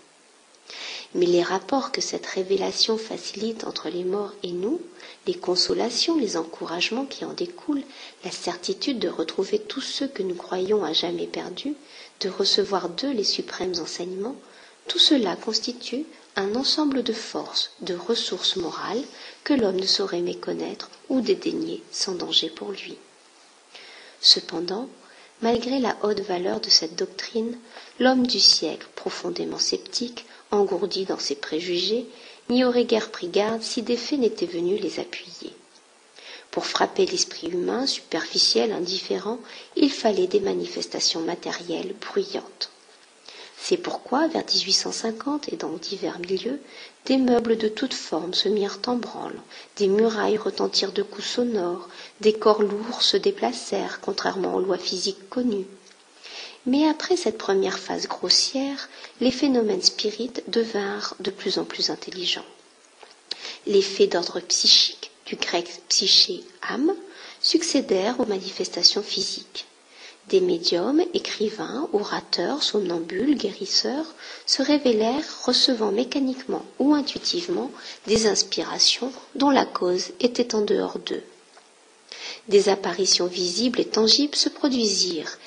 Mais 1.15 1.27
les 1.27 1.43
rapports 1.43 1.91
que 1.91 2.01
cette 2.03 2.27
révélation 2.27 2.99
facilite 2.99 3.65
entre 3.65 3.89
les 3.89 4.05
morts 4.05 4.35
et 4.43 4.53
nous, 4.53 4.81
les 5.27 5.35
consolations, 5.35 6.17
les 6.19 6.37
encouragements 6.37 7.07
qui 7.07 7.25
en 7.25 7.33
découlent, 7.33 7.85
la 8.25 8.31
certitude 8.31 8.99
de 8.99 9.09
retrouver 9.09 9.59
tous 9.59 9.81
ceux 9.81 10.09
que 10.09 10.23
nous 10.23 10.35
croyons 10.35 10.85
à 10.85 10.93
jamais 10.93 11.27
perdus, 11.27 11.75
de 12.21 12.29
recevoir 12.29 12.89
d'eux 12.91 13.13
les 13.13 13.25
suprêmes 13.25 13.75
enseignements, 13.81 14.37
tout 14.87 14.99
cela 14.99 15.37
constitue 15.37 16.05
un 16.37 16.55
ensemble 16.55 17.03
de 17.03 17.13
forces, 17.13 17.73
de 17.81 17.95
ressources 17.95 18.57
morales 18.57 19.03
que 19.45 19.55
l'homme 19.55 19.77
ne 19.81 19.87
saurait 19.87 20.21
méconnaître 20.21 20.91
ou 21.09 21.21
dédaigner 21.21 21.83
sans 21.91 22.13
danger 22.15 22.49
pour 22.51 22.71
lui. 22.71 22.97
Cependant, 24.21 24.89
malgré 25.43 25.79
la 25.79 25.97
haute 26.03 26.21
valeur 26.21 26.61
de 26.61 26.71
cette 26.71 26.97
doctrine, 26.97 27.57
l'homme 27.99 28.27
du 28.27 28.41
siècle, 28.41 28.87
profondément 28.95 29.59
sceptique, 29.59 30.27
engourdi 30.51 31.05
dans 31.05 31.19
ses 31.19 31.35
préjugés, 31.35 32.07
n'y 32.49 32.65
aurait 32.65 32.85
guère 32.85 33.11
pris 33.11 33.29
garde 33.29 33.63
si 33.63 33.83
des 33.83 33.97
faits 33.97 34.19
n'étaient 34.19 34.47
venus 34.47 34.81
les 34.81 35.01
appuyer. 35.01 35.53
Pour 36.51 36.65
frapper 36.67 37.05
l'esprit 37.07 37.49
humain, 37.49 37.87
superficiel, 37.87 38.73
indifférent, 38.73 39.39
il 39.77 39.93
fallait 39.93 40.27
des 40.27 40.41
manifestations 40.41 41.21
matérielles 41.21 41.95
bruyantes. 42.01 42.71
C'est 43.61 43.77
pourquoi, 43.77 44.29
vers 44.29 44.45
1850 44.47 45.53
et 45.53 45.57
dans 45.57 45.73
divers 45.73 46.19
milieux, 46.21 46.61
des 47.05 47.19
meubles 47.19 47.59
de 47.59 47.69
toutes 47.69 47.93
formes 47.93 48.33
se 48.33 48.49
mirent 48.49 48.79
en 48.87 48.97
branle, 48.97 49.39
des 49.77 49.89
murailles 49.89 50.39
retentirent 50.39 50.93
de 50.93 51.03
coups 51.03 51.27
sonores, 51.27 51.89
des 52.21 52.33
corps 52.33 52.63
lourds 52.63 53.03
se 53.03 53.17
déplacèrent, 53.17 54.01
contrairement 54.01 54.55
aux 54.55 54.61
lois 54.61 54.79
physiques 54.79 55.29
connues. 55.29 55.67
Mais 56.67 56.87
après 56.89 57.17
cette 57.17 57.39
première 57.39 57.79
phase 57.79 58.07
grossière, 58.09 58.89
les 59.21 59.31
phénomènes 59.31 59.83
spirites 59.83 60.43
devinrent 60.49 61.15
de 61.21 61.31
plus 61.31 61.59
en 61.59 61.65
plus 61.65 61.91
intelligents. 61.91 62.45
Les 63.67 63.83
faits 63.83 64.13
d'ordre 64.13 64.41
psychique, 64.41 65.11
du 65.27 65.37
grec 65.37 65.67
psyché 65.89 66.43
âme, 66.63 66.95
succédèrent 67.41 68.21
aux 68.21 68.27
manifestations 68.27 69.03
physiques. 69.03 69.67
Des 70.29 70.41
médiums, 70.41 71.03
écrivains, 71.15 71.89
orateurs, 71.95 72.63
somnambules, 72.63 73.37
guérisseurs 73.37 74.15
se 74.45 74.61
révélèrent 74.63 75.25
recevant 75.47 75.91
mécaniquement 75.91 76.65
ou 76.79 76.93
intuitivement 76.95 77.71
des 78.07 78.27
inspirations 78.27 79.11
dont 79.37 79.49
la 79.51 79.65
cause 79.65 80.11
était 80.21 80.55
en 80.55 80.61
dehors 80.61 80.99
d'eux. 80.99 81.23
Des 82.49 82.69
apparitions 82.69 83.27
visibles 83.27 83.81
et 83.81 83.87
tangibles 83.87 84.37
se 84.37 84.51
produisirent 84.51 85.39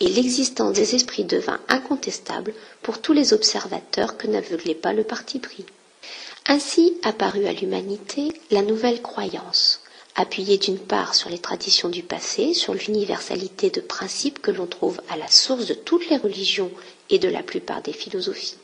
et 0.00 0.08
l'existence 0.08 0.72
des 0.72 0.94
esprits 0.94 1.24
devint 1.24 1.60
incontestable 1.68 2.54
pour 2.82 3.00
tous 3.02 3.12
les 3.12 3.34
observateurs 3.34 4.16
que 4.16 4.26
n'aveuglait 4.26 4.74
pas 4.74 4.94
le 4.94 5.04
parti 5.04 5.38
pris. 5.38 5.66
Ainsi 6.46 6.96
apparut 7.02 7.46
à 7.46 7.52
l'humanité 7.52 8.32
la 8.50 8.62
nouvelle 8.62 9.02
croyance, 9.02 9.80
appuyé 10.16 10.56
d'une 10.56 10.78
part 10.78 11.14
sur 11.14 11.28
les 11.28 11.38
traditions 11.38 11.90
du 11.90 12.02
passé, 12.02 12.54
sur 12.54 12.72
l'universalité 12.72 13.68
de 13.68 13.80
principes 13.82 14.40
que 14.40 14.50
l'on 14.50 14.66
trouve 14.66 15.00
à 15.10 15.16
la 15.18 15.28
source 15.28 15.66
de 15.66 15.74
toutes 15.74 16.08
les 16.08 16.16
religions 16.16 16.70
et 17.10 17.18
de 17.18 17.28
la 17.28 17.42
plupart 17.42 17.82
des 17.82 17.92
philosophies, 17.92 18.56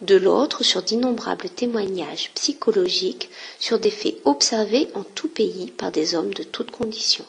de 0.00 0.16
l'autre 0.16 0.64
sur 0.64 0.82
d'innombrables 0.82 1.48
témoignages 1.48 2.32
psychologiques 2.34 3.30
sur 3.60 3.78
des 3.78 3.90
faits 3.90 4.16
observés 4.24 4.88
en 4.94 5.04
tout 5.04 5.28
pays 5.28 5.70
par 5.70 5.92
des 5.92 6.16
hommes 6.16 6.34
de 6.34 6.42
toutes 6.42 6.72
conditions. 6.72 7.24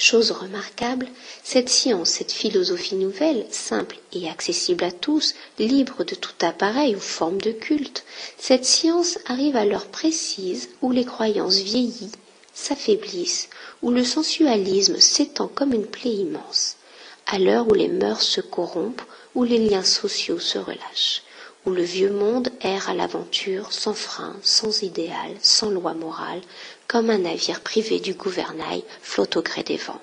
Chose 0.00 0.30
remarquable, 0.30 1.08
cette 1.42 1.68
science, 1.68 2.10
cette 2.10 2.30
philosophie 2.30 2.94
nouvelle, 2.94 3.44
simple 3.50 3.98
et 4.12 4.28
accessible 4.28 4.84
à 4.84 4.92
tous, 4.92 5.34
libre 5.58 6.04
de 6.04 6.14
tout 6.14 6.34
appareil 6.40 6.94
ou 6.94 7.00
forme 7.00 7.40
de 7.40 7.50
culte, 7.50 8.04
cette 8.38 8.64
science 8.64 9.18
arrive 9.26 9.56
à 9.56 9.64
l'heure 9.64 9.86
précise 9.88 10.68
où 10.82 10.92
les 10.92 11.04
croyances 11.04 11.58
vieillissent, 11.58 12.12
s'affaiblissent, 12.54 13.48
où 13.82 13.90
le 13.90 14.04
sensualisme 14.04 15.00
s'étend 15.00 15.48
comme 15.48 15.72
une 15.72 15.86
plaie 15.86 16.10
immense, 16.14 16.76
à 17.26 17.40
l'heure 17.40 17.66
où 17.66 17.74
les 17.74 17.88
mœurs 17.88 18.22
se 18.22 18.40
corrompent, 18.40 19.02
où 19.34 19.42
les 19.42 19.58
liens 19.58 19.82
sociaux 19.82 20.38
se 20.38 20.58
relâchent, 20.58 21.22
où 21.66 21.70
le 21.70 21.82
vieux 21.82 22.12
monde 22.12 22.50
erre 22.60 22.88
à 22.88 22.94
l'aventure 22.94 23.72
sans 23.72 23.94
frein, 23.94 24.36
sans 24.44 24.82
idéal, 24.84 25.34
sans 25.42 25.70
loi 25.70 25.92
morale, 25.94 26.40
comme 26.88 27.10
un 27.10 27.18
navire 27.18 27.60
privé 27.60 28.00
du 28.00 28.14
gouvernail 28.14 28.82
flotte 29.02 29.36
au 29.36 29.42
gré 29.42 29.62
des 29.62 29.76
vents. 29.76 30.00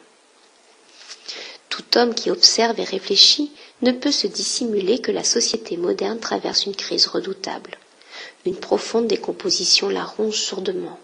Tout 1.69 1.97
homme 1.97 2.13
qui 2.13 2.29
observe 2.31 2.79
et 2.79 2.83
réfléchit 2.83 3.51
ne 3.81 3.91
peut 3.91 4.11
se 4.11 4.27
dissimuler 4.27 4.99
que 4.99 5.11
la 5.11 5.23
société 5.23 5.75
moderne 5.77 6.19
traverse 6.19 6.65
une 6.67 6.75
crise 6.75 7.07
redoutable. 7.07 7.77
Une 8.45 8.55
profonde 8.55 9.07
décomposition 9.07 9.89
la 9.89 10.05
ronge 10.05 10.37
sourdement. 10.37 10.99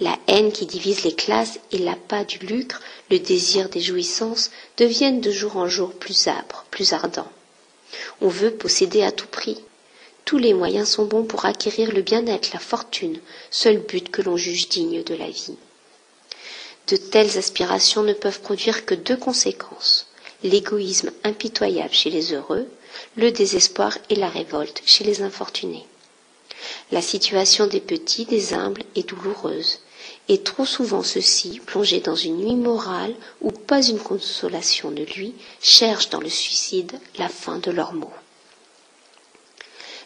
La 0.00 0.16
haine 0.28 0.52
qui 0.52 0.64
divise 0.64 1.02
les 1.02 1.14
classes 1.14 1.58
et 1.72 1.78
l'appât 1.78 2.24
du 2.24 2.38
lucre, 2.38 2.80
le 3.10 3.18
désir 3.18 3.68
des 3.68 3.80
jouissances 3.82 4.50
deviennent 4.78 5.20
de 5.20 5.30
jour 5.30 5.56
en 5.56 5.66
jour 5.68 5.92
plus 5.92 6.28
âpres, 6.28 6.64
plus 6.70 6.92
ardents. 6.94 7.30
On 8.22 8.28
veut 8.28 8.52
posséder 8.52 9.02
à 9.02 9.10
tout 9.12 9.26
prix, 9.26 9.58
tous 10.30 10.38
les 10.38 10.54
moyens 10.54 10.88
sont 10.90 11.06
bons 11.06 11.24
pour 11.24 11.44
acquérir 11.44 11.90
le 11.90 12.02
bien-être, 12.02 12.52
la 12.52 12.60
fortune, 12.60 13.18
seul 13.50 13.78
but 13.78 14.12
que 14.12 14.22
l'on 14.22 14.36
juge 14.36 14.68
digne 14.68 15.02
de 15.02 15.14
la 15.16 15.28
vie. 15.28 15.56
De 16.86 16.94
telles 16.96 17.36
aspirations 17.36 18.04
ne 18.04 18.12
peuvent 18.12 18.40
produire 18.40 18.86
que 18.86 18.94
deux 18.94 19.16
conséquences 19.16 20.06
l'égoïsme 20.44 21.10
impitoyable 21.24 21.92
chez 21.92 22.10
les 22.10 22.32
heureux, 22.32 22.68
le 23.16 23.32
désespoir 23.32 23.98
et 24.08 24.14
la 24.14 24.28
révolte 24.28 24.82
chez 24.86 25.02
les 25.02 25.20
infortunés. 25.22 25.84
La 26.92 27.02
situation 27.02 27.66
des 27.66 27.80
petits, 27.80 28.24
des 28.24 28.54
humbles 28.54 28.84
est 28.94 29.08
douloureuse, 29.08 29.80
et 30.28 30.44
trop 30.44 30.64
souvent 30.64 31.02
ceux-ci, 31.02 31.60
plongés 31.66 31.98
dans 32.02 32.14
une 32.14 32.36
nuit 32.36 32.54
morale 32.54 33.16
où 33.40 33.50
pas 33.50 33.82
une 33.82 33.98
consolation 33.98 34.92
ne 34.92 35.02
lui, 35.04 35.34
cherchent 35.60 36.10
dans 36.10 36.20
le 36.20 36.28
suicide 36.30 36.92
la 37.18 37.28
fin 37.28 37.58
de 37.58 37.72
leurs 37.72 37.94
maux. 37.94 38.12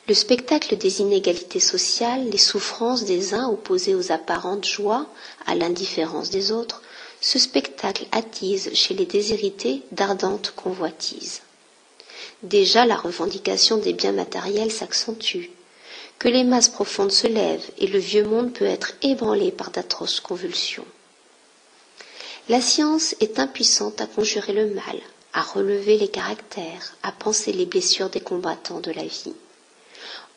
Le 0.07 0.13
spectacle 0.15 0.77
des 0.77 1.01
inégalités 1.01 1.61
sociales, 1.61 2.29
les 2.29 2.37
souffrances 2.39 3.05
des 3.05 3.33
uns 3.33 3.49
opposées 3.49 3.95
aux 3.95 4.13
apparentes 4.13 4.67
joies, 4.67 5.07
à 5.47 5.55
l'indifférence 5.55 6.29
des 6.29 6.53
autres, 6.53 6.83
ce 7.23 7.39
spectacle 7.39 8.05
attise 8.13 8.71
chez 8.75 8.93
les 8.93 9.07
déshérités 9.07 9.81
d'ardentes 9.93 10.53
convoitises. 10.57 11.41
déjà 12.43 12.85
la 12.85 12.97
revendication 12.97 13.79
des 13.79 13.95
biens 13.95 14.13
matériels 14.13 14.71
s'accentue, 14.71 15.47
que 16.19 16.29
les 16.29 16.45
masses 16.45 16.69
profondes 16.69 17.11
se 17.13 17.27
lèvent 17.27 17.71
et 17.79 17.87
le 17.87 17.99
vieux 17.99 18.25
monde 18.25 18.53
peut 18.53 18.67
être 18.67 18.93
ébranlé 19.03 19.51
par 19.53 19.71
d'atroces 19.71 20.21
convulsions. 20.21 20.85
La 22.51 22.61
science 22.61 23.15
est 23.21 23.39
impuissante 23.39 24.03
à 24.03 24.07
conjurer 24.07 24.53
le 24.53 24.67
mal, 24.75 25.01
à 25.33 25.41
relever 25.41 25.97
les 25.97 26.09
caractères, 26.09 26.95
à 27.03 27.11
penser 27.11 27.53
les 27.53 27.65
blessures 27.65 28.11
des 28.11 28.21
combattants 28.21 28.81
de 28.81 28.91
la 28.91 29.05
vie. 29.05 29.33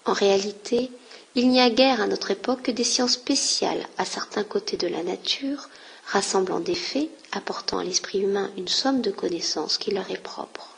En 0.08 0.14
réalité, 0.14 0.89
il 1.36 1.49
n'y 1.49 1.60
a 1.60 1.70
guère 1.70 2.01
à 2.01 2.08
notre 2.08 2.32
époque 2.32 2.64
que 2.64 2.72
des 2.72 2.86
sciences 2.86 3.12
spéciales 3.14 3.86
à 3.97 4.05
certains 4.05 4.45
côtés 4.45 4.78
de 4.78 4.88
la 4.88 5.03
nature, 5.03 5.68
rassemblant 6.05 6.62
des 6.62 6.76
faits, 6.76 7.10
apportant 7.34 7.80
à 7.80 7.84
l'esprit 7.84 8.20
humain 8.22 8.49
une 8.58 8.70
somme 8.70 9.01
de 9.01 9.12
connaissances 9.12 9.78
qui 9.78 9.91
leur 9.91 10.10
est 10.10 10.24
propre. 10.24 10.70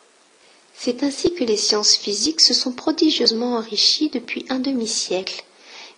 C'est 0.74 1.04
ainsi 1.04 1.32
que 1.36 1.44
les 1.44 1.58
sciences 1.58 1.96
physiques 1.96 2.42
se 2.42 2.56
sont 2.56 2.72
prodigieusement 2.72 3.56
enrichies 3.58 4.10
depuis 4.10 4.46
un 4.50 4.58
demi-siècle, 4.58 5.44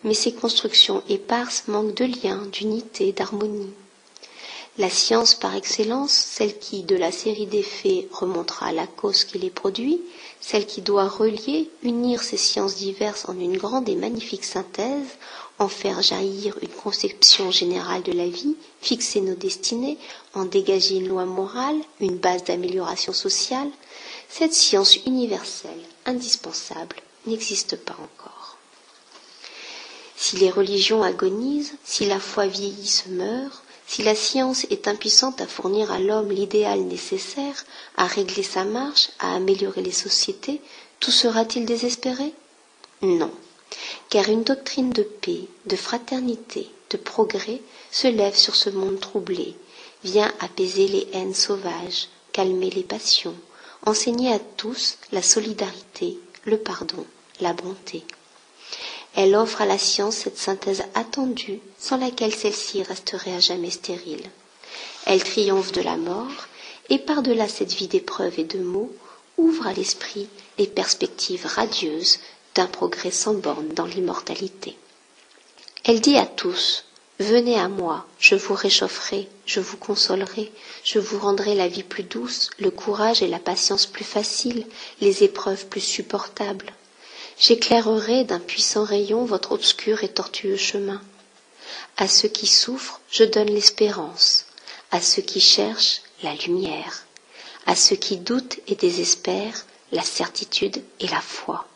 mais 0.04 0.14
ces 0.14 0.34
constructions 0.34 1.02
éparses 1.08 1.64
manquent 1.70 1.96
de 1.96 2.06
lien, 2.06 2.46
d'unité, 2.52 3.14
d'harmonie. 3.14 3.72
La 4.82 4.90
science 4.90 5.36
par 5.36 5.54
excellence, 5.56 6.12
celle 6.12 6.58
qui, 6.58 6.82
de 6.82 6.96
la 6.96 7.12
série 7.12 7.46
des 7.46 7.62
faits, 7.62 8.08
remontera 8.12 8.70
à 8.70 8.72
la 8.72 8.88
cause 8.88 9.26
qui 9.26 9.38
les 9.38 9.52
produit, 9.52 10.02
celle 10.40 10.66
qui 10.66 10.82
doit 10.82 11.08
relier, 11.08 11.70
unir 11.84 12.24
ces 12.24 12.36
sciences 12.36 12.78
diverses 12.78 13.30
en 13.30 13.40
une 13.40 13.58
grande 13.58 13.88
et 13.90 13.96
magnifique 13.96 14.44
synthèse, 14.44 15.06
en 15.60 15.68
faire 15.68 16.02
jaillir 16.02 16.58
une 16.64 16.68
conception 16.70 17.52
générale 17.52 18.02
de 18.02 18.12
la 18.12 18.26
vie, 18.28 18.56
fixer 18.82 19.22
nos 19.22 19.36
destinées, 19.36 20.00
en 20.34 20.46
dégager 20.46 20.96
une 20.96 21.10
loi 21.10 21.26
morale, 21.26 21.78
une 22.00 22.18
base 22.18 22.44
d'amélioration 22.46 23.14
sociale, 23.14 23.70
cette 24.30 24.56
science 24.56 24.96
universelle, 25.06 25.84
indispensable, 26.08 26.96
n'existe 27.28 27.76
pas 27.76 27.98
encore. 28.02 28.58
Si 30.16 30.38
les 30.38 30.50
religions 30.50 31.04
agonisent, 31.04 31.74
si 31.84 32.08
la 32.08 32.20
foi 32.20 32.48
vieillit 32.48 32.88
se 32.88 33.10
meurt, 33.10 33.62
si 33.92 34.04
la 34.04 34.16
science 34.16 34.64
est 34.70 34.88
impuissante 34.88 35.42
à 35.42 35.48
fournir 35.48 35.92
à 35.92 36.00
l'homme 36.00 36.32
l'idéal 36.32 36.80
nécessaire, 36.80 37.66
à 37.98 38.06
régler 38.08 38.42
sa 38.42 38.64
marche, 38.64 39.10
à 39.20 39.36
améliorer 39.36 39.82
les 39.82 39.92
sociétés, 39.92 40.62
tout 41.02 41.12
sera-t-il 41.12 41.66
désespéré? 41.66 42.34
Non, 43.02 43.30
car 44.10 44.30
une 44.30 44.44
doctrine 44.46 44.92
de 44.92 45.04
paix, 45.04 45.42
de 45.66 45.76
fraternité, 45.76 46.70
de 46.90 46.96
progrès 46.96 47.62
se 47.92 48.08
lève 48.08 48.34
sur 48.36 48.56
ce 48.56 48.70
monde 48.70 49.02
troublé, 49.02 49.56
vient 50.06 50.32
apaiser 50.40 50.88
les 50.88 51.10
haines 51.12 51.34
sauvages, 51.36 52.08
calmer 52.32 52.70
les 52.70 52.84
passions, 52.84 53.36
enseigner 53.86 54.32
à 54.32 54.40
tous 54.40 55.00
la 55.12 55.22
solidarité, 55.22 56.18
le 56.46 56.58
pardon, 56.58 57.06
la 57.42 57.52
bonté. 57.52 58.06
Elle 59.16 59.36
offre 59.36 59.62
à 59.62 59.66
la 59.66 59.78
science 59.78 60.16
cette 60.16 60.38
synthèse 60.38 60.84
attendue 60.96 61.60
sans 61.78 61.98
laquelle 61.98 62.34
celle-ci 62.34 62.84
resterait 62.84 63.36
à 63.36 63.40
jamais 63.40 63.70
stérile. 63.72 64.30
Elle 65.06 65.24
triomphe 65.24 65.72
de 65.74 65.82
la 65.82 65.98
mort 65.98 66.48
et 66.90 66.98
par-delà 67.00 67.48
cette 67.48 67.74
vie 67.74 67.88
d'épreuves 67.88 68.40
et 68.40 68.44
de 68.46 68.60
maux 68.60 68.92
ouvre 69.38 69.68
à 69.68 69.74
l'esprit 69.74 70.28
les 70.58 70.68
perspectives 70.68 71.46
radieuses 71.46 72.20
d'un 72.56 72.68
progrès 72.68 73.12
sans 73.12 73.34
borne 73.34 73.70
dans 73.70 73.86
l'immortalité. 73.86 74.78
Elle 75.84 76.02
dit 76.02 76.18
à 76.18 76.26
tous 76.26 76.86
Venez 77.20 77.60
à 77.60 77.68
moi, 77.68 78.08
je 78.20 78.34
vous 78.34 78.56
réchaufferai, 78.56 79.28
je 79.46 79.60
vous 79.60 79.78
consolerai, 79.78 80.52
je 80.84 80.98
vous 80.98 81.20
rendrai 81.20 81.54
la 81.54 81.68
vie 81.68 81.84
plus 81.84 82.02
douce, 82.04 82.50
le 82.60 82.72
courage 82.72 83.22
et 83.22 83.28
la 83.28 83.38
patience 83.38 83.86
plus 83.86 84.04
faciles, 84.04 84.66
les 85.02 85.24
épreuves 85.24 85.68
plus 85.68 85.82
supportables. 85.82 86.74
J'éclairerai 87.40 88.24
d'un 88.24 88.40
puissant 88.40 88.84
rayon 88.84 89.26
votre 89.26 89.52
obscur 89.52 90.04
et 90.04 90.10
tortueux 90.10 90.58
chemin. 90.58 91.02
À 91.98 92.08
ceux 92.08 92.28
qui 92.28 92.48
souffrent, 92.48 93.02
je 93.12 93.24
donne 93.24 93.50
l'espérance, 93.50 94.46
à 94.92 95.02
ceux 95.02 95.22
qui 95.22 95.42
cherchent, 95.42 96.02
la 96.24 96.34
lumière, 96.36 97.06
à 97.66 97.76
ceux 97.76 97.96
qui 97.96 98.18
doutent 98.18 98.60
et 98.68 98.76
désespèrent, 98.76 99.66
la 99.92 100.04
certitude 100.04 100.82
et 101.00 101.08
la 101.08 101.22
foi. 101.22 101.68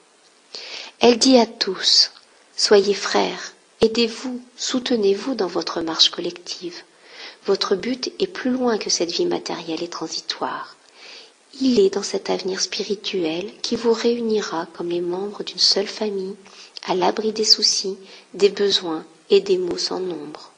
Elle 1.00 1.18
dit 1.18 1.38
à 1.38 1.46
tous, 1.46 2.12
Soyez 2.58 2.94
frères, 2.94 3.54
aidez-vous, 3.82 4.42
soutenez-vous 4.56 5.36
dans 5.36 5.48
votre 5.48 5.82
marche 5.82 6.10
collective. 6.10 6.82
Votre 7.46 7.76
but 7.76 8.12
est 8.20 8.28
plus 8.28 8.52
loin 8.52 8.78
que 8.78 8.90
cette 8.90 9.12
vie 9.12 9.26
matérielle 9.26 9.84
et 9.84 9.90
transitoire. 9.90 10.75
Il 11.62 11.80
est 11.80 11.94
dans 11.94 12.04
cet 12.04 12.30
avenir 12.30 12.60
spirituel 12.60 13.50
qui 13.62 13.76
vous 13.78 13.94
réunira 13.94 14.68
comme 14.76 14.90
les 14.90 15.00
membres 15.02 15.44
d'une 15.44 15.58
seule 15.58 15.88
famille, 15.88 16.36
à 16.86 16.96
l'abri 16.96 17.32
des 17.32 17.46
soucis, 17.46 17.98
des 18.34 18.50
besoins 18.50 19.06
et 19.30 19.40
des 19.40 19.58
maux 19.58 19.78
sans 19.78 20.00
nombre. 20.02 20.52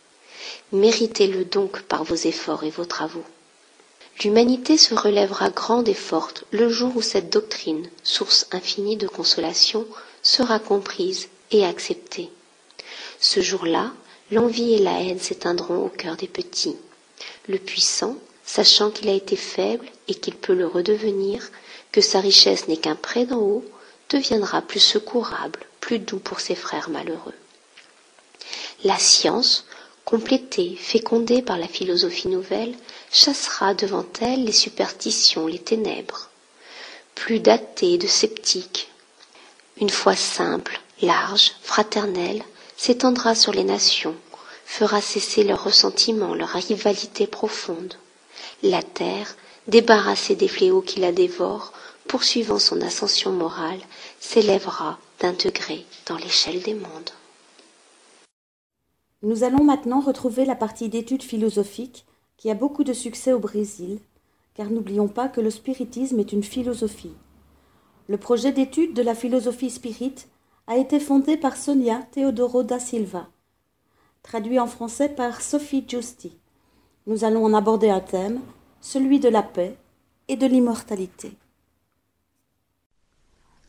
Méritez-le 0.71 1.45
donc 1.45 1.83
par 1.83 2.03
vos 2.03 2.15
efforts 2.15 2.63
et 2.63 2.71
vos 2.71 2.85
travaux. 2.85 3.23
L'humanité 4.23 4.77
se 4.77 4.95
relèvera 4.95 5.51
grande 5.51 5.87
et 5.87 5.93
forte 5.93 6.45
le 6.49 6.67
jour 6.69 6.91
où 6.97 7.01
cette 7.03 7.29
doctrine, 7.31 7.87
source 8.03 8.47
infinie 8.51 8.97
de 8.97 9.07
consolation, 9.07 9.85
sera 10.23 10.57
comprise 10.57 11.27
et 11.51 11.63
acceptée. 11.63 12.31
Ce 13.19 13.39
jour-là, 13.41 13.93
l'envie 14.31 14.73
et 14.73 14.79
la 14.79 14.99
haine 15.01 15.19
s'éteindront 15.19 15.85
au 15.85 15.89
cœur 15.89 16.17
des 16.17 16.27
petits. 16.27 16.75
Le 17.47 17.59
puissant, 17.59 18.17
sachant 18.47 18.89
qu'il 18.91 19.09
a 19.09 19.13
été 19.13 19.35
faible 19.35 19.85
et 20.07 20.15
qu'il 20.15 20.33
peut 20.33 20.53
le 20.55 20.65
redevenir, 20.65 21.51
que 21.91 21.99
sa 22.01 22.21
richesse 22.21 22.67
n'est 22.67 22.77
qu'un 22.77 22.95
prêt 22.95 23.25
d'en 23.25 23.39
haut, 23.41 23.65
deviendra 24.09 24.61
plus 24.61 24.79
secourable, 24.79 25.59
plus 25.81 25.99
doux 25.99 26.17
pour 26.19 26.39
ses 26.39 26.55
frères 26.55 26.89
malheureux. 26.89 27.33
La 28.85 28.97
science, 28.97 29.65
complétée, 30.05 30.77
fécondée 30.77 31.41
par 31.41 31.57
la 31.57 31.67
philosophie 31.67 32.29
nouvelle, 32.29 32.73
chassera 33.11 33.73
devant 33.73 34.05
elle 34.21 34.45
les 34.45 34.53
superstitions, 34.53 35.45
les 35.45 35.59
ténèbres. 35.59 36.29
Plus 37.15 37.41
d'athées, 37.41 37.97
de 37.97 38.07
sceptiques. 38.07 38.89
Une 39.81 39.89
foi 39.89 40.15
simple, 40.15 40.79
large, 41.01 41.51
fraternelle, 41.61 42.43
s'étendra 42.77 43.35
sur 43.35 43.51
les 43.51 43.65
nations, 43.65 44.15
fera 44.65 45.01
cesser 45.01 45.43
leurs 45.43 45.65
ressentiments, 45.65 46.33
leur 46.33 46.49
rivalité 46.49 47.27
profonde 47.27 47.95
la 48.63 48.81
terre, 48.83 49.35
débarrassée 49.67 50.35
des 50.35 50.47
fléaux 50.47 50.81
qui 50.81 50.99
la 50.99 51.11
dévorent, 51.11 51.73
poursuivant 52.07 52.59
son 52.59 52.81
ascension 52.81 53.31
morale, 53.31 53.81
s'élèvera 54.19 54.97
d'un 55.19 55.33
degré 55.33 55.85
dans 56.05 56.17
l'échelle 56.17 56.61
des 56.61 56.73
mondes. 56.73 57.11
Nous 59.23 59.43
allons 59.43 59.63
maintenant 59.63 59.99
retrouver 59.99 60.45
la 60.45 60.55
partie 60.55 60.89
d'études 60.89 61.23
philosophiques 61.23 62.05
qui 62.37 62.51
a 62.51 62.53
beaucoup 62.53 62.83
de 62.83 62.93
succès 62.93 63.33
au 63.33 63.39
Brésil, 63.39 63.99
car 64.53 64.69
n'oublions 64.69 65.07
pas 65.07 65.27
que 65.27 65.41
le 65.41 65.49
spiritisme 65.49 66.19
est 66.19 66.31
une 66.31 66.43
philosophie. 66.43 67.15
Le 68.07 68.17
projet 68.17 68.51
d'étude 68.51 68.93
de 68.93 69.01
la 69.01 69.15
philosophie 69.15 69.69
spirit 69.69 70.15
a 70.67 70.77
été 70.77 70.99
fondé 70.99 71.35
par 71.35 71.57
Sonia 71.57 72.01
Teodoro 72.11 72.63
da 72.63 72.79
Silva, 72.79 73.27
traduit 74.23 74.59
en 74.59 74.67
français 74.67 75.09
par 75.09 75.41
Sophie 75.41 75.85
Giusti 75.87 76.37
nous 77.07 77.23
allons 77.23 77.45
en 77.45 77.53
aborder 77.53 77.89
un 77.89 78.01
thème, 78.01 78.41
celui 78.81 79.19
de 79.19 79.29
la 79.29 79.41
paix 79.41 79.77
et 80.27 80.35
de 80.35 80.45
l'immortalité. 80.45 81.35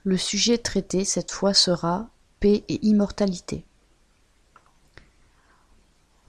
Le 0.05 0.17
sujet 0.17 0.59
traité 0.59 1.05
cette 1.05 1.31
fois 1.31 1.55
sera 1.55 2.09
paix 2.41 2.65
et 2.69 2.85
immortalité. 2.85 3.65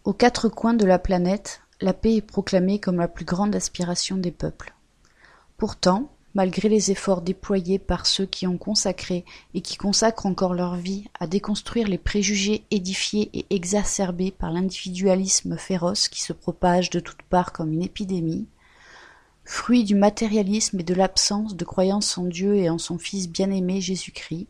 Aux 0.03 0.13
quatre 0.13 0.49
coins 0.49 0.75
de 0.75 0.85
la 0.85 0.99
planète, 0.99 1.61
la 1.81 1.93
paix 1.93 2.15
est 2.15 2.21
proclamée 2.21 2.79
comme 2.79 2.97
la 2.97 3.07
plus 3.07 3.25
grande 3.25 3.55
aspiration 3.55 4.17
des 4.17 4.31
peuples. 4.31 4.73
Pourtant, 5.57 6.09
malgré 6.35 6.69
les 6.69 6.91
efforts 6.91 7.21
déployés 7.21 7.79
par 7.79 8.05
ceux 8.05 8.25
qui 8.25 8.45
ont 8.45 8.57
consacré 8.57 9.25
et 9.53 9.61
qui 9.61 9.77
consacrent 9.77 10.25
encore 10.25 10.53
leur 10.53 10.75
vie 10.75 11.05
à 11.19 11.27
déconstruire 11.27 11.87
les 11.87 11.97
préjugés 11.97 12.63
édifiés 12.71 13.29
et 13.33 13.45
exacerbés 13.49 14.31
par 14.31 14.51
l'individualisme 14.51 15.57
féroce 15.57 16.07
qui 16.07 16.21
se 16.21 16.33
propage 16.33 16.89
de 16.89 16.99
toutes 16.99 17.23
parts 17.23 17.51
comme 17.51 17.73
une 17.73 17.81
épidémie, 17.81 18.47
fruit 19.43 19.83
du 19.83 19.95
matérialisme 19.95 20.79
et 20.79 20.83
de 20.83 20.93
l'absence 20.93 21.55
de 21.55 21.65
croyance 21.65 22.17
en 22.17 22.25
Dieu 22.25 22.55
et 22.55 22.69
en 22.69 22.77
son 22.77 22.99
Fils 22.99 23.27
bien-aimé 23.27 23.81
Jésus-Christ, 23.81 24.47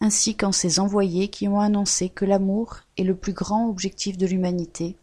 ainsi 0.00 0.34
qu'en 0.34 0.52
ses 0.52 0.80
envoyés 0.80 1.28
qui 1.28 1.48
ont 1.48 1.60
annoncé 1.60 2.08
que 2.08 2.24
l'amour 2.24 2.80
est 2.98 3.04
le 3.04 3.14
plus 3.14 3.32
grand 3.32 3.68
objectif 3.68 4.18
de 4.18 4.26
l'humanité, 4.26 4.96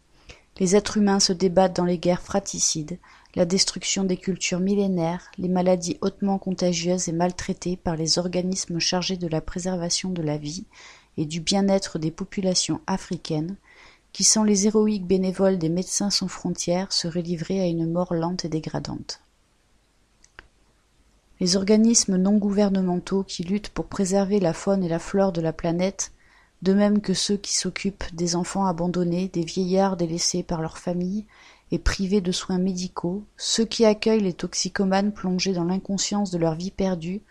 les 0.60 0.76
êtres 0.76 0.98
humains 0.98 1.20
se 1.20 1.32
débattent 1.32 1.74
dans 1.74 1.86
les 1.86 1.98
guerres 1.98 2.20
fraticides, 2.20 2.98
la 3.36 3.44
destruction 3.44 4.04
des 4.04 4.16
cultures 4.16 4.60
millénaires, 4.60 5.30
les 5.38 5.48
maladies 5.48 5.98
hautement 6.00 6.38
contagieuses 6.38 7.08
et 7.08 7.12
maltraitées 7.12 7.76
par 7.76 7.96
les 7.96 8.18
organismes 8.18 8.80
chargés 8.80 9.16
de 9.16 9.28
la 9.28 9.40
préservation 9.40 10.10
de 10.10 10.22
la 10.22 10.36
vie 10.36 10.64
et 11.16 11.26
du 11.26 11.40
bien-être 11.40 11.98
des 11.98 12.10
populations 12.10 12.80
africaines, 12.86 13.56
qui 14.12 14.24
sans 14.24 14.42
les 14.42 14.66
héroïques 14.66 15.06
bénévoles 15.06 15.58
des 15.58 15.68
Médecins 15.68 16.10
sans 16.10 16.28
frontières 16.28 16.92
seraient 16.92 17.22
livrés 17.22 17.60
à 17.60 17.66
une 17.66 17.90
mort 17.90 18.14
lente 18.14 18.44
et 18.44 18.48
dégradante. 18.48 19.20
les 21.38 21.56
organismes 21.56 22.16
non 22.16 22.36
gouvernementaux 22.36 23.22
qui 23.22 23.44
luttent 23.44 23.70
pour 23.70 23.86
préserver 23.86 24.40
la 24.40 24.52
faune 24.52 24.84
et 24.84 24.88
la 24.88 24.98
flore 24.98 25.32
de 25.32 25.40
la 25.40 25.54
planète, 25.54 26.12
de 26.60 26.74
même 26.74 27.00
que 27.00 27.14
ceux 27.14 27.38
qui 27.38 27.56
s'occupent 27.56 28.04
des 28.12 28.36
enfants 28.36 28.66
abandonnés, 28.66 29.28
des 29.28 29.44
vieillards 29.44 29.96
délaissés 29.96 30.42
par 30.42 30.60
leurs 30.60 30.76
familles 30.76 31.24
et 31.72 31.78
privés 31.78 32.20
de 32.20 32.32
soins 32.32 32.58
médicaux, 32.58 33.24
ceux 33.36 33.64
qui 33.64 33.84
accueillent 33.84 34.22
les 34.22 34.32
toxicomanes 34.32 35.12
plongés 35.12 35.52
dans 35.52 35.64
l'inconscience 35.64 36.30
de 36.30 36.38
leur 36.38 36.54
vie 36.54 36.70
perdue, 36.70 37.22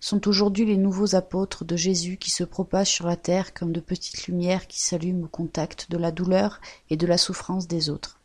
sont 0.00 0.28
aujourd'hui 0.28 0.66
les 0.66 0.76
nouveaux 0.76 1.14
apôtres 1.14 1.64
de 1.64 1.76
Jésus 1.76 2.18
qui 2.18 2.30
se 2.30 2.44
propagent 2.44 2.92
sur 2.92 3.06
la 3.06 3.16
terre 3.16 3.54
comme 3.54 3.72
de 3.72 3.80
petites 3.80 4.26
lumières 4.26 4.66
qui 4.66 4.82
s'allument 4.82 5.24
au 5.24 5.28
contact 5.28 5.90
de 5.90 5.96
la 5.96 6.10
douleur 6.10 6.60
et 6.90 6.96
de 6.96 7.06
la 7.06 7.16
souffrance 7.16 7.68
des 7.68 7.88
autres. 7.88 8.20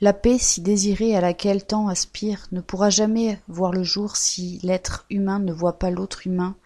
La 0.00 0.12
paix 0.12 0.38
si 0.38 0.60
désirée 0.60 1.16
à 1.16 1.20
laquelle 1.20 1.64
tant 1.64 1.88
aspire 1.88 2.46
ne 2.52 2.60
pourra 2.60 2.90
jamais 2.90 3.40
voir 3.48 3.72
le 3.72 3.82
jour 3.82 4.16
si 4.16 4.60
l'être 4.62 5.06
humain 5.10 5.38
ne 5.40 5.52
voit 5.52 5.78
pas 5.78 5.90
l'autre 5.90 6.26
humain 6.26 6.56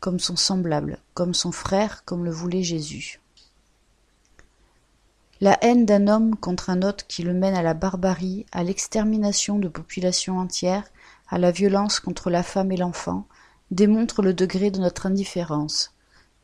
comme 0.00 0.20
son 0.20 0.36
semblable, 0.36 0.98
comme 1.14 1.32
son 1.32 1.50
frère, 1.50 2.04
comme 2.04 2.26
le 2.26 2.30
voulait 2.30 2.62
Jésus. 2.62 3.20
La 5.44 5.58
haine 5.60 5.84
d'un 5.84 6.08
homme 6.08 6.36
contre 6.36 6.70
un 6.70 6.80
autre 6.80 7.06
qui 7.06 7.22
le 7.22 7.34
mène 7.34 7.54
à 7.54 7.60
la 7.60 7.74
barbarie, 7.74 8.46
à 8.50 8.64
l'extermination 8.64 9.58
de 9.58 9.68
populations 9.68 10.38
entières, 10.38 10.90
à 11.28 11.36
la 11.36 11.50
violence 11.50 12.00
contre 12.00 12.30
la 12.30 12.42
femme 12.42 12.72
et 12.72 12.78
l'enfant, 12.78 13.26
démontre 13.70 14.22
le 14.22 14.32
degré 14.32 14.70
de 14.70 14.78
notre 14.78 15.04
indifférence. 15.04 15.92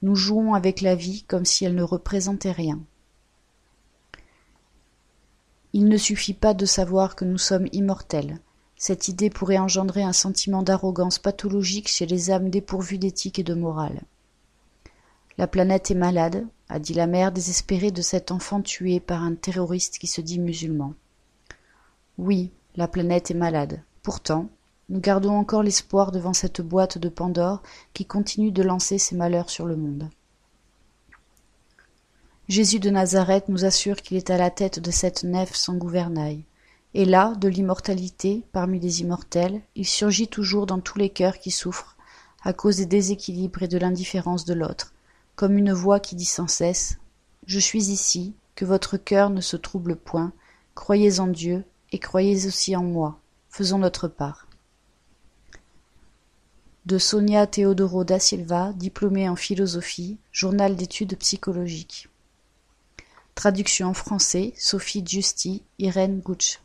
Nous 0.03 0.15
jouons 0.17 0.53
avec 0.53 0.83
la 0.83 0.97
vie 0.97 1.23
comme 1.23 1.47
si 1.47 1.65
elle 1.65 1.77
ne 1.77 1.83
représentait 1.83 2.53
rien. 2.53 2.79
Il 5.73 5.89
ne 5.89 5.97
suffit 5.97 6.35
pas 6.35 6.53
de 6.53 6.67
savoir 6.67 7.17
que 7.17 7.25
nous 7.25 7.39
sommes 7.39 7.69
immortels. 7.73 8.39
Cette 8.77 9.09
idée 9.09 9.31
pourrait 9.31 9.57
engendrer 9.57 10.03
un 10.03 10.13
sentiment 10.13 10.63
d'arrogance 10.63 11.19
pathologique 11.19 11.89
chez 11.89 12.05
les 12.05 12.31
âmes 12.31 12.51
dépourvues 12.51 12.99
d'éthique 12.99 13.39
et 13.39 13.45
de 13.45 13.55
morale. 13.55 14.03
La 15.39 15.47
planète 15.47 15.91
est 15.91 15.95
malade, 15.95 16.47
a 16.71 16.79
dit 16.79 16.95
la 16.95 17.09
mère 17.09 17.33
désespérée 17.33 17.91
de 17.91 18.01
cet 18.01 18.31
enfant 18.31 18.63
tué 18.63 19.01
par 19.01 19.25
un 19.25 19.35
terroriste 19.35 19.99
qui 19.99 20.07
se 20.07 20.21
dit 20.21 20.39
musulman. 20.39 20.95
Oui, 22.17 22.53
la 22.77 22.87
planète 22.87 23.33
est 23.33 23.35
malade. 23.35 23.83
Pourtant, 24.05 24.49
nous 24.89 25.01
gardons 25.01 25.35
encore 25.35 25.65
l'espoir 25.65 26.13
devant 26.13 26.33
cette 26.33 26.61
boîte 26.61 26.97
de 26.97 27.09
Pandore 27.09 27.61
qui 27.93 28.05
continue 28.05 28.53
de 28.53 28.63
lancer 28.63 28.99
ses 28.99 29.17
malheurs 29.17 29.51
sur 29.51 29.67
le 29.67 29.77
monde. 29.77 30.09
Jésus 32.49 32.79
de 32.79 32.91
Nazareth 32.91 33.49
nous 33.49 33.65
assure 33.65 33.97
qu'il 33.97 34.17
est 34.17 34.31
à 34.31 34.39
la 34.39 34.51
tête 34.51 34.79
de 34.79 34.91
cette 34.93 35.25
nef 35.25 35.55
sans 35.55 35.75
gouvernail. 35.75 36.45
Et 36.95 37.05
là, 37.05 37.35
de 37.37 37.49
l'immortalité, 37.49 38.43
parmi 38.53 38.79
les 38.79 39.01
immortels, 39.01 39.61
il 39.75 39.87
surgit 39.87 40.29
toujours 40.29 40.67
dans 40.67 40.81
tous 40.81 40.99
les 40.99 41.11
cœurs 41.11 41.39
qui 41.39 41.51
souffrent, 41.51 41.97
à 42.43 42.53
cause 42.53 42.77
des 42.77 42.87
déséquilibres 42.87 43.65
et 43.65 43.69
de 43.69 43.79
l'indifférence 43.79 44.45
de 44.45 44.55
l'autre, 44.55 44.93
comme 45.41 45.57
une 45.57 45.73
voix 45.73 46.01
qui 46.01 46.17
dit 46.17 46.27
sans 46.27 46.49
cesse 46.49 46.99
Je 47.47 47.59
suis 47.59 47.85
ici, 47.85 48.35
que 48.57 48.67
votre 48.67 48.99
cœur 48.99 49.31
ne 49.31 49.41
se 49.41 49.57
trouble 49.57 49.97
point, 49.97 50.35
croyez 50.75 51.19
en 51.19 51.29
Dieu, 51.29 51.65
et 51.93 51.99
croyez 51.99 52.47
aussi 52.47 52.77
en 52.77 52.83
moi, 52.83 53.19
faisons 53.49 53.79
notre 53.79 54.07
part. 54.07 54.49
De 56.85 56.99
Sonia 56.99 57.47
Teodoro 57.47 58.05
da 58.05 58.19
Silva, 58.19 58.75
diplômée 58.75 59.31
en 59.31 59.35
philosophie, 59.35 60.19
journal 60.31 60.77
d'études 60.77 61.17
psychologiques. 61.17 62.11
Traduction 63.35 63.89
en 63.89 63.95
français 63.95 64.53
Sophie 64.59 65.03
Giusti, 65.07 65.63
Irène 65.79 66.21
Gutsch. 66.21 66.61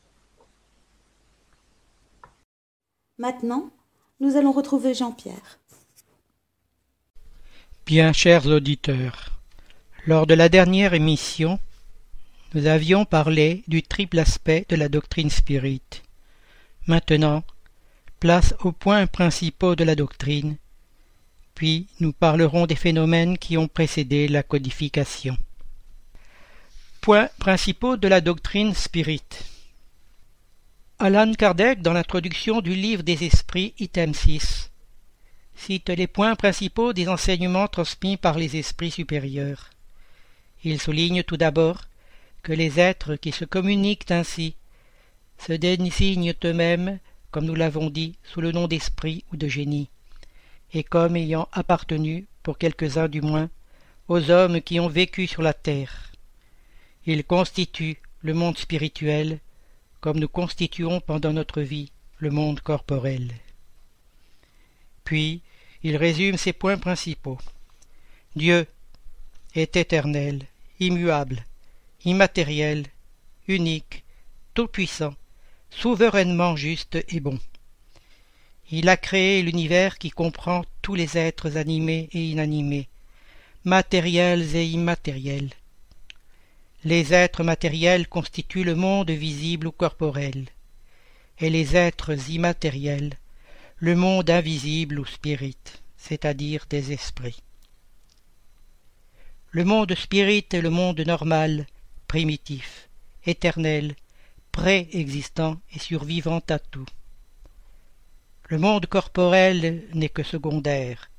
Maintenant, 3.19 3.69
nous 4.19 4.36
allons 4.36 4.51
retrouver 4.51 4.93
Jean-Pierre. 4.93 5.59
Bien 7.86 8.13
chers 8.13 8.47
auditeurs, 8.47 9.29
lors 10.07 10.25
de 10.25 10.33
la 10.33 10.49
dernière 10.49 10.95
émission, 10.95 11.59
nous 12.55 12.65
avions 12.65 13.05
parlé 13.05 13.63
du 13.67 13.83
triple 13.83 14.17
aspect 14.17 14.65
de 14.69 14.75
la 14.75 14.89
doctrine 14.89 15.29
spirit. 15.29 15.83
Maintenant, 16.88 17.43
place 18.19 18.55
aux 18.61 18.71
points 18.71 19.05
principaux 19.05 19.75
de 19.75 19.83
la 19.83 19.93
doctrine, 19.93 20.57
puis 21.53 21.86
nous 21.99 22.11
parlerons 22.11 22.65
des 22.65 22.75
phénomènes 22.75 23.38
qui 23.38 23.55
ont 23.55 23.67
précédé 23.67 24.27
la 24.29 24.41
codification. 24.41 25.38
Points 27.01 27.29
principaux 27.38 27.97
de 27.97 28.07
la 28.07 28.19
doctrine 28.19 28.73
spirit. 28.73 29.21
Alan 30.97 31.31
Kardec, 31.33 31.83
dans 31.83 31.93
l'introduction 31.93 32.61
du 32.61 32.73
livre 32.73 33.03
des 33.03 33.25
esprits, 33.25 33.75
item 33.77 34.15
6, 34.15 34.71
cite 35.56 35.89
les 35.89 36.08
points 36.08 36.36
principaux 36.36 36.93
des 36.93 37.08
enseignements 37.08 37.68
transmis 37.68 38.18
par 38.18 38.38
les 38.38 38.58
esprits 38.58 38.91
supérieurs. 38.91 39.70
Il 40.64 40.82
souligne 40.82 41.24
tout 41.24 41.38
d'abord 41.38 41.82
que 42.43 42.53
les 42.53 42.80
êtres 42.80 43.16
qui 43.16 43.32
se 43.32 43.45
communiquent 43.45 44.12
ainsi 44.12 44.56
se 45.38 45.53
désignent 45.53 46.34
eux-mêmes, 46.43 46.99
comme 47.32 47.45
nous 47.45 47.56
l'avons 47.56 47.89
dit, 47.89 48.16
sous 48.24 48.41
le 48.41 48.51
nom 48.51 48.68
d'esprit 48.68 49.24
ou 49.32 49.38
de 49.38 49.47
génie, 49.47 49.89
et 50.74 50.84
comme 50.84 51.16
ayant 51.16 51.49
appartenu, 51.51 52.28
pour 52.43 52.58
quelques-uns 52.58 53.08
du 53.08 53.22
moins, 53.22 53.49
aux 54.08 54.30
hommes 54.30 54.62
qui 54.62 54.80
ont 54.80 54.88
vécu 54.88 55.28
sur 55.28 55.41
la 55.41 55.53
terre. 55.53 56.12
Il 57.06 57.24
constitue 57.24 57.97
le 58.22 58.34
monde 58.34 58.58
spirituel 58.58 59.39
comme 59.99 60.20
nous 60.20 60.28
constituons 60.28 60.99
pendant 60.99 61.34
notre 61.34 61.62
vie 61.62 61.91
le 62.20 62.30
monde 62.30 62.60
corporel. 62.60 63.32
Puis 65.06 65.41
il 65.84 65.95
résume 65.95 66.38
ses 66.38 66.51
points 66.51 66.78
principaux. 66.78 67.38
Dieu 68.36 68.68
est 69.53 69.78
éternel, 69.78 70.45
immuable, 70.82 71.45
immatériel, 72.03 72.88
unique, 73.47 74.03
tout-puissant, 74.53 75.16
souverainement 75.70 76.58
juste 76.58 76.97
et 77.08 77.22
bon. 77.22 77.39
Il 78.72 78.89
a 78.89 78.97
créé 78.97 79.41
l'univers 79.41 79.97
qui 79.97 80.10
comprend 80.10 80.66
tous 80.82 80.95
les 80.95 81.18
êtres 81.18 81.56
animés 81.56 82.10
et 82.12 82.26
inanimés, 82.26 82.89
matériels 83.64 84.53
et 84.58 84.66
immatériels, 84.66 85.51
les 86.86 87.16
êtres 87.16 87.43
matériels 87.43 88.08
constituent 88.08 88.64
le 88.64 88.76
monde 88.76 89.10
visible 89.10 89.66
ou 89.66 89.72
corporel, 89.72 90.45
et 91.39 91.49
les 91.49 91.76
êtres 91.76 92.30
immatériels 92.30 93.18
le 93.78 93.93
monde 93.93 94.30
invisible 94.30 94.99
ou 94.99 95.05
spirit, 95.05 95.57
c'est-à-dire 95.97 96.65
des 96.69 96.93
esprits. 96.93 97.41
Le 99.51 99.65
monde 99.65 99.93
spirit 99.95 100.45
est 100.51 100.61
le 100.61 100.69
monde 100.69 101.01
normal, 101.01 101.67
primitif, 102.07 102.89
éternel, 103.26 103.95
préexistant 104.53 105.59
et 105.73 105.80
survivant 105.80 106.41
à 106.49 106.57
tout. 106.57 106.86
Le 108.47 108.59
monde 108.59 108.86
corporel 108.86 109.84
n'est 109.93 110.07
que 110.07 110.23
secondaire. 110.23 111.11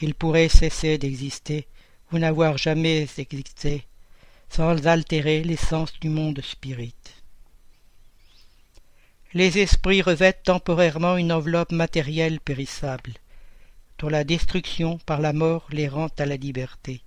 Il 0.00 0.14
pourrait 0.14 0.48
cesser 0.48 0.96
d'exister 0.96 1.66
ou 2.12 2.18
n'avoir 2.18 2.56
jamais 2.56 3.06
existé 3.18 3.84
sans 4.48 4.86
altérer 4.86 5.42
l'essence 5.44 5.92
du 6.00 6.08
monde 6.08 6.40
spirit. 6.40 6.94
Les 9.34 9.58
esprits 9.58 10.00
revêtent 10.00 10.42
temporairement 10.44 11.16
une 11.16 11.32
enveloppe 11.32 11.72
matérielle 11.72 12.40
périssable, 12.40 13.12
dont 13.98 14.08
la 14.08 14.24
destruction 14.24 14.98
par 14.98 15.20
la 15.20 15.32
mort 15.32 15.66
les 15.70 15.86
rend 15.86 16.08
à 16.18 16.24
la 16.24 16.36
liberté. 16.36 17.02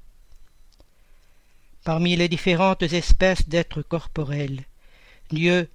Parmi 1.83 2.15
les 2.15 2.29
différentes 2.29 2.83
espèces 2.83 3.49
d'êtres 3.49 3.81
corporels, 3.81 4.61
Dieu 5.31 5.67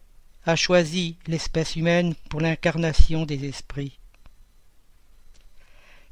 a 0.44 0.55
choisi 0.55 1.16
l'espèce 1.26 1.74
humaine 1.74 2.14
pour 2.30 2.40
l'incarnation 2.40 3.26
des 3.26 3.44
esprits. 3.44 3.99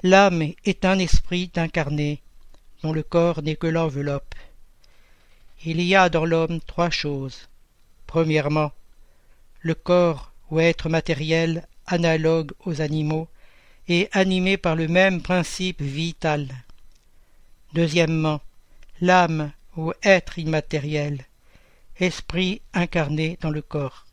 L'âme 0.03 0.53
est 0.65 0.85
un 0.85 0.99
esprit 0.99 1.53
incarné, 1.55 2.21
dont 2.83 2.93
le 2.93 3.05
corps 3.05 3.41
n'est 3.41 3.57
que 3.57 3.69
l'enveloppe, 3.69 4.35
il 5.65 5.81
y 5.81 5.95
a 5.95 6.09
dans 6.11 6.27
l'homme 6.27 6.61
trois 6.61 6.91
choses. 6.91 7.49
Premièrement, 8.07 8.73
le 9.65 9.75
corps 9.75 10.31
ou 10.51 10.61
être 10.61 10.91
matériel 10.91 11.67
analogue 11.87 12.53
aux 12.67 12.83
animaux 12.83 13.29
et 13.89 14.09
animé 14.13 14.59
par 14.59 14.77
le 14.77 14.89
même 14.89 15.23
principe 15.23 15.81
vital. 15.81 16.49
Deuxièmement, 17.73 18.41
l'âme 19.01 19.53
ou 19.77 19.93
être 20.03 20.39
immatériel, 20.39 21.25
esprit 21.99 22.61
incarné 22.75 23.39
dans 23.41 23.51
le 23.51 23.63
corps. 23.63 24.05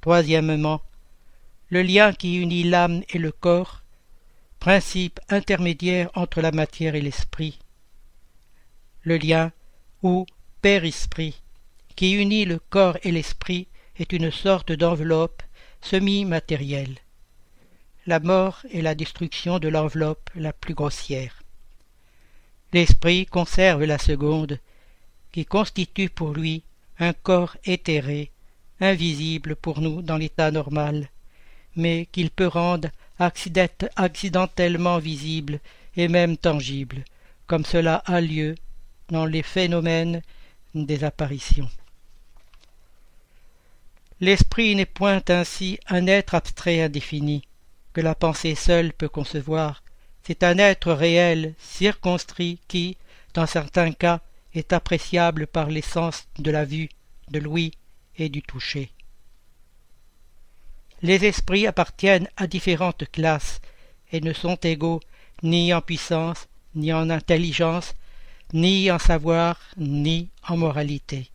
Troisièmement, 0.00 0.82
le 1.70 1.82
lien 1.82 2.12
qui 2.12 2.36
unit 2.36 2.64
l'âme 2.64 3.02
et 3.10 3.18
le 3.18 3.30
corps, 3.30 3.82
principe 4.58 5.20
intermédiaire 5.28 6.10
entre 6.14 6.40
la 6.40 6.50
matière 6.50 6.96
et 6.96 7.00
l'esprit. 7.00 7.60
Le 9.02 9.16
lien 9.16 9.52
ou 10.02 10.26
Père-Esprit, 10.60 11.40
qui 11.94 12.12
unit 12.12 12.44
le 12.44 12.58
corps 12.58 12.98
et 13.04 13.12
l'esprit, 13.12 13.68
est 13.98 14.12
une 14.12 14.30
sorte 14.30 14.72
d'enveloppe 14.72 15.42
semi-matérielle. 15.80 16.96
La 18.06 18.20
mort 18.20 18.62
est 18.72 18.82
la 18.82 18.94
destruction 18.94 19.58
de 19.58 19.68
l'enveloppe 19.68 20.30
la 20.34 20.52
plus 20.52 20.74
grossière. 20.74 21.42
L'esprit 22.72 23.26
conserve 23.26 23.84
la 23.84 23.98
seconde, 23.98 24.58
qui 25.32 25.44
constitue 25.44 26.08
pour 26.08 26.32
lui 26.32 26.62
un 26.98 27.12
corps 27.12 27.56
éthéré, 27.64 28.30
invisible 28.80 29.56
pour 29.56 29.80
nous 29.80 30.02
dans 30.02 30.16
l'état 30.16 30.50
normal, 30.50 31.08
mais 31.76 32.06
qu'il 32.12 32.30
peut 32.30 32.46
rendre 32.46 32.88
accidentellement 33.18 34.98
visible 34.98 35.60
et 35.96 36.08
même 36.08 36.36
tangible, 36.36 37.04
comme 37.46 37.64
cela 37.64 37.96
a 38.06 38.20
lieu 38.20 38.54
dans 39.08 39.26
les 39.26 39.42
phénomènes 39.42 40.22
des 40.74 41.04
apparitions. 41.04 41.68
L'esprit 44.20 44.74
n'est 44.74 44.86
point 44.86 45.22
ainsi 45.28 45.78
un 45.86 46.06
être 46.06 46.34
abstrait 46.34 46.82
indéfini, 46.82 47.42
que 47.92 48.00
la 48.00 48.14
pensée 48.14 48.54
seule 48.54 48.92
peut 48.92 49.08
concevoir, 49.08 49.82
c'est 50.28 50.42
un 50.42 50.58
être 50.58 50.92
réel, 50.92 51.54
circonscrit, 51.58 52.60
qui, 52.68 52.98
dans 53.32 53.46
certains 53.46 53.92
cas, 53.92 54.20
est 54.52 54.72
appréciable 54.72 55.46
par 55.46 55.68
les 55.68 55.82
sens 55.82 56.28
de 56.38 56.50
la 56.50 56.64
vue, 56.64 56.90
de 57.30 57.38
l'ouïe 57.38 57.72
et 58.16 58.28
du 58.28 58.42
toucher. 58.42 58.90
Les 61.00 61.24
esprits 61.24 61.66
appartiennent 61.66 62.28
à 62.36 62.46
différentes 62.46 63.10
classes 63.10 63.60
et 64.12 64.20
ne 64.20 64.32
sont 64.32 64.56
égaux 64.56 65.00
ni 65.42 65.72
en 65.72 65.80
puissance, 65.80 66.48
ni 66.74 66.92
en 66.92 67.08
intelligence, 67.08 67.94
ni 68.52 68.90
en 68.90 68.98
savoir, 68.98 69.58
ni 69.76 70.28
en 70.46 70.56
moralité. 70.56 71.30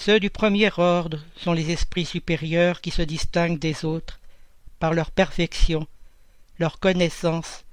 Ceux 0.00 0.20
du 0.20 0.30
premier 0.30 0.70
ordre 0.76 1.18
sont 1.36 1.52
les 1.52 1.72
esprits 1.72 2.06
supérieurs 2.06 2.80
qui 2.80 2.92
se 2.92 3.02
distinguent 3.02 3.58
des 3.58 3.84
autres 3.84 4.20
par 4.78 4.94
leur 4.94 5.10
perfection, 5.10 5.88
leur 6.60 6.78
connaissance, 6.78 7.64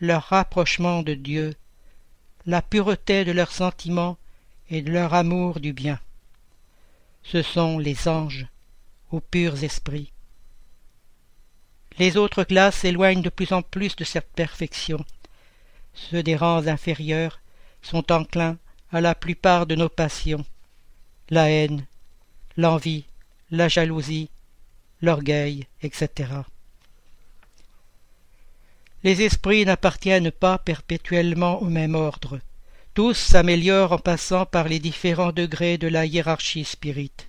leur 0.00 0.22
rapprochement 0.22 1.02
de 1.02 1.14
Dieu, 1.14 1.56
la 2.46 2.62
pureté 2.62 3.24
de 3.24 3.32
leurs 3.32 3.50
sentiments 3.50 4.16
et 4.70 4.82
de 4.82 4.92
leur 4.92 5.14
amour 5.14 5.58
du 5.58 5.72
bien. 5.72 5.98
Ce 7.24 7.42
sont 7.42 7.80
les 7.80 8.06
anges, 8.06 8.46
aux 9.10 9.20
purs 9.20 9.64
esprits. 9.64 10.12
Les 11.98 12.16
autres 12.16 12.44
classes 12.44 12.76
s'éloignent 12.76 13.22
de 13.22 13.30
plus 13.30 13.52
en 13.52 13.62
plus 13.62 13.96
de 13.96 14.04
cette 14.04 14.32
perfection. 14.32 15.04
Ceux 15.92 16.22
des 16.22 16.36
rangs 16.36 16.68
inférieurs 16.68 17.40
sont 17.82 18.12
enclins 18.12 18.58
à 18.92 19.00
la 19.00 19.16
plupart 19.16 19.66
de 19.66 19.74
nos 19.74 19.88
passions, 19.88 20.44
la 21.30 21.50
haine, 21.50 21.86
l'envie, 22.56 23.04
la 23.50 23.68
jalousie, 23.68 24.28
l'orgueil, 25.00 25.66
etc. 25.82 26.30
Les 29.02 29.22
esprits 29.22 29.64
n'appartiennent 29.64 30.30
pas 30.30 30.58
perpétuellement 30.58 31.60
au 31.62 31.66
même 31.66 31.94
ordre. 31.94 32.40
Tous 32.94 33.14
s'améliorent 33.14 33.92
en 33.92 33.98
passant 33.98 34.46
par 34.46 34.68
les 34.68 34.78
différents 34.78 35.32
degrés 35.32 35.78
de 35.78 35.88
la 35.88 36.06
hiérarchie 36.06 36.64
spirite. 36.64 37.28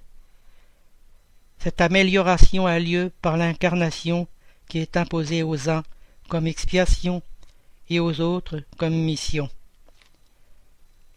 Cette 1.59 1.81
amélioration 1.81 2.67
a 2.67 2.79
lieu 2.79 3.11
par 3.21 3.37
l'incarnation 3.37 4.27
qui 4.69 4.79
est 4.79 4.97
imposée 4.97 5.43
aux 5.43 5.69
uns 5.69 5.83
comme 6.29 6.47
expiation 6.47 7.21
et 7.89 7.99
aux 7.99 8.21
autres 8.21 8.61
comme 8.77 8.95
mission. 8.95 9.49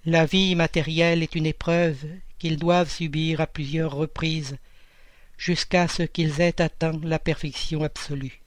La 0.06 0.26
vie 0.26 0.54
matérielle 0.54 1.22
est 1.22 1.34
une 1.34 1.46
épreuve 1.46 2.04
qu'ils 2.38 2.56
doivent 2.56 2.90
subir 2.90 3.40
à 3.40 3.46
plusieurs 3.46 3.92
reprises 3.92 4.56
jusqu'à 5.36 5.88
ce 5.88 6.02
qu'ils 6.02 6.40
aient 6.40 6.60
atteint 6.60 6.98
la 7.02 7.18
perfection 7.18 7.82
absolue. 7.82 8.40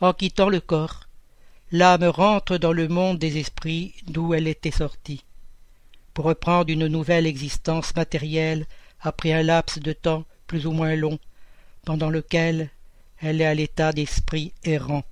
En 0.00 0.12
quittant 0.12 0.48
le 0.48 0.60
corps, 0.60 1.08
l'âme 1.72 2.04
rentre 2.04 2.58
dans 2.58 2.72
le 2.72 2.88
monde 2.88 3.18
des 3.18 3.38
esprits 3.38 3.94
d'où 4.06 4.34
elle 4.34 4.46
était 4.46 4.70
sortie, 4.70 5.24
pour 6.14 6.26
reprendre 6.26 6.70
une 6.70 6.86
nouvelle 6.86 7.26
existence 7.26 7.94
matérielle 7.96 8.66
après 9.00 9.32
un 9.32 9.42
laps 9.42 9.78
de 9.78 9.92
temps 9.92 10.24
plus 10.46 10.66
ou 10.66 10.72
moins 10.72 10.94
long, 10.94 11.18
pendant 11.84 12.10
lequel 12.10 12.70
elle 13.20 13.40
est 13.40 13.46
à 13.46 13.54
l'état 13.54 13.92
d'esprit 13.92 14.52
errant. 14.64 15.04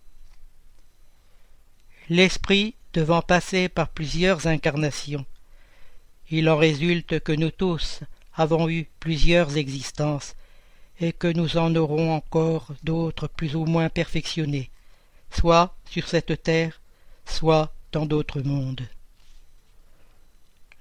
L'esprit 2.08 2.74
devant 2.92 3.22
passer 3.22 3.68
par 3.68 3.88
plusieurs 3.88 4.46
incarnations, 4.46 5.24
il 6.30 6.48
en 6.48 6.56
résulte 6.56 7.20
que 7.20 7.32
nous 7.32 7.50
tous 7.50 8.00
avons 8.34 8.68
eu 8.68 8.88
plusieurs 9.00 9.56
existences 9.56 10.34
et 11.00 11.12
que 11.12 11.26
nous 11.26 11.56
en 11.56 11.74
aurons 11.74 12.14
encore 12.14 12.68
d'autres 12.82 13.28
plus 13.28 13.56
ou 13.56 13.64
moins 13.64 13.88
perfectionnées, 13.88 14.70
soit 15.30 15.76
sur 15.90 16.08
cette 16.08 16.42
terre, 16.42 16.80
soit 17.26 17.72
dans 17.92 18.06
d'autres 18.06 18.40
mondes. 18.40 18.86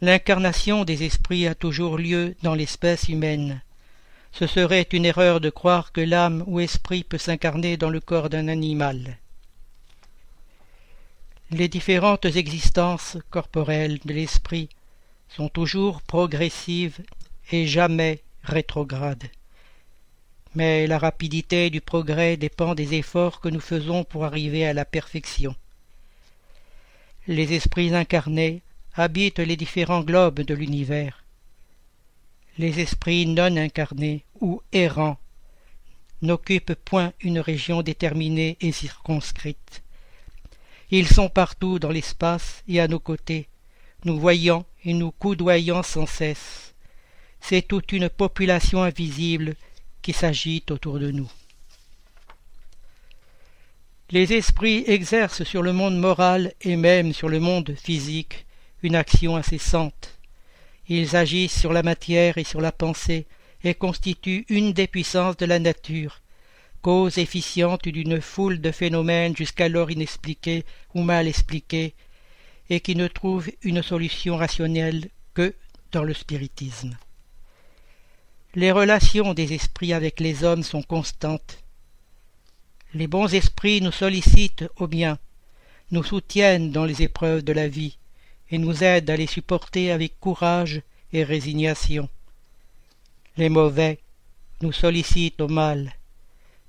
L'incarnation 0.01 0.83
des 0.83 1.03
esprits 1.03 1.47
a 1.47 1.55
toujours 1.55 1.97
lieu 1.97 2.35
dans 2.43 2.55
l'espèce 2.55 3.07
humaine. 3.07 3.61
Ce 4.31 4.47
serait 4.47 4.87
une 4.91 5.05
erreur 5.05 5.39
de 5.39 5.49
croire 5.49 5.91
que 5.91 6.01
l'âme 6.01 6.43
ou 6.47 6.59
esprit 6.59 7.03
peut 7.03 7.17
s'incarner 7.17 7.77
dans 7.77 7.89
le 7.89 7.99
corps 7.99 8.29
d'un 8.29 8.47
animal. 8.47 9.17
Les 11.51 11.67
différentes 11.67 12.25
existences 12.25 13.17
corporelles 13.29 13.99
de 14.05 14.13
l'esprit 14.13 14.69
sont 15.35 15.49
toujours 15.49 16.01
progressives 16.01 17.01
et 17.51 17.65
jamais 17.65 18.21
rétrogrades. 18.43 19.23
Mais 20.55 20.85
la 20.85 20.99
rapidité 20.99 21.71
du 21.71 21.81
progrès 21.81 22.37
dépend 22.37 22.75
des 22.75 22.93
efforts 22.93 23.39
que 23.39 23.49
nous 23.49 23.59
faisons 23.59 24.03
pour 24.03 24.25
arriver 24.25 24.65
à 24.67 24.73
la 24.73 24.85
perfection. 24.85 25.55
Les 27.27 27.53
esprits 27.53 27.95
incarnés 27.95 28.61
habitent 28.93 29.39
les 29.39 29.57
différents 29.57 30.03
globes 30.03 30.41
de 30.41 30.53
l'univers. 30.53 31.23
Les 32.59 32.79
esprits 32.79 33.25
non 33.25 33.57
incarnés 33.57 34.23
ou 34.39 34.61
errants 34.71 35.17
n'occupent 36.21 36.75
point 36.75 37.11
une 37.21 37.39
région 37.39 37.81
déterminée 37.81 38.57
et 38.61 38.71
circonscrite. 38.71 39.81
Ils 40.91 41.07
sont 41.07 41.29
partout 41.29 41.79
dans 41.79 41.89
l'espace 41.89 42.63
et 42.67 42.79
à 42.79 42.87
nos 42.87 42.99
côtés, 42.99 43.47
nous 44.05 44.19
voyant 44.19 44.65
et 44.83 44.93
nous 44.93 45.11
coudoyant 45.11 45.83
sans 45.83 46.05
cesse. 46.05 46.73
C'est 47.39 47.67
toute 47.67 47.91
une 47.91 48.09
population 48.09 48.83
invisible 48.83 49.55
qui 50.01 50.13
s'agite 50.13 50.71
autour 50.71 50.99
de 50.99 51.11
nous. 51.11 51.31
Les 54.11 54.33
esprits 54.33 54.83
exercent 54.87 55.43
sur 55.43 55.63
le 55.63 55.73
monde 55.73 55.97
moral 55.97 56.53
et 56.61 56.75
même 56.75 57.13
sur 57.13 57.29
le 57.29 57.39
monde 57.39 57.75
physique 57.75 58.45
une 58.83 58.95
action 58.95 59.35
incessante. 59.35 60.19
Ils 60.87 61.15
agissent 61.15 61.59
sur 61.59 61.73
la 61.73 61.83
matière 61.83 62.37
et 62.37 62.43
sur 62.43 62.61
la 62.61 62.73
pensée, 62.73 63.25
et 63.63 63.73
constituent 63.73 64.45
une 64.49 64.73
des 64.73 64.87
puissances 64.87 65.37
de 65.37 65.45
la 65.45 65.57
nature, 65.57 66.21
cause 66.81 67.17
efficiente 67.17 67.87
d'une 67.87 68.19
foule 68.19 68.59
de 68.59 68.71
phénomènes 68.71 69.37
jusqu'alors 69.37 69.89
inexpliqués 69.89 70.65
ou 70.93 71.01
mal 71.01 71.29
expliqués, 71.29 71.95
et 72.69 72.79
qui 72.79 72.95
ne 72.95 73.07
trouvent 73.07 73.51
une 73.61 73.83
solution 73.83 74.37
rationnelle 74.37 75.09
que 75.33 75.53
dans 75.91 76.03
le 76.03 76.13
spiritisme. 76.13 76.97
Les 78.55 78.71
relations 78.71 79.33
des 79.33 79.53
esprits 79.53 79.93
avec 79.93 80.19
les 80.19 80.43
hommes 80.43 80.63
sont 80.63 80.83
constantes. 80.83 81.63
Les 82.93 83.07
bons 83.07 83.33
esprits 83.33 83.81
nous 83.81 83.91
sollicitent 83.91 84.65
au 84.77 84.87
bien, 84.87 85.17
nous 85.91 86.03
soutiennent 86.03 86.71
dans 86.71 86.85
les 86.85 87.01
épreuves 87.01 87.43
de 87.43 87.53
la 87.53 87.67
vie, 87.67 87.97
et 88.49 88.59
nous 88.59 88.83
aident 88.83 89.09
à 89.09 89.17
les 89.17 89.27
supporter 89.27 89.91
avec 89.91 90.19
courage 90.19 90.81
et 91.11 91.23
résignation. 91.23 92.07
Les 93.37 93.49
mauvais 93.49 93.99
nous 94.61 94.71
sollicitent 94.71 95.41
au 95.41 95.47
mal. 95.47 95.93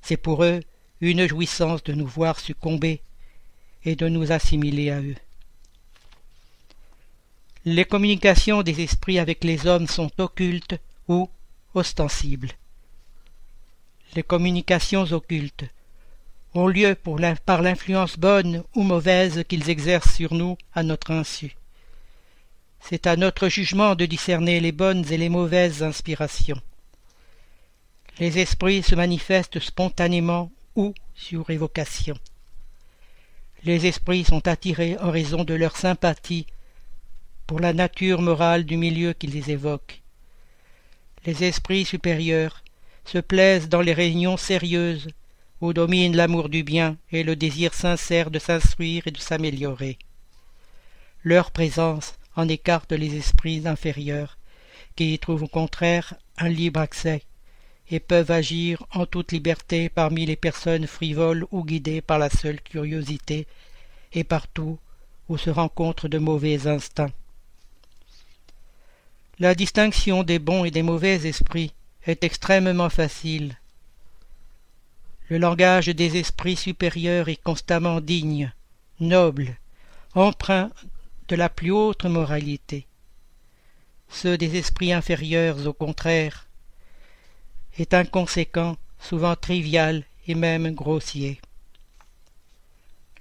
C'est 0.00 0.16
pour 0.16 0.44
eux 0.44 0.60
une 1.00 1.26
jouissance 1.28 1.84
de 1.84 1.92
nous 1.92 2.06
voir 2.06 2.40
succomber 2.40 3.02
et 3.84 3.96
de 3.96 4.08
nous 4.08 4.32
assimiler 4.32 4.90
à 4.90 5.02
eux. 5.02 5.16
Les 7.66 7.86
communications 7.86 8.62
des 8.62 8.82
esprits 8.82 9.18
avec 9.18 9.42
les 9.42 9.66
hommes 9.66 9.86
sont 9.86 10.10
occultes 10.18 10.78
ou 11.08 11.30
ostensibles. 11.72 12.50
Les 14.14 14.22
communications 14.22 15.04
occultes 15.04 15.64
ont 16.52 16.66
lieu 16.66 16.94
par 17.46 17.62
l'influence 17.62 18.18
bonne 18.18 18.64
ou 18.74 18.82
mauvaise 18.82 19.44
qu'ils 19.48 19.70
exercent 19.70 20.14
sur 20.14 20.34
nous 20.34 20.58
à 20.74 20.82
notre 20.82 21.10
insu. 21.10 21.56
C'est 22.80 23.06
à 23.06 23.16
notre 23.16 23.48
jugement 23.48 23.94
de 23.94 24.04
discerner 24.04 24.60
les 24.60 24.72
bonnes 24.72 25.10
et 25.10 25.16
les 25.16 25.30
mauvaises 25.30 25.82
inspirations. 25.82 26.60
Les 28.18 28.38
esprits 28.40 28.82
se 28.82 28.94
manifestent 28.94 29.58
spontanément 29.58 30.52
ou 30.76 30.92
sur 31.14 31.48
évocation. 31.48 32.16
Les 33.64 33.86
esprits 33.86 34.24
sont 34.24 34.46
attirés 34.46 34.98
en 34.98 35.10
raison 35.10 35.44
de 35.44 35.54
leur 35.54 35.78
sympathie 35.78 36.46
pour 37.46 37.60
la 37.60 37.72
nature 37.72 38.22
morale 38.22 38.64
du 38.64 38.76
milieu 38.76 39.12
qui 39.12 39.26
les 39.26 39.50
évoque. 39.50 40.00
les 41.26 41.44
esprits 41.44 41.84
supérieurs, 41.84 42.62
se 43.04 43.18
plaisent 43.18 43.68
dans 43.68 43.80
les 43.80 43.92
réunions 43.92 44.36
sérieuses, 44.36 45.08
où 45.60 45.72
domine 45.72 46.16
l'amour 46.16 46.48
du 46.48 46.62
bien 46.62 46.96
et 47.12 47.22
le 47.22 47.36
désir 47.36 47.74
sincère 47.74 48.30
de 48.30 48.38
s'instruire 48.38 49.06
et 49.06 49.10
de 49.10 49.20
s'améliorer. 49.20 49.98
Leur 51.22 51.50
présence 51.50 52.14
en 52.36 52.48
écarte 52.48 52.92
les 52.92 53.16
esprits 53.16 53.66
inférieurs, 53.66 54.38
qui 54.96 55.14
y 55.14 55.18
trouvent 55.18 55.44
au 55.44 55.48
contraire 55.48 56.14
un 56.38 56.48
libre 56.48 56.80
accès, 56.80 57.22
et 57.90 58.00
peuvent 58.00 58.30
agir 58.30 58.84
en 58.92 59.06
toute 59.06 59.32
liberté 59.32 59.88
parmi 59.88 60.26
les 60.26 60.36
personnes 60.36 60.86
frivoles 60.86 61.46
ou 61.50 61.64
guidées 61.64 62.00
par 62.00 62.18
la 62.18 62.30
seule 62.30 62.60
curiosité, 62.60 63.46
et 64.12 64.24
partout 64.24 64.78
où 65.28 65.36
se 65.36 65.50
rencontrent 65.50 66.08
de 66.08 66.18
mauvais 66.18 66.66
instincts. 66.66 67.12
La 69.40 69.56
distinction 69.56 70.22
des 70.22 70.38
bons 70.38 70.64
et 70.64 70.70
des 70.70 70.82
mauvais 70.82 71.26
esprits 71.26 71.72
est 72.06 72.22
extrêmement 72.22 72.90
facile. 72.90 73.56
Le 75.28 75.38
langage 75.38 75.86
des 75.86 76.18
esprits 76.18 76.54
supérieurs 76.54 77.28
est 77.28 77.42
constamment 77.42 78.00
digne, 78.00 78.52
noble, 79.00 79.56
empreint 80.14 80.70
de 81.28 81.34
la 81.34 81.48
plus 81.48 81.72
haute 81.72 82.04
moralité. 82.04 82.86
Ceux 84.08 84.38
des 84.38 84.56
esprits 84.56 84.92
inférieurs, 84.92 85.66
au 85.66 85.72
contraire, 85.72 86.46
est 87.76 87.92
inconséquent, 87.92 88.76
souvent 89.00 89.34
trivial 89.34 90.04
et 90.28 90.36
même 90.36 90.72
grossier. 90.72 91.40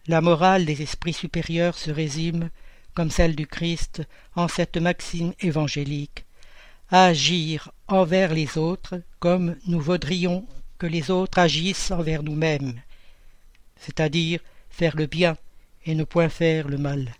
La 0.05 0.21
morale 0.21 0.65
des 0.65 0.83
esprits 0.83 1.13
supérieurs 1.13 1.77
se 1.77 1.89
résume, 1.89 2.49
comme 2.93 3.11
celle 3.11 3.35
du 3.35 3.47
Christ, 3.47 4.03
en 4.35 4.47
cette 4.47 4.77
maxime 4.77 5.33
évangélique 5.39 6.25
agir 6.95 7.71
envers 7.87 8.33
les 8.33 8.57
autres 8.57 9.01
comme 9.19 9.55
nous 9.65 9.79
voudrions 9.79 10.45
que 10.77 10.85
les 10.85 11.09
autres 11.09 11.39
agissent 11.39 11.91
envers 11.91 12.21
nous-mêmes, 12.21 12.79
c'est-à-dire 13.77 14.39
faire 14.69 14.95
le 14.95 15.07
bien 15.07 15.37
et 15.85 15.95
ne 15.95 16.03
point 16.03 16.29
faire 16.29 16.67
le 16.67 16.77
mal. 16.77 17.13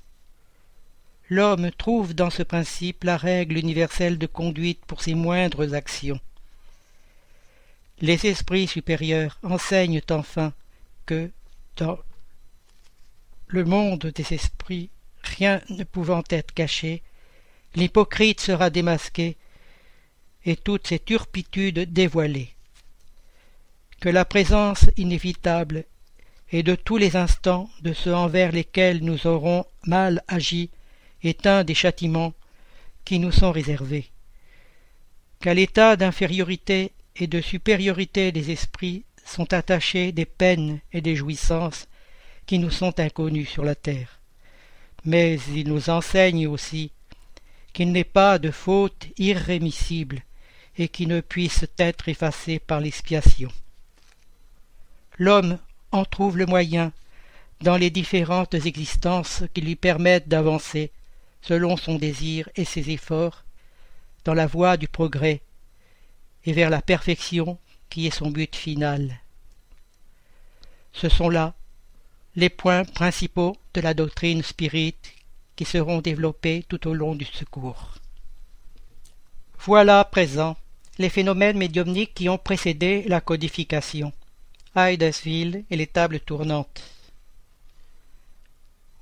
L'homme 1.30 1.72
trouve 1.72 2.14
dans 2.14 2.30
ce 2.30 2.44
principe 2.44 3.04
la 3.04 3.18
règle 3.18 3.58
universelle 3.58 4.20
de 4.20 4.28
conduite 4.28 4.86
pour 4.86 5.02
ses 5.02 5.16
moindres 5.16 5.74
actions. 5.74 6.20
Les 8.00 8.28
esprits 8.28 8.68
supérieurs 8.68 9.40
enseignent 9.42 10.02
enfin 10.12 10.54
que, 11.06 11.32
dans 11.78 11.98
le 13.48 13.64
monde 13.66 14.12
des 14.14 14.34
esprits, 14.34 14.90
rien 15.24 15.62
ne 15.70 15.84
pouvant 15.84 16.24
être 16.30 16.54
caché, 16.54 17.02
l'hypocrite 17.76 18.42
sera 18.42 18.70
démasqué 18.70 19.38
et 20.46 20.56
toutes 20.56 20.88
ses 20.88 21.00
turpitudes 21.00 21.92
dévoilées. 21.92 22.54
Que 24.00 24.10
la 24.10 24.26
présence 24.26 24.90
inévitable 24.98 25.86
et 26.52 26.64
de 26.64 26.76
tous 26.76 26.98
les 26.98 27.16
instants 27.16 27.70
de 27.82 27.94
ceux 27.94 28.14
envers 28.14 28.52
lesquels 28.52 29.04
nous 29.04 29.26
aurons 29.28 29.66
mal 29.86 30.24
agi 30.28 30.70
est 31.24 31.48
un 31.48 31.64
des 31.64 31.74
châtiments 31.74 32.34
qui 33.06 33.20
nous 33.20 33.32
sont 33.32 33.52
réservés. 33.52 34.12
Qu'à 35.40 35.54
l'état 35.54 35.96
d'infériorité 35.96 36.92
et 37.16 37.28
de 37.28 37.42
supériorité 37.42 38.32
des 38.32 38.52
esprits 38.52 39.04
sont 39.26 39.54
attachées 39.54 40.12
des 40.12 40.26
peines 40.26 40.80
et 40.92 41.02
des 41.02 41.16
jouissances 41.16 41.88
qui 42.46 42.60
nous 42.60 42.72
sont 42.72 43.00
inconnues 43.00 43.46
sur 43.46 43.64
la 43.64 43.76
terre. 43.76 44.20
Mais 45.06 45.40
il 45.54 45.68
nous 45.68 45.90
enseigne 45.90 46.48
aussi 46.48 46.92
qu'il 47.74 47.92
n'est 47.92 48.04
pas 48.04 48.40
de 48.40 48.52
faute 48.52 49.08
irrémissible 49.18 50.22
et 50.78 50.88
qui 50.88 51.08
ne 51.08 51.22
puisse 51.22 51.66
être 51.78 52.10
effacé 52.10 52.60
par 52.60 52.80
l'expiation. 52.80 53.52
L'homme 55.18 55.60
en 55.92 56.06
trouve 56.06 56.38
le 56.38 56.46
moyen 56.46 56.92
dans 57.62 57.78
les 57.78 57.90
différentes 57.90 58.54
existences 58.54 59.44
qui 59.54 59.62
lui 59.62 59.76
permettent 59.76 60.28
d'avancer, 60.28 60.92
selon 61.42 61.78
son 61.78 61.96
désir 61.96 62.50
et 62.56 62.66
ses 62.66 62.90
efforts, 62.90 63.44
dans 64.26 64.34
la 64.34 64.48
voie 64.48 64.78
du 64.78 64.88
progrès 64.88 65.42
et 66.46 66.54
vers 66.54 66.70
la 66.70 66.82
perfection 66.82 67.58
qui 67.90 68.08
est 68.08 68.12
son 68.12 68.32
but 68.32 68.56
final. 68.56 69.20
Ce 70.94 71.10
sont 71.10 71.30
là 71.30 71.54
les 72.36 72.50
points 72.50 72.84
principaux 72.84 73.56
de 73.74 73.82
la 73.82 73.94
doctrine 73.94 74.42
spirite 74.42 75.14
qui 75.56 75.66
seront 75.66 76.02
développés 76.02 76.66
tout 76.68 76.88
au 76.88 76.94
long 76.94 77.14
du 77.14 77.26
secours. 77.26 77.96
Voilà 79.60 80.00
à 80.00 80.06
présent 80.06 80.58
les 80.98 81.10
phénomènes 81.10 81.58
médiumniques 81.58 82.14
qui 82.14 82.30
ont 82.30 82.38
précédé 82.38 83.04
la 83.08 83.22
codification, 83.22 84.12
Hydesville 84.76 85.64
et 85.70 85.76
les 85.76 85.88
tables 85.88 86.20
tournantes. 86.20 86.84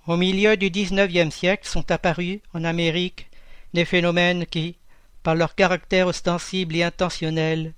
Au 0.07 0.17
milieu 0.17 0.57
du 0.57 0.69
XIXe 0.69 1.33
siècle 1.33 1.67
sont 1.67 1.89
apparus 1.91 2.39
en 2.53 2.63
Amérique 2.63 3.27
des 3.73 3.85
phénomènes 3.85 4.45
qui, 4.45 4.75
par 5.23 5.35
leur 5.35 5.55
caractère 5.55 6.07
ostensible 6.07 6.75
et 6.75 6.83
intentionnel, 6.83 7.73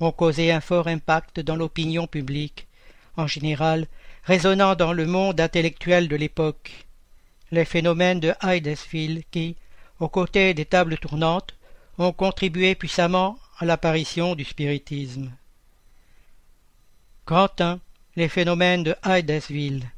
ont 0.00 0.12
causé 0.12 0.50
un 0.50 0.60
fort 0.60 0.88
impact 0.88 1.40
dans 1.40 1.56
l'opinion 1.56 2.06
publique, 2.06 2.66
en 3.16 3.26
général 3.26 3.86
résonnant 4.28 4.74
dans 4.74 4.92
le 4.92 5.06
monde 5.06 5.40
intellectuel 5.40 6.06
de 6.06 6.14
l'époque. 6.14 6.86
Les 7.50 7.64
phénomènes 7.64 8.20
de 8.20 8.34
Hydesville 8.42 9.22
qui, 9.30 9.56
aux 10.00 10.10
côtés 10.10 10.52
des 10.52 10.66
tables 10.66 10.98
tournantes, 10.98 11.54
ont 11.96 12.12
contribué 12.12 12.74
puissamment 12.74 13.38
à 13.58 13.64
l'apparition 13.64 14.34
du 14.34 14.44
spiritisme. 14.44 15.32
1. 17.26 17.80
Les 18.16 18.28
phénomènes 18.28 18.82
de 18.82 18.94
Hydesville. 19.02 19.88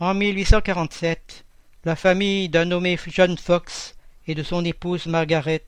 En 0.00 0.14
1847, 0.14 1.44
la 1.84 1.96
famille 1.96 2.48
d'un 2.48 2.64
nommé 2.64 2.98
John 3.08 3.36
Fox 3.36 3.94
et 4.26 4.34
de 4.34 4.42
son 4.42 4.64
épouse 4.64 5.04
Margaret, 5.04 5.66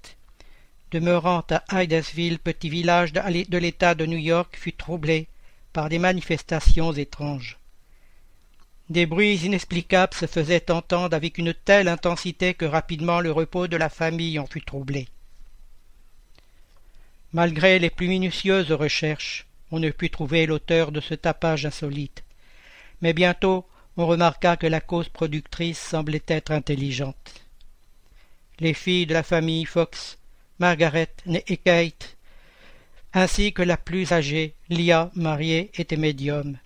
demeurant 0.92 1.44
à 1.50 1.82
Hydesville, 1.82 2.38
petit 2.38 2.70
village 2.70 3.12
de 3.12 3.58
l'État 3.58 3.94
de 3.94 4.06
New 4.06 4.16
York, 4.16 4.56
fut 4.58 4.72
troublée 4.72 5.28
par 5.74 5.90
des 5.90 5.98
manifestations 5.98 6.92
étranges. 6.92 7.58
Des 8.88 9.06
bruits 9.06 9.38
inexplicables 9.44 10.14
se 10.14 10.26
faisaient 10.26 10.70
entendre 10.70 11.14
avec 11.16 11.36
une 11.36 11.52
telle 11.52 11.88
intensité 11.88 12.54
que 12.54 12.64
rapidement 12.64 13.20
le 13.20 13.32
repos 13.32 13.66
de 13.66 13.76
la 13.76 13.88
famille 13.88 14.38
en 14.38 14.46
fut 14.46 14.62
troublé. 14.62 15.08
Malgré 17.32 17.78
les 17.80 17.90
plus 17.90 18.08
minutieuses 18.08 18.70
recherches, 18.70 19.46
on 19.72 19.80
ne 19.80 19.90
put 19.90 20.10
trouver 20.10 20.46
l'auteur 20.46 20.92
de 20.92 21.00
ce 21.00 21.14
tapage 21.14 21.66
insolite. 21.66 22.22
Mais 23.02 23.12
bientôt 23.12 23.66
on 23.96 24.06
remarqua 24.06 24.56
que 24.56 24.68
la 24.68 24.80
cause 24.80 25.08
productrice 25.08 25.78
semblait 25.78 26.22
être 26.28 26.52
intelligente. 26.52 27.42
Les 28.60 28.74
filles 28.74 29.06
de 29.06 29.14
la 29.14 29.24
famille 29.24 29.64
Fox, 29.64 30.18
Margaret 30.60 31.14
et 31.26 31.56
Kate, 31.56 32.16
ainsi 33.14 33.52
que 33.52 33.62
la 33.62 33.76
plus 33.76 34.12
âgée, 34.12 34.54
Lia, 34.68 35.10
mariée, 35.14 35.70
étaient 35.74 35.96
médiums. 35.96 36.58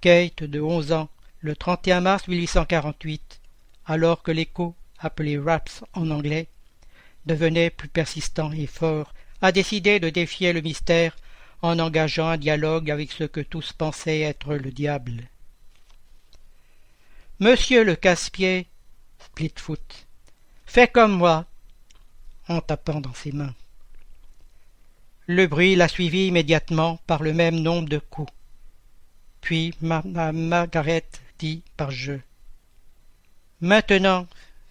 Kate, 0.00 0.42
de 0.42 0.60
onze 0.60 0.92
ans, 0.92 1.10
le 1.40 1.54
31 1.54 2.00
mars 2.00 2.26
1848, 2.26 3.40
alors 3.86 4.22
que 4.22 4.32
l'écho, 4.32 4.74
appelé 4.98 5.38
raps 5.38 5.84
en 5.92 6.10
anglais, 6.10 6.48
devenait 7.26 7.70
plus 7.70 7.88
persistant 7.88 8.50
et 8.52 8.66
fort 8.66 9.12
a 9.42 9.52
décidé 9.52 10.00
de 10.00 10.08
défier 10.08 10.52
le 10.52 10.62
mystère 10.62 11.16
en 11.62 11.78
engageant 11.78 12.28
un 12.28 12.38
dialogue 12.38 12.90
avec 12.90 13.12
ce 13.12 13.24
que 13.24 13.40
tous 13.40 13.72
pensaient 13.72 14.20
être 14.20 14.54
le 14.54 14.70
diable. 14.70 15.28
Monsieur 17.40 17.84
le 17.84 17.94
casse-pied, 17.94 18.66
Splitfoot, 19.20 20.06
fais 20.66 20.88
comme 20.88 21.12
moi, 21.12 21.44
en 22.48 22.60
tapant 22.60 23.00
dans 23.00 23.14
ses 23.14 23.32
mains. 23.32 23.54
Le 25.28 25.46
bruit 25.46 25.76
la 25.76 25.88
suivit 25.88 26.26
immédiatement 26.26 26.98
par 27.06 27.22
le 27.22 27.32
même 27.32 27.60
nombre 27.60 27.88
de 27.88 27.98
coups. 27.98 28.32
Puis 29.40 29.74
Mme 29.80 30.48
Margaret 30.48 31.06
dit 31.38 31.62
par 31.76 31.90
jeu. 31.90 32.22
Maintenant, 33.60 34.26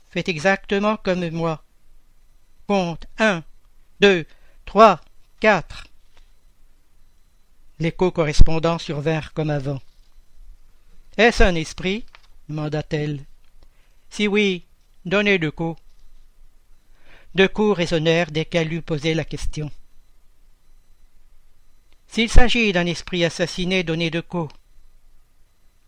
faites 0.10 0.28
exactement 0.28 0.98
comme 0.98 1.30
moi. 1.30 1.64
Compte 2.68 3.06
un, 3.20 3.44
deux, 4.02 4.26
Trois, 4.68 5.00
quatre. 5.40 5.88
L'écho 7.80 8.12
correspondant 8.12 8.78
survinrent 8.78 9.32
comme 9.34 9.50
avant. 9.50 9.80
Est-ce 11.16 11.42
un 11.42 11.56
esprit? 11.56 12.04
demanda-t-elle. 12.50 13.22
Si 14.10 14.28
oui, 14.28 14.66
donnez 15.06 15.40
deux 15.40 15.52
coups. 15.52 15.80
Deux 17.34 17.48
coups 17.48 17.78
résonnèrent 17.78 18.30
dès 18.30 18.44
qu'elle 18.44 18.74
eut 18.74 18.82
posé 18.82 19.14
la 19.14 19.24
question. 19.24 19.72
S'il 22.08 22.30
s'agit 22.30 22.72
d'un 22.72 22.86
esprit 22.86 23.26
assassiné, 23.26 23.84
donnez 23.84 24.10
deux 24.10 24.22
coups. 24.22 24.54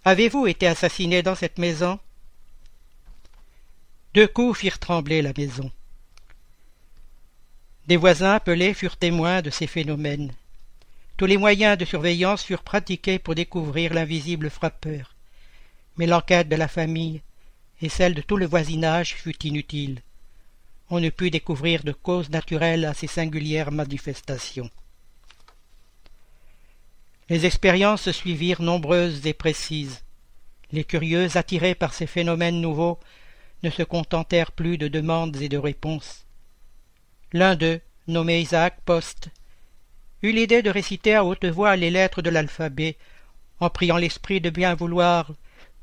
Avez-vous 0.05 0.47
été 0.47 0.67
assassiné 0.67 1.23
dans 1.23 1.35
cette 1.35 1.57
maison? 1.57 1.99
Deux 4.13 4.27
coups 4.27 4.59
firent 4.59 4.79
trembler 4.79 5.21
la 5.21 5.33
maison. 5.37 5.71
Des 7.87 7.97
voisins 7.97 8.33
appelés 8.33 8.73
furent 8.73 8.97
témoins 8.97 9.41
de 9.41 9.49
ces 9.49 9.67
phénomènes. 9.67 10.31
Tous 11.17 11.25
les 11.25 11.37
moyens 11.37 11.77
de 11.77 11.85
surveillance 11.85 12.43
furent 12.43 12.63
pratiqués 12.63 13.19
pour 13.19 13.35
découvrir 13.35 13.93
l'invisible 13.93 14.49
frappeur. 14.49 15.15
Mais 15.97 16.05
l'enquête 16.05 16.47
de 16.47 16.55
la 16.55 16.67
famille 16.67 17.21
et 17.81 17.89
celle 17.89 18.13
de 18.13 18.21
tout 18.21 18.37
le 18.37 18.45
voisinage 18.45 19.15
fut 19.15 19.45
inutile. 19.45 20.01
On 20.89 20.99
ne 20.99 21.09
put 21.09 21.29
découvrir 21.29 21.83
de 21.83 21.91
cause 21.91 22.29
naturelle 22.29 22.85
à 22.85 22.93
ces 22.93 23.07
singulières 23.07 23.71
manifestations. 23.71 24.69
Les 27.29 27.45
expériences 27.45 28.01
se 28.01 28.11
suivirent 28.11 28.63
nombreuses 28.63 29.27
et 29.27 29.33
précises. 29.33 30.03
Les 30.71 30.83
curieux, 30.83 31.37
attirés 31.37 31.75
par 31.75 31.93
ces 31.93 32.07
phénomènes 32.07 32.59
nouveaux, 32.59 32.99
ne 33.61 33.69
se 33.69 33.83
contentèrent 33.83 34.51
plus 34.51 34.79
de 34.79 34.87
demandes 34.87 35.35
et 35.37 35.49
de 35.49 35.57
réponses. 35.57 36.25
L'un 37.31 37.55
d'eux, 37.55 37.81
nommé 38.07 38.41
Isaac 38.41 38.79
Post, 38.83 39.29
eut 40.23 40.31
l'idée 40.31 40.63
de 40.63 40.71
réciter 40.71 41.13
à 41.13 41.23
haute 41.23 41.45
voix 41.45 41.75
les 41.75 41.91
lettres 41.91 42.23
de 42.23 42.31
l'alphabet, 42.31 42.97
en 43.59 43.69
priant 43.69 43.97
l'esprit 43.97 44.41
de 44.41 44.49
bien 44.49 44.73
vouloir 44.73 45.31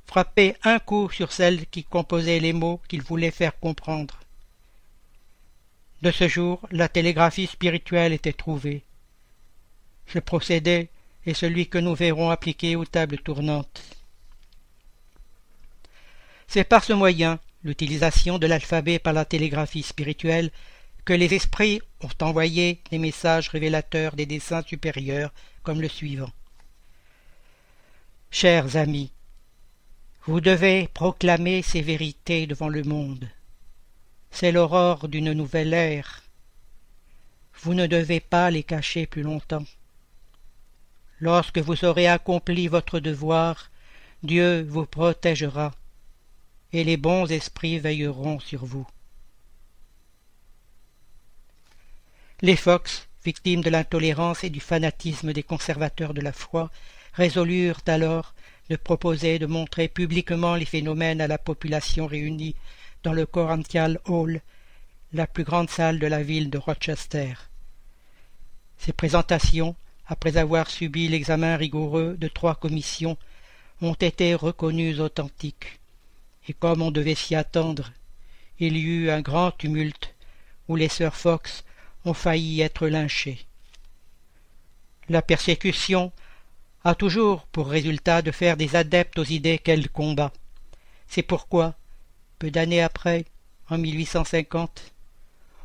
frapper 0.05 0.57
un 0.65 0.81
coup 0.81 1.11
sur 1.11 1.33
celles 1.33 1.67
qui 1.67 1.85
composaient 1.85 2.41
les 2.41 2.53
mots 2.53 2.81
qu'il 2.89 3.03
voulait 3.03 3.31
faire 3.31 3.59
comprendre. 3.59 4.19
De 6.03 6.11
ce 6.11 6.27
jour, 6.27 6.61
la 6.73 6.89
télégraphie 6.89 7.47
spirituelle 7.47 8.13
était 8.13 8.33
trouvée. 8.33 8.85
Ce 10.07 10.19
procédé 10.19 10.89
est 11.27 11.35
celui 11.35 11.69
que 11.69 11.79
nous 11.79 11.95
verrons 11.95 12.31
appliqué 12.31 12.77
aux 12.77 12.85
tables 12.85 13.19
tournantes. 13.19 13.83
C'est 16.47 16.65
par 16.65 16.85
ce 16.85 16.93
moyen, 16.93 17.41
l'utilisation 17.65 18.39
de 18.39 18.47
l'alphabet 18.47 18.99
par 18.99 19.13
la 19.13 19.25
télégraphie 19.25 19.83
spirituelle, 19.83 20.51
que 21.05 21.13
les 21.13 21.35
esprits 21.35 21.81
ont 22.01 22.25
envoyé 22.25 22.81
des 22.91 22.99
messages 22.99 23.49
révélateurs 23.49 24.17
des 24.17 24.27
desseins 24.27 24.63
supérieurs 24.63 25.33
comme 25.63 25.81
le 25.81 25.89
suivant. 25.89 26.31
Chers 28.31 28.77
amis, 28.77 29.13
vous 30.25 30.41
devez 30.41 30.89
proclamer 30.89 31.63
ces 31.63 31.81
vérités 31.81 32.47
devant 32.47 32.69
le 32.69 32.83
monde. 32.83 33.29
C'est 34.31 34.51
l'aurore 34.53 35.09
d'une 35.09 35.33
nouvelle 35.33 35.73
ère. 35.73 36.25
Vous 37.63 37.75
ne 37.75 37.87
devez 37.87 38.21
pas 38.21 38.51
les 38.51 38.65
cacher 38.65 39.07
plus 39.07 39.23
longtemps. 39.23 39.65
Lorsque 41.21 41.59
vous 41.59 41.85
aurez 41.85 42.07
accompli 42.09 42.69
votre 42.69 43.01
devoir, 43.01 43.71
Dieu 44.23 44.63
vous 44.63 44.87
protégera, 44.87 45.73
et 46.73 46.85
les 46.85 46.97
bons 46.97 47.31
esprits 47.31 47.79
veilleront 47.79 48.39
sur 48.39 48.67
vous. 48.67 48.87
Les 52.43 52.57
Fox, 52.57 53.09
victimes 53.25 53.63
de 53.63 53.71
l'intolérance 53.71 54.45
et 54.45 54.51
du 54.51 54.61
fanatisme 54.61 55.33
des 55.33 55.43
conservateurs 55.43 56.13
de 56.13 56.21
la 56.21 56.33
foi, 56.33 56.71
résolurent 57.15 57.81
alors 57.87 58.35
de 58.69 58.77
proposer 58.77 59.39
de 59.39 59.47
montrer 59.47 59.89
publiquement 59.89 60.55
les 60.55 60.67
phénomènes 60.67 61.23
à 61.23 61.29
la 61.29 61.39
population 61.39 62.07
réunie 62.07 62.55
dans 63.03 63.15
le 63.15 63.25
Corinthial 63.25 64.01
Hall, 64.05 64.43
la 65.13 65.27
plus 65.27 65.45
grande 65.45 65.71
salle 65.71 65.99
de 65.99 66.07
la 66.07 66.23
ville 66.23 66.51
de 66.51 66.59
Rochester. 66.59 67.35
Ces 68.77 68.93
présentations, 68.93 69.77
après 70.07 70.37
avoir 70.37 70.71
subi 70.71 71.09
l'examen 71.09 71.57
rigoureux 71.57 72.17
de 72.19 72.29
trois 72.29 72.55
commissions, 72.55 73.17
ont 73.83 73.95
été 73.95 74.35
reconnues 74.35 75.01
authentiques. 75.01 75.81
Et 76.49 76.53
comme 76.53 76.83
on 76.83 76.91
devait 76.91 77.15
s'y 77.15 77.35
attendre, 77.35 77.93
il 78.59 78.77
y 78.77 78.83
eut 78.83 79.11
un 79.11 79.21
grand 79.21 79.51
tumulte 79.51 80.15
où 80.69 80.77
les 80.77 80.89
sœurs 80.89 81.17
Fox 81.17 81.65
ont 82.05 82.15
failli 82.15 82.61
être 82.61 82.87
lynchés. 82.87 83.47
La 85.09 85.23
persécution 85.23 86.13
a 86.85 86.95
toujours 86.95 87.47
pour 87.47 87.69
résultat 87.69 88.23
de 88.23 88.31
faire 88.31 88.57
des 88.57 88.77
adeptes 88.77 89.19
aux 89.19 89.25
idées 89.25 89.59
qu'elle 89.59 89.89
combat. 89.89 90.33
C'est 91.09 91.23
pourquoi, 91.23 91.75
peu 92.39 92.51
d'années 92.51 92.83
après, 92.83 93.25
en 93.69 93.79
1850, 93.79 94.93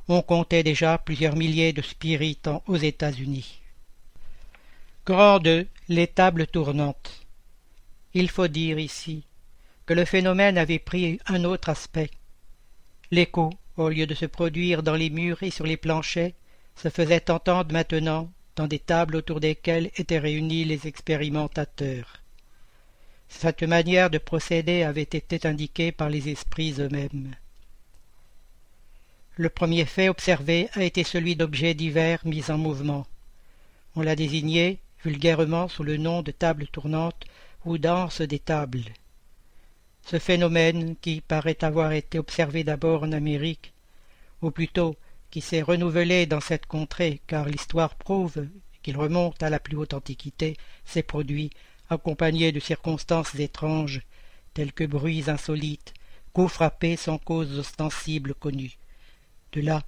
on 0.08 0.22
comptait 0.22 0.64
déjà 0.64 0.98
plusieurs 0.98 1.36
milliers 1.36 1.74
de 1.74 1.82
spiritants 1.82 2.64
aux 2.68 2.78
États-Unis. 2.78 3.61
Grand 5.06 5.39
2. 5.39 5.68
Les 5.89 6.08
tables 6.08 6.47
tournantes. 6.47 7.26
Il 8.14 8.30
faut 8.30 8.47
dire 8.47 8.78
ici 8.78 9.24
que 9.86 9.93
le 9.93 10.06
phénomène 10.06 10.58
avait 10.58 10.80
pris 10.80 11.20
un 11.28 11.43
autre 11.43 11.70
aspect. 11.70 12.12
L'écho 13.10 13.52
au 13.78 13.89
lieu 13.89 14.06
de 14.06 14.14
se 14.14 14.26
produire 14.26 14.84
dans 14.84 14.95
les 14.95 15.10
murs 15.10 15.43
et 15.43 15.52
sur 15.52 15.66
les 15.66 15.78
planchers, 15.78 16.34
se 16.76 16.89
faisait 16.89 17.30
entendre 17.30 17.74
maintenant 17.74 18.32
dans 18.56 18.68
des 18.68 18.80
tables 18.80 19.16
autour 19.16 19.39
desquelles 19.39 19.91
étaient 19.95 20.20
réunis 20.20 20.66
les 20.66 20.88
expérimentateurs. 20.88 22.22
Cette 23.28 23.64
manière 23.64 24.10
de 24.10 24.18
procéder 24.18 24.84
avait 24.84 25.02
été 25.02 25.47
indiquée 25.47 25.91
par 25.91 26.10
les 26.10 26.30
esprits 26.30 26.76
eux-mêmes. 26.80 27.34
Le 29.36 29.49
premier 29.49 29.86
fait 29.86 30.10
observé 30.10 30.70
a 30.74 30.84
été 30.84 31.04
celui 31.04 31.36
d'objets 31.36 31.74
divers 31.74 32.20
mis 32.26 32.52
en 32.52 32.58
mouvement. 32.58 33.08
On 33.95 34.02
l'a 34.02 34.16
désigné 34.16 34.80
vulgairement 35.04 35.68
sous 35.68 35.84
le 35.84 35.97
nom 35.97 36.22
de 36.22 36.32
table 36.32 36.68
tournante 36.68 37.26
ou 37.66 37.78
danse 37.78 38.22
des 38.22 38.39
tables. 38.39 38.86
Ce 40.04 40.20
phénomène, 40.20 40.95
qui 40.99 41.22
paraît 41.22 41.64
avoir 41.64 41.91
été 41.91 42.20
observé 42.20 42.64
d'abord 42.64 43.04
en 43.04 43.12
Amérique, 43.12 43.74
ou 44.41 44.52
plutôt 44.52 44.95
qui 45.30 45.41
s'est 45.41 45.62
renouvelé 45.62 46.26
dans 46.26 46.41
cette 46.41 46.66
contrée, 46.66 47.22
car 47.28 47.47
l'histoire 47.47 47.95
prouve 47.95 48.47
qu'il 48.84 48.97
remonte 48.97 49.41
à 49.43 49.49
la 49.49 49.60
plus 49.60 49.78
haute 49.78 49.93
antiquité, 49.93 50.58
s'est 50.86 51.04
produit 51.04 51.52
accompagné 51.89 52.52
de 52.52 52.60
circonstances 52.60 53.36
étranges, 53.36 54.02
telles 54.54 54.74
que 54.74 54.84
bruits 54.84 55.30
insolites, 55.30 55.93
coups 56.34 56.52
frappés 56.52 56.95
sans 56.95 57.18
cause 57.18 57.60
ostensible 57.60 58.34
connue. 58.34 58.78
De 59.54 59.62
là, 59.62 59.84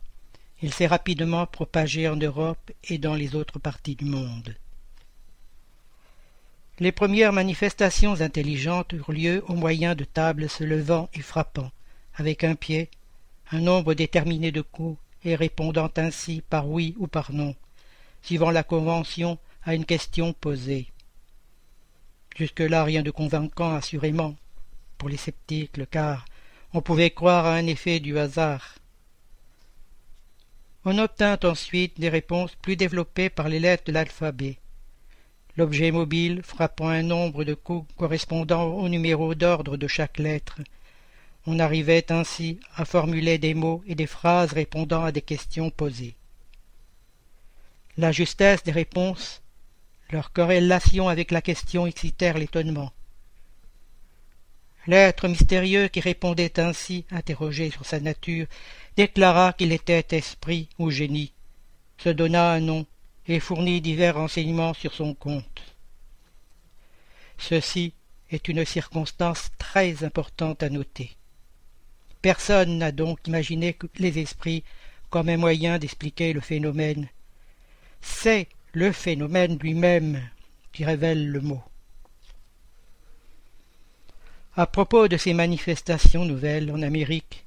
il 0.61 0.74
s'est 0.74 0.88
rapidement 0.88 1.45
propagé 1.45 2.07
en 2.07 2.16
Europe 2.16 2.72
et 2.84 2.97
dans 2.97 3.16
les 3.16 3.36
autres 3.36 3.59
parties 3.59 3.95
du 3.95 4.05
monde. 4.05 4.55
Les 6.80 6.91
premières 6.91 7.34
manifestations 7.34 8.21
intelligentes 8.21 8.93
eurent 8.93 9.11
lieu 9.11 9.43
au 9.47 9.53
moyen 9.53 9.93
de 9.93 10.05
tables 10.05 10.49
se 10.49 10.63
levant 10.63 11.07
et 11.13 11.21
frappant, 11.21 11.71
avec 12.15 12.43
un 12.43 12.55
pied, 12.55 12.89
un 13.52 13.60
nombre 13.60 13.93
déterminé 13.93 14.52
de 14.52 14.61
coups, 14.61 14.98
et 15.23 15.35
répondant 15.35 15.91
ainsi 15.98 16.41
par 16.49 16.68
oui 16.68 16.95
ou 16.98 17.06
par 17.06 17.31
non, 17.31 17.56
suivant 18.23 18.49
la 18.49 18.64
convention 18.64 19.38
à 19.64 19.76
une 19.76 19.85
question 19.85 20.34
posée. 20.34 20.88
Jusque-là 22.35 22.84
rien 22.84 23.03
de 23.03 23.11
convaincant 23.11 23.76
assurément 23.76 24.35
pour 24.98 25.10
les 25.10 25.18
sceptiques, 25.18 25.88
car 25.91 26.26
on 26.73 26.81
pouvait 26.81 27.11
croire 27.11 27.45
à 27.45 27.53
un 27.53 27.68
effet 27.68 27.99
du 27.99 28.18
hasard. 28.18 28.80
On 30.85 30.98
obtint 30.98 31.38
ensuite 31.43 31.99
des 31.99 32.10
réponses 32.10 32.56
plus 32.56 32.76
développées 32.76 33.30
par 33.30 33.48
les 33.48 33.60
lettres 33.60 33.85
de 33.85 33.91
l'alphabet 33.91 34.57
l'objet 35.55 35.91
mobile 35.91 36.41
frappant 36.43 36.88
un 36.89 37.03
nombre 37.03 37.43
de 37.43 37.53
coups 37.53 37.91
correspondant 37.95 38.73
au 38.73 38.89
numéro 38.89 39.35
d'ordre 39.35 39.77
de 39.77 39.88
chaque 39.88 40.17
lettre. 40.17 40.59
On 41.45 41.59
arrivait 41.59 42.11
ainsi 42.11 42.59
à 42.75 42.85
formuler 42.85 43.38
des 43.38 43.53
mots 43.53 43.84
et 43.85 43.95
des 43.95 44.07
phrases 44.07 44.53
répondant 44.53 45.03
à 45.03 45.11
des 45.11 45.21
questions 45.21 45.69
posées. 45.69 46.15
La 47.97 48.11
justesse 48.11 48.63
des 48.63 48.71
réponses, 48.71 49.41
leur 50.09 50.31
corrélation 50.31 51.09
avec 51.09 51.31
la 51.31 51.41
question 51.41 51.85
excitèrent 51.85 52.38
l'étonnement. 52.38 52.91
L'être 54.88 55.27
mystérieux 55.27 55.88
qui 55.88 55.99
répondait 55.99 56.59
ainsi, 56.59 57.05
interrogé 57.11 57.69
sur 57.69 57.85
sa 57.85 57.99
nature, 57.99 58.47
déclara 58.97 59.53
qu'il 59.53 59.71
était 59.71 60.05
esprit 60.11 60.67
ou 60.77 60.89
génie, 60.89 61.31
se 61.97 62.09
donna 62.09 62.51
un 62.51 62.59
nom, 62.59 62.85
et 63.28 63.40
fournit 63.40 63.82
divers 63.82 64.16
renseignements 64.16 64.74
sur 64.74 64.94
son 64.94 65.14
compte. 65.14 65.76
Ceci 67.38 67.94
est 68.30 68.48
une 68.48 68.66
circonstance 68.66 69.52
très 69.58 70.04
importante 70.04 70.64
à 70.64 70.70
noter. 70.70 71.12
Personne 72.22 72.78
n'a 72.78 72.91
donc 72.91 73.28
imaginé 73.28 73.78
les 73.98 74.20
esprits 74.20 74.64
comme 75.10 75.30
un 75.30 75.38
moyen 75.38 75.78
d'expliquer 75.78 76.34
le 76.34 76.41
phénomène. 76.41 77.08
C'est 78.02 78.48
le 78.74 78.91
phénomène 78.91 79.58
lui-même 79.60 80.22
qui 80.72 80.86
révèle 80.86 81.30
le 81.30 81.41
mot. 81.41 81.62
À 84.56 84.68
propos 84.68 85.08
de 85.08 85.18
ces 85.18 85.34
manifestations 85.34 86.26
nouvelles 86.26 86.72
en 86.72 86.82
Amérique, 86.82 87.45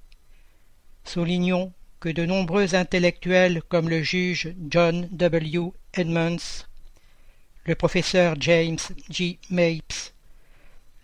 soulignons 1.04 1.72
que 2.00 2.08
de 2.08 2.24
nombreux 2.24 2.74
intellectuels 2.74 3.62
comme 3.68 3.88
le 3.88 4.02
juge 4.02 4.54
John 4.68 5.08
W. 5.12 5.72
Edmonds, 5.94 6.64
le 7.64 7.74
professeur 7.74 8.36
James 8.40 8.78
G. 9.10 9.38
Mapes, 9.50 10.12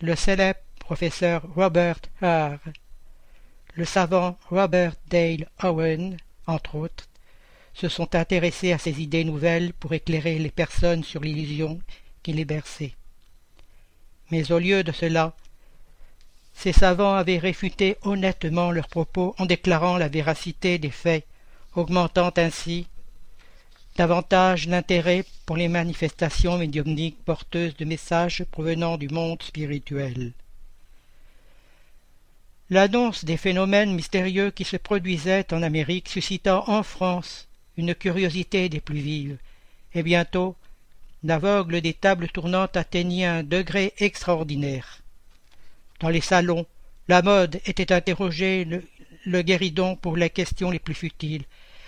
le 0.01 0.15
célèbre 0.15 0.59
professeur 0.79 1.45
Robert 1.55 1.99
Hare, 2.21 2.59
le 3.75 3.85
savant 3.85 4.37
Robert 4.49 4.93
Dale 5.07 5.47
Owen, 5.63 6.17
entre 6.45 6.75
autres, 6.75 7.09
se 7.73 7.89
sont 7.89 8.15
intéressés 8.15 8.71
à 8.71 8.77
ces 8.77 9.01
idées 9.01 9.23
nouvelles 9.23 9.73
pour 9.73 9.93
éclairer 9.93 10.37
les 10.37 10.51
personnes 10.51 11.03
sur 11.03 11.21
l'illusion 11.21 11.81
qui 12.21 12.33
les 12.33 12.45
berçait. 12.45 12.93
Mais 14.29 14.51
au 14.51 14.59
lieu 14.59 14.83
de 14.83 14.91
cela, 14.91 15.35
ces 16.53 16.73
savants 16.73 17.15
avaient 17.15 17.39
réfuté 17.39 17.97
honnêtement 18.03 18.71
leurs 18.71 18.87
propos 18.87 19.35
en 19.37 19.45
déclarant 19.45 19.97
la 19.97 20.07
véracité 20.07 20.77
des 20.77 20.91
faits, 20.91 21.25
augmentant 21.75 22.31
ainsi 22.37 22.87
davantage 23.95 24.67
l'intérêt 24.67 25.23
pour 25.45 25.57
les 25.57 25.67
manifestations 25.67 26.57
médiumniques 26.57 27.23
porteuses 27.23 27.75
de 27.77 27.85
messages 27.85 28.43
provenant 28.51 28.97
du 28.97 29.07
monde 29.09 29.41
spirituel. 29.43 30.31
L'annonce 32.69 33.23
des 33.23 33.37
phénomènes 33.37 33.93
mystérieux 33.93 34.49
qui 34.49 34.63
se 34.63 34.77
produisaient 34.77 35.53
en 35.53 35.61
Amérique 35.61 36.09
suscita 36.09 36.63
en 36.67 36.81
France 36.81 37.47
une 37.77 37.93
curiosité 37.93 38.69
des 38.69 38.79
plus 38.79 38.99
vives, 38.99 39.37
et 39.93 40.01
bientôt 40.01 40.55
l'aveugle 41.23 41.81
des 41.81 41.93
tables 41.93 42.29
tournantes 42.29 42.77
atteignit 42.77 43.25
un 43.25 43.43
degré 43.43 43.93
extraordinaire. 43.99 45.02
Dans 45.99 46.09
les 46.09 46.21
salons, 46.21 46.65
la 47.07 47.21
mode 47.21 47.59
était 47.65 47.93
interrogée 47.93 48.65
le, 49.25 49.41
guéridon 49.41 49.95
pour 49.95 50.17
les 50.17 50.29
questions 50.29 50.71
les 50.71 50.79
plus 50.79 50.93
futiles. 50.93 51.45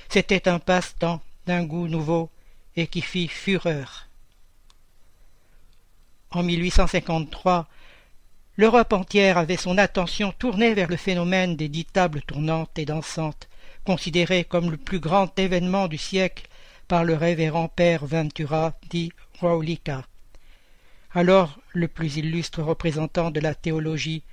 C'était 0.10 0.48
un 0.48 0.60
passe-temps 0.60 1.22
d'un 1.46 1.64
goût 1.64 1.88
nouveau 1.88 2.30
et 2.76 2.88
qui 2.88 3.02
fit 3.02 3.28
fureur. 3.28 4.08
En 6.32 6.44
1853, 6.44 7.68
l'Europe 8.58 8.94
entière 8.94 9.38
avait 9.38 9.58
son 9.58 9.78
attention 9.78 10.34
tournée 10.38 10.74
vers 10.74 10.90
le 10.90 10.98
phénomène 10.98 11.56
des 11.56 11.70
dix 11.70 11.86
tables 11.86 12.22
tournantes 12.22 12.78
et 12.78 12.86
dansantes, 12.86 13.48
considéré 13.86 14.44
comme 14.44 14.72
le 14.72 14.78
plus 14.78 15.00
grand 15.00 15.38
événement 15.40 15.88
du 15.88 15.98
siècle 15.98 16.48
par 16.88 17.04
le 17.04 17.16
révérend 17.16 17.68
père 17.68 18.06
Ventura 18.06 18.74
di 18.90 19.12
Raulica, 19.40 20.06
alors 21.14 21.58
le 21.76 21.88
plus 21.88 22.18
illustre 22.18 22.62
représentant 22.62 23.32
de 23.32 23.40
la 23.40 23.56
théologie 23.56 24.24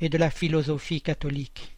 et 0.00 0.08
de 0.08 0.18
la 0.18 0.30
philosophie 0.30 1.00
catholique. 1.00 1.76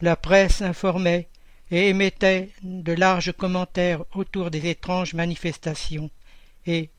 La 0.00 0.16
presse 0.16 0.62
informait 0.62 1.28
et 1.70 1.88
émettait 1.88 2.50
de 2.62 2.92
larges 2.92 3.32
commentaires 3.32 4.04
autour 4.14 4.50
des 4.50 4.68
étranges 4.68 5.14
manifestations, 5.14 6.10
et, 6.66 6.90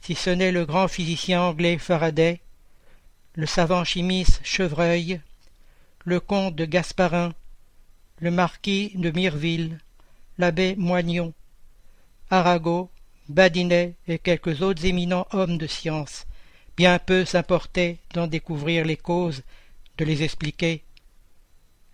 si 0.00 0.14
ce 0.14 0.30
n'est 0.30 0.52
le 0.52 0.66
grand 0.66 0.88
physicien 0.88 1.42
anglais 1.42 1.78
Faraday, 1.78 2.40
le 3.34 3.46
savant 3.46 3.84
chimiste 3.84 4.40
Chevreuil, 4.44 5.20
le 6.04 6.20
comte 6.20 6.54
de 6.54 6.64
Gasparin, 6.64 7.34
le 8.20 8.30
marquis 8.30 8.92
de 8.94 9.10
Mireville, 9.10 9.78
l'abbé 10.38 10.76
Moignon, 10.76 11.32
Arago, 12.30 12.90
Badinet 13.28 13.94
et 14.06 14.18
quelques 14.18 14.60
autres 14.60 14.84
éminents 14.84 15.26
hommes 15.32 15.56
de 15.56 15.66
science, 15.66 16.26
bien 16.76 16.98
peu 16.98 17.24
s'importaient 17.24 17.96
d'en 18.12 18.26
découvrir 18.26 18.84
les 18.84 18.98
causes, 18.98 19.42
de 19.96 20.04
les 20.04 20.22
expliquer, 20.22 20.82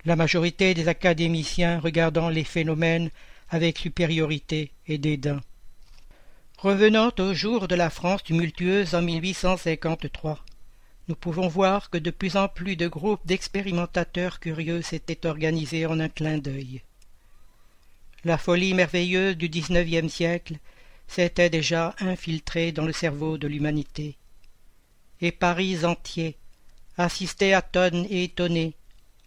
la 0.04 0.16
majorité 0.16 0.74
des 0.74 0.88
académiciens 0.88 1.78
regardant 1.78 2.30
les 2.30 2.44
phénomènes 2.44 3.10
avec 3.48 3.78
supériorité 3.78 4.72
et 4.88 4.98
dédain. 4.98 5.40
Revenant 6.58 7.12
au 7.18 7.32
jour 7.32 7.68
de 7.68 7.74
la 7.74 7.90
France 7.90 8.24
tumultueuse 8.24 8.94
en 8.94 9.02
1853, 9.02 10.44
nous 11.08 11.14
pouvons 11.14 11.48
voir 11.48 11.90
que 11.90 11.98
de 11.98 12.10
plus 12.10 12.36
en 12.36 12.48
plus 12.48 12.76
de 12.76 12.88
groupes 12.88 13.26
d'expérimentateurs 13.26 14.40
curieux 14.40 14.82
s'étaient 14.82 15.26
organisés 15.26 15.86
en 15.86 16.00
un 16.00 16.08
clin 16.08 16.38
d'œil. 16.38 16.82
La 18.24 18.36
folie 18.36 18.74
merveilleuse 18.74 19.36
du 19.36 19.48
XIXe 19.48 20.12
siècle 20.12 20.56
s'était 21.10 21.50
déjà 21.50 21.96
infiltrée 21.98 22.70
dans 22.70 22.86
le 22.86 22.92
cerveau 22.92 23.36
de 23.36 23.48
l'humanité. 23.48 24.16
Et 25.20 25.32
Paris 25.32 25.84
entier 25.84 26.36
assistait 26.96 27.60
tonnes 27.72 28.06
et 28.08 28.24
étonné 28.24 28.74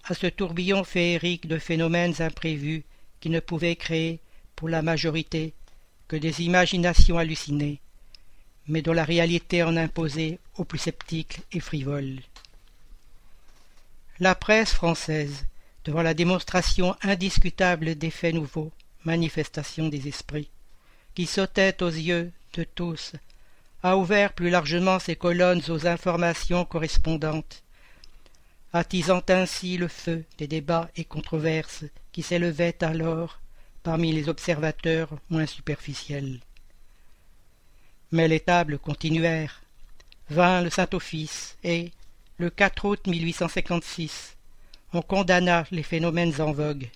à 0.06 0.14
ce 0.14 0.28
tourbillon 0.28 0.86
féerique 0.86 1.46
de 1.46 1.58
phénomènes 1.58 2.22
imprévus 2.22 2.86
qui 3.20 3.30
ne 3.30 3.42
pouvaient 3.42 3.76
créer, 3.76 4.22
pour 4.56 4.70
la 4.70 4.82
majorité, 4.82 5.54
que 6.08 6.16
des 6.16 6.42
imaginations 6.44 7.18
hallucinées, 7.18 7.82
mais 8.68 8.82
dont 8.82 8.94
la 8.94 9.04
réalité 9.04 9.62
en 9.62 9.76
imposait 9.76 10.40
aux 10.58 10.64
plus 10.64 10.80
sceptiques 10.80 11.42
et 11.52 11.60
frivoles. 11.60 12.20
La 14.20 14.36
presse 14.36 14.72
française, 14.72 15.48
devant 15.84 16.02
la 16.02 16.14
démonstration 16.14 16.96
indiscutable 17.02 17.96
des 17.96 18.12
faits 18.12 18.36
nouveaux, 18.36 18.72
manifestation 19.04 19.90
des 19.90 20.08
esprits, 20.08 20.50
qui 21.16 21.26
sautaient 21.26 21.82
aux 21.84 21.90
yeux 21.90 22.32
de 22.54 22.64
tous, 22.64 23.14
a 23.84 23.98
ouvert 23.98 24.34
plus 24.34 24.50
largement 24.50 25.00
ses 25.00 25.16
colonnes 25.16 25.62
aux 25.68 25.88
informations 25.88 26.66
correspondantes, 26.66 27.64
attisant 28.72 29.22
ainsi 29.30 29.78
le 29.78 29.88
feu 29.88 30.24
des 30.38 30.48
débats 30.48 30.90
et 30.96 31.04
controverses 31.04 31.86
qui 32.12 32.24
s'élevaient 32.24 32.84
alors 32.84 33.40
parmi 33.84 34.14
les 34.14 34.30
observateurs 34.30 35.10
moins 35.30 35.46
superficiels. 35.46 36.40
Mais 38.12 38.28
les 38.28 38.40
tables 38.40 38.80
continuèrent. 38.80 39.62
Vint 40.30 40.62
le 40.62 40.70
Saint-Office 40.70 41.58
et, 41.64 41.92
le 42.38 42.50
4 42.50 42.86
août 42.86 43.08
1856, 43.08 44.38
on 44.94 45.02
condamna 45.02 45.66
les 45.72 45.84
phénomènes 45.84 46.40
en 46.40 46.54
vogue, 46.54 46.90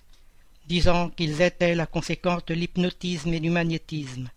disant 0.68 1.08
qu'ils 1.08 1.40
étaient 1.40 1.74
la 1.74 1.86
conséquence 1.86 2.44
de 2.44 2.54
l'hypnotisme 2.54 3.32
et 3.32 3.40
du 3.40 3.48
magnétisme. 3.48 4.28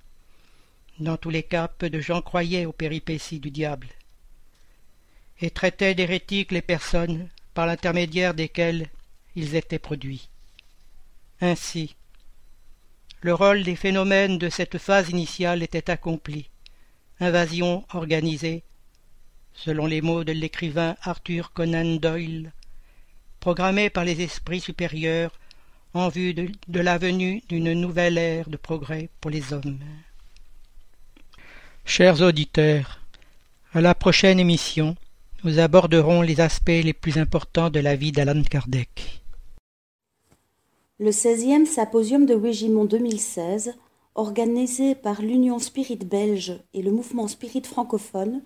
Dans 0.99 1.18
tous 1.18 1.30
les 1.30 1.44
cas, 1.44 1.68
peu 1.68 1.90
de 1.90 1.99
gens 1.99 2.22
croyaient 2.22 2.66
aux 2.66 2.72
péripéties 2.72 3.40
du 3.40 3.52
diable 3.52 3.88
et 5.41 5.49
traitaient 5.49 5.95
d'hérétiques 5.95 6.52
les 6.52 6.62
personnes 6.62 7.28
par 7.53 7.66
l'intermédiaire 7.66 8.34
desquelles 8.34 8.88
ils 9.36 9.56
étaient 9.56 9.80
produits. 9.80 10.30
Ainsi, 11.41 11.95
le 13.22 13.34
rôle 13.34 13.64
des 13.64 13.76
phénomènes 13.76 14.38
de 14.38 14.49
cette 14.49 14.78
phase 14.78 15.10
initiale 15.10 15.64
était 15.64 15.90
accompli. 15.90 16.49
Invasion 17.20 17.86
organisée, 17.94 18.64
selon 19.53 19.86
les 19.86 20.02
mots 20.02 20.24
de 20.24 20.32
l'écrivain 20.32 20.95
Arthur 21.02 21.52
Conan 21.52 21.95
Doyle, 21.95 22.53
programmée 23.40 23.90
par 23.90 24.06
les 24.06 24.22
esprits 24.22 24.62
supérieurs 24.62 25.32
en 25.94 26.10
vue 26.10 26.34
de, 26.34 26.50
de 26.68 26.80
la 26.80 26.98
venue 26.98 27.42
d'une 27.50 27.74
nouvelle 27.74 28.18
ère 28.18 28.50
de 28.50 28.58
progrès 28.58 29.10
pour 29.20 29.32
les 29.32 29.54
hommes. 29.54 29.80
Chers 31.86 32.22
auditeurs, 32.22 33.02
à 33.74 33.82
la 33.82 33.96
prochaine 33.96 34.40
émission, 34.40 34.96
nous 35.44 35.60
aborderons 35.60 36.22
les 36.22 36.40
aspects 36.40 36.70
les 36.70 36.94
plus 36.94 37.18
importants 37.18 37.70
de 37.70 37.80
la 37.80 37.96
vie 37.96 38.12
d'Alan 38.12 38.44
Kardec. 38.44 39.22
Le 41.00 41.10
16e 41.10 41.66
Symposium 41.66 42.26
de 42.26 42.36
Wégimont 42.36 42.86
2016, 42.86 43.74
organisé 44.14 44.94
par 44.94 45.22
l'Union 45.22 45.58
Spirit 45.58 45.98
belge 45.98 46.60
et 46.74 46.82
le 46.84 46.92
Mouvement 46.92 47.28
Spirit 47.28 47.64
francophone, 47.64 48.44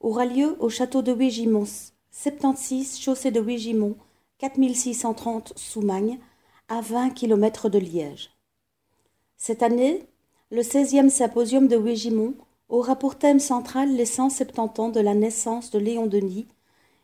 aura 0.00 0.24
lieu 0.24 0.56
au 0.58 0.70
château 0.70 1.02
de 1.02 1.12
Wégimont, 1.12 1.66
76 2.10 2.98
chaussée 2.98 3.30
de 3.30 3.40
Wégimont, 3.40 3.96
4630 4.38 5.52
Soumagne, 5.56 6.18
à 6.72 6.80
20 6.80 7.10
km 7.10 7.68
de 7.68 7.78
Liège. 7.78 8.30
Cette 9.36 9.62
année, 9.62 10.06
le 10.50 10.62
16e 10.62 11.10
Symposium 11.10 11.68
de 11.68 11.76
Wégimont 11.76 12.32
aura 12.70 12.96
pour 12.96 13.18
thème 13.18 13.40
central 13.40 13.94
les 13.94 14.06
170 14.06 14.80
ans 14.80 14.88
de 14.88 15.00
la 15.00 15.12
naissance 15.12 15.70
de 15.70 15.78
Léon 15.78 16.06
Denis 16.06 16.46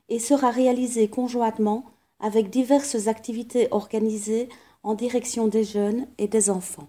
et 0.08 0.20
sera 0.20 0.50
réalisé 0.50 1.08
conjointement 1.08 1.84
avec 2.18 2.48
diverses 2.48 3.08
activités 3.08 3.68
organisées 3.70 4.48
en 4.84 4.94
direction 4.94 5.48
des 5.48 5.64
jeunes 5.64 6.06
et 6.16 6.28
des 6.28 6.48
enfants. 6.48 6.88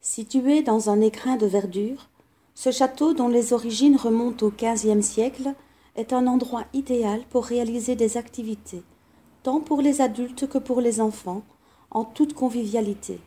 Situé 0.00 0.62
dans 0.62 0.88
un 0.88 1.00
écrin 1.00 1.34
de 1.34 1.46
verdure, 1.46 2.10
ce 2.54 2.70
château 2.70 3.12
dont 3.12 3.28
les 3.28 3.52
origines 3.52 3.96
remontent 3.96 4.46
au 4.46 4.52
XVe 4.52 5.00
siècle 5.00 5.52
est 5.96 6.12
un 6.12 6.28
endroit 6.28 6.66
idéal 6.74 7.24
pour 7.28 7.44
réaliser 7.44 7.96
des 7.96 8.16
activités, 8.16 8.84
tant 9.42 9.60
pour 9.60 9.80
les 9.80 10.00
adultes 10.00 10.48
que 10.48 10.58
pour 10.58 10.80
les 10.80 11.00
enfants, 11.00 11.42
en 11.90 12.04
toute 12.04 12.34
convivialité. 12.34 13.18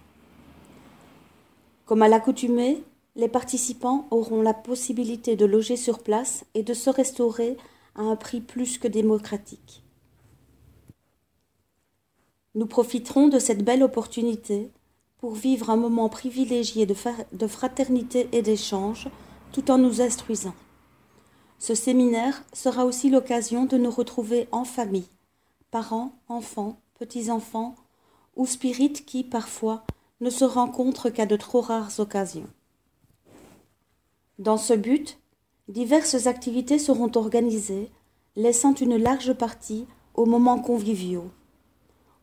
Comme 1.86 2.02
à 2.02 2.08
l'accoutumée, 2.08 2.84
les 3.16 3.30
participants 3.30 4.08
auront 4.12 4.42
la 4.42 4.54
possibilité 4.54 5.36
de 5.36 5.46
loger 5.46 5.78
sur 5.78 6.00
place 6.00 6.46
et 6.54 6.64
de 6.64 6.74
se 6.74 6.90
restaurer 6.90 7.58
à 7.96 8.02
un 8.02 8.16
prix 8.16 8.42
plus 8.42 8.78
que 8.78 8.88
démocratique. 8.88 9.84
Nous 12.56 12.66
profiterons 12.66 13.28
de 13.28 13.40
cette 13.40 13.64
belle 13.64 13.84
opportunité 13.84 14.72
pour 15.18 15.34
vivre 15.34 15.70
un 15.70 15.76
moment 15.76 16.10
privilégié 16.10 16.86
de, 16.86 17.48
fraternité 17.48 18.30
et 18.32 18.42
d'échange 18.42 19.08
tout 19.52 19.72
en 19.72 19.78
nous 19.78 20.02
instruisant. 20.02 20.54
Ce 21.60 21.76
séminaire 21.76 22.44
sera 22.54 22.86
aussi 22.86 23.10
l'occasion 23.10 23.66
de 23.66 23.78
nous 23.78 23.92
retrouver 23.92 24.48
en 24.52 24.66
famille, 24.66 25.08
parents, 25.76 26.14
enfants, 26.30 26.80
petits-enfants, 27.00 27.76
ou 28.38 28.46
spirites 28.46 29.06
qui, 29.06 29.26
parfois, 29.26 29.84
ne 30.22 30.30
se 30.30 30.46
rencontrent 30.46 31.10
qu'à 31.10 31.26
de 31.26 31.36
trop 31.36 31.60
rares 31.60 32.00
occasions. 32.00 32.48
Dans 34.40 34.56
ce 34.56 34.72
but, 34.72 35.20
diverses 35.68 36.28
activités 36.28 36.80
seront 36.80 37.12
organisées, 37.16 37.92
laissant 38.38 38.74
une 38.74 38.96
large 38.96 39.34
partie 39.34 39.86
aux 40.14 40.26
moments 40.26 40.62
conviviaux. 40.62 41.30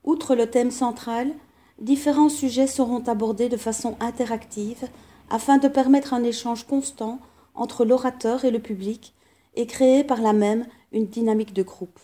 Outre 0.03 0.35
le 0.35 0.49
thème 0.49 0.70
central, 0.70 1.35
différents 1.79 2.31
sujets 2.31 2.66
seront 2.66 3.03
abordés 3.07 3.51
de 3.51 3.59
façon 3.59 3.97
interactive 4.01 4.89
afin 5.29 5.59
de 5.59 5.69
permettre 5.69 6.15
un 6.15 6.24
échange 6.24 6.66
constant 6.66 7.19
entre 7.55 7.85
l'orateur 7.85 8.47
et 8.47 8.51
le 8.51 8.61
public 8.61 9.12
et 9.57 9.66
créer 9.66 10.05
par 10.05 10.23
là 10.23 10.33
même 10.33 10.66
une 10.91 11.07
dynamique 11.07 11.53
de 11.53 11.62
groupe. 11.62 12.01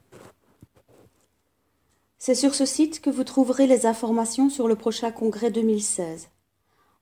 C'est 2.18 2.34
sur 2.34 2.54
ce 2.54 2.66
site 2.66 3.00
que 3.00 3.10
vous 3.10 3.24
trouverez 3.24 3.66
les 3.66 3.86
informations 3.86 4.50
sur 4.50 4.68
le 4.68 4.76
prochain 4.76 5.10
congrès 5.10 5.50
2016. 5.50 6.28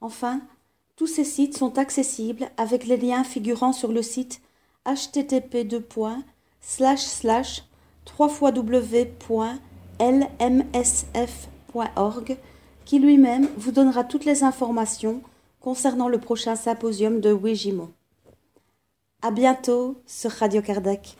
Enfin, 0.00 0.40
tous 0.96 1.08
ces 1.08 1.24
sites 1.24 1.56
sont 1.56 1.78
accessibles 1.78 2.48
avec 2.56 2.86
les 2.86 2.96
liens 2.96 3.24
figurant 3.24 3.72
sur 3.72 3.90
le 3.92 4.02
site 4.02 4.40
http 4.86 5.66
www.lmsf.org 8.18 8.78
qui 12.88 12.98
lui-même 12.98 13.46
vous 13.58 13.70
donnera 13.70 14.02
toutes 14.02 14.24
les 14.24 14.44
informations 14.44 15.20
concernant 15.60 16.08
le 16.08 16.16
prochain 16.16 16.56
symposium 16.56 17.20
de 17.20 17.30
Wégimont. 17.30 17.90
À 19.20 19.30
bientôt 19.30 20.00
sur 20.06 20.30
Radio 20.30 20.62
Kardec. 20.62 21.18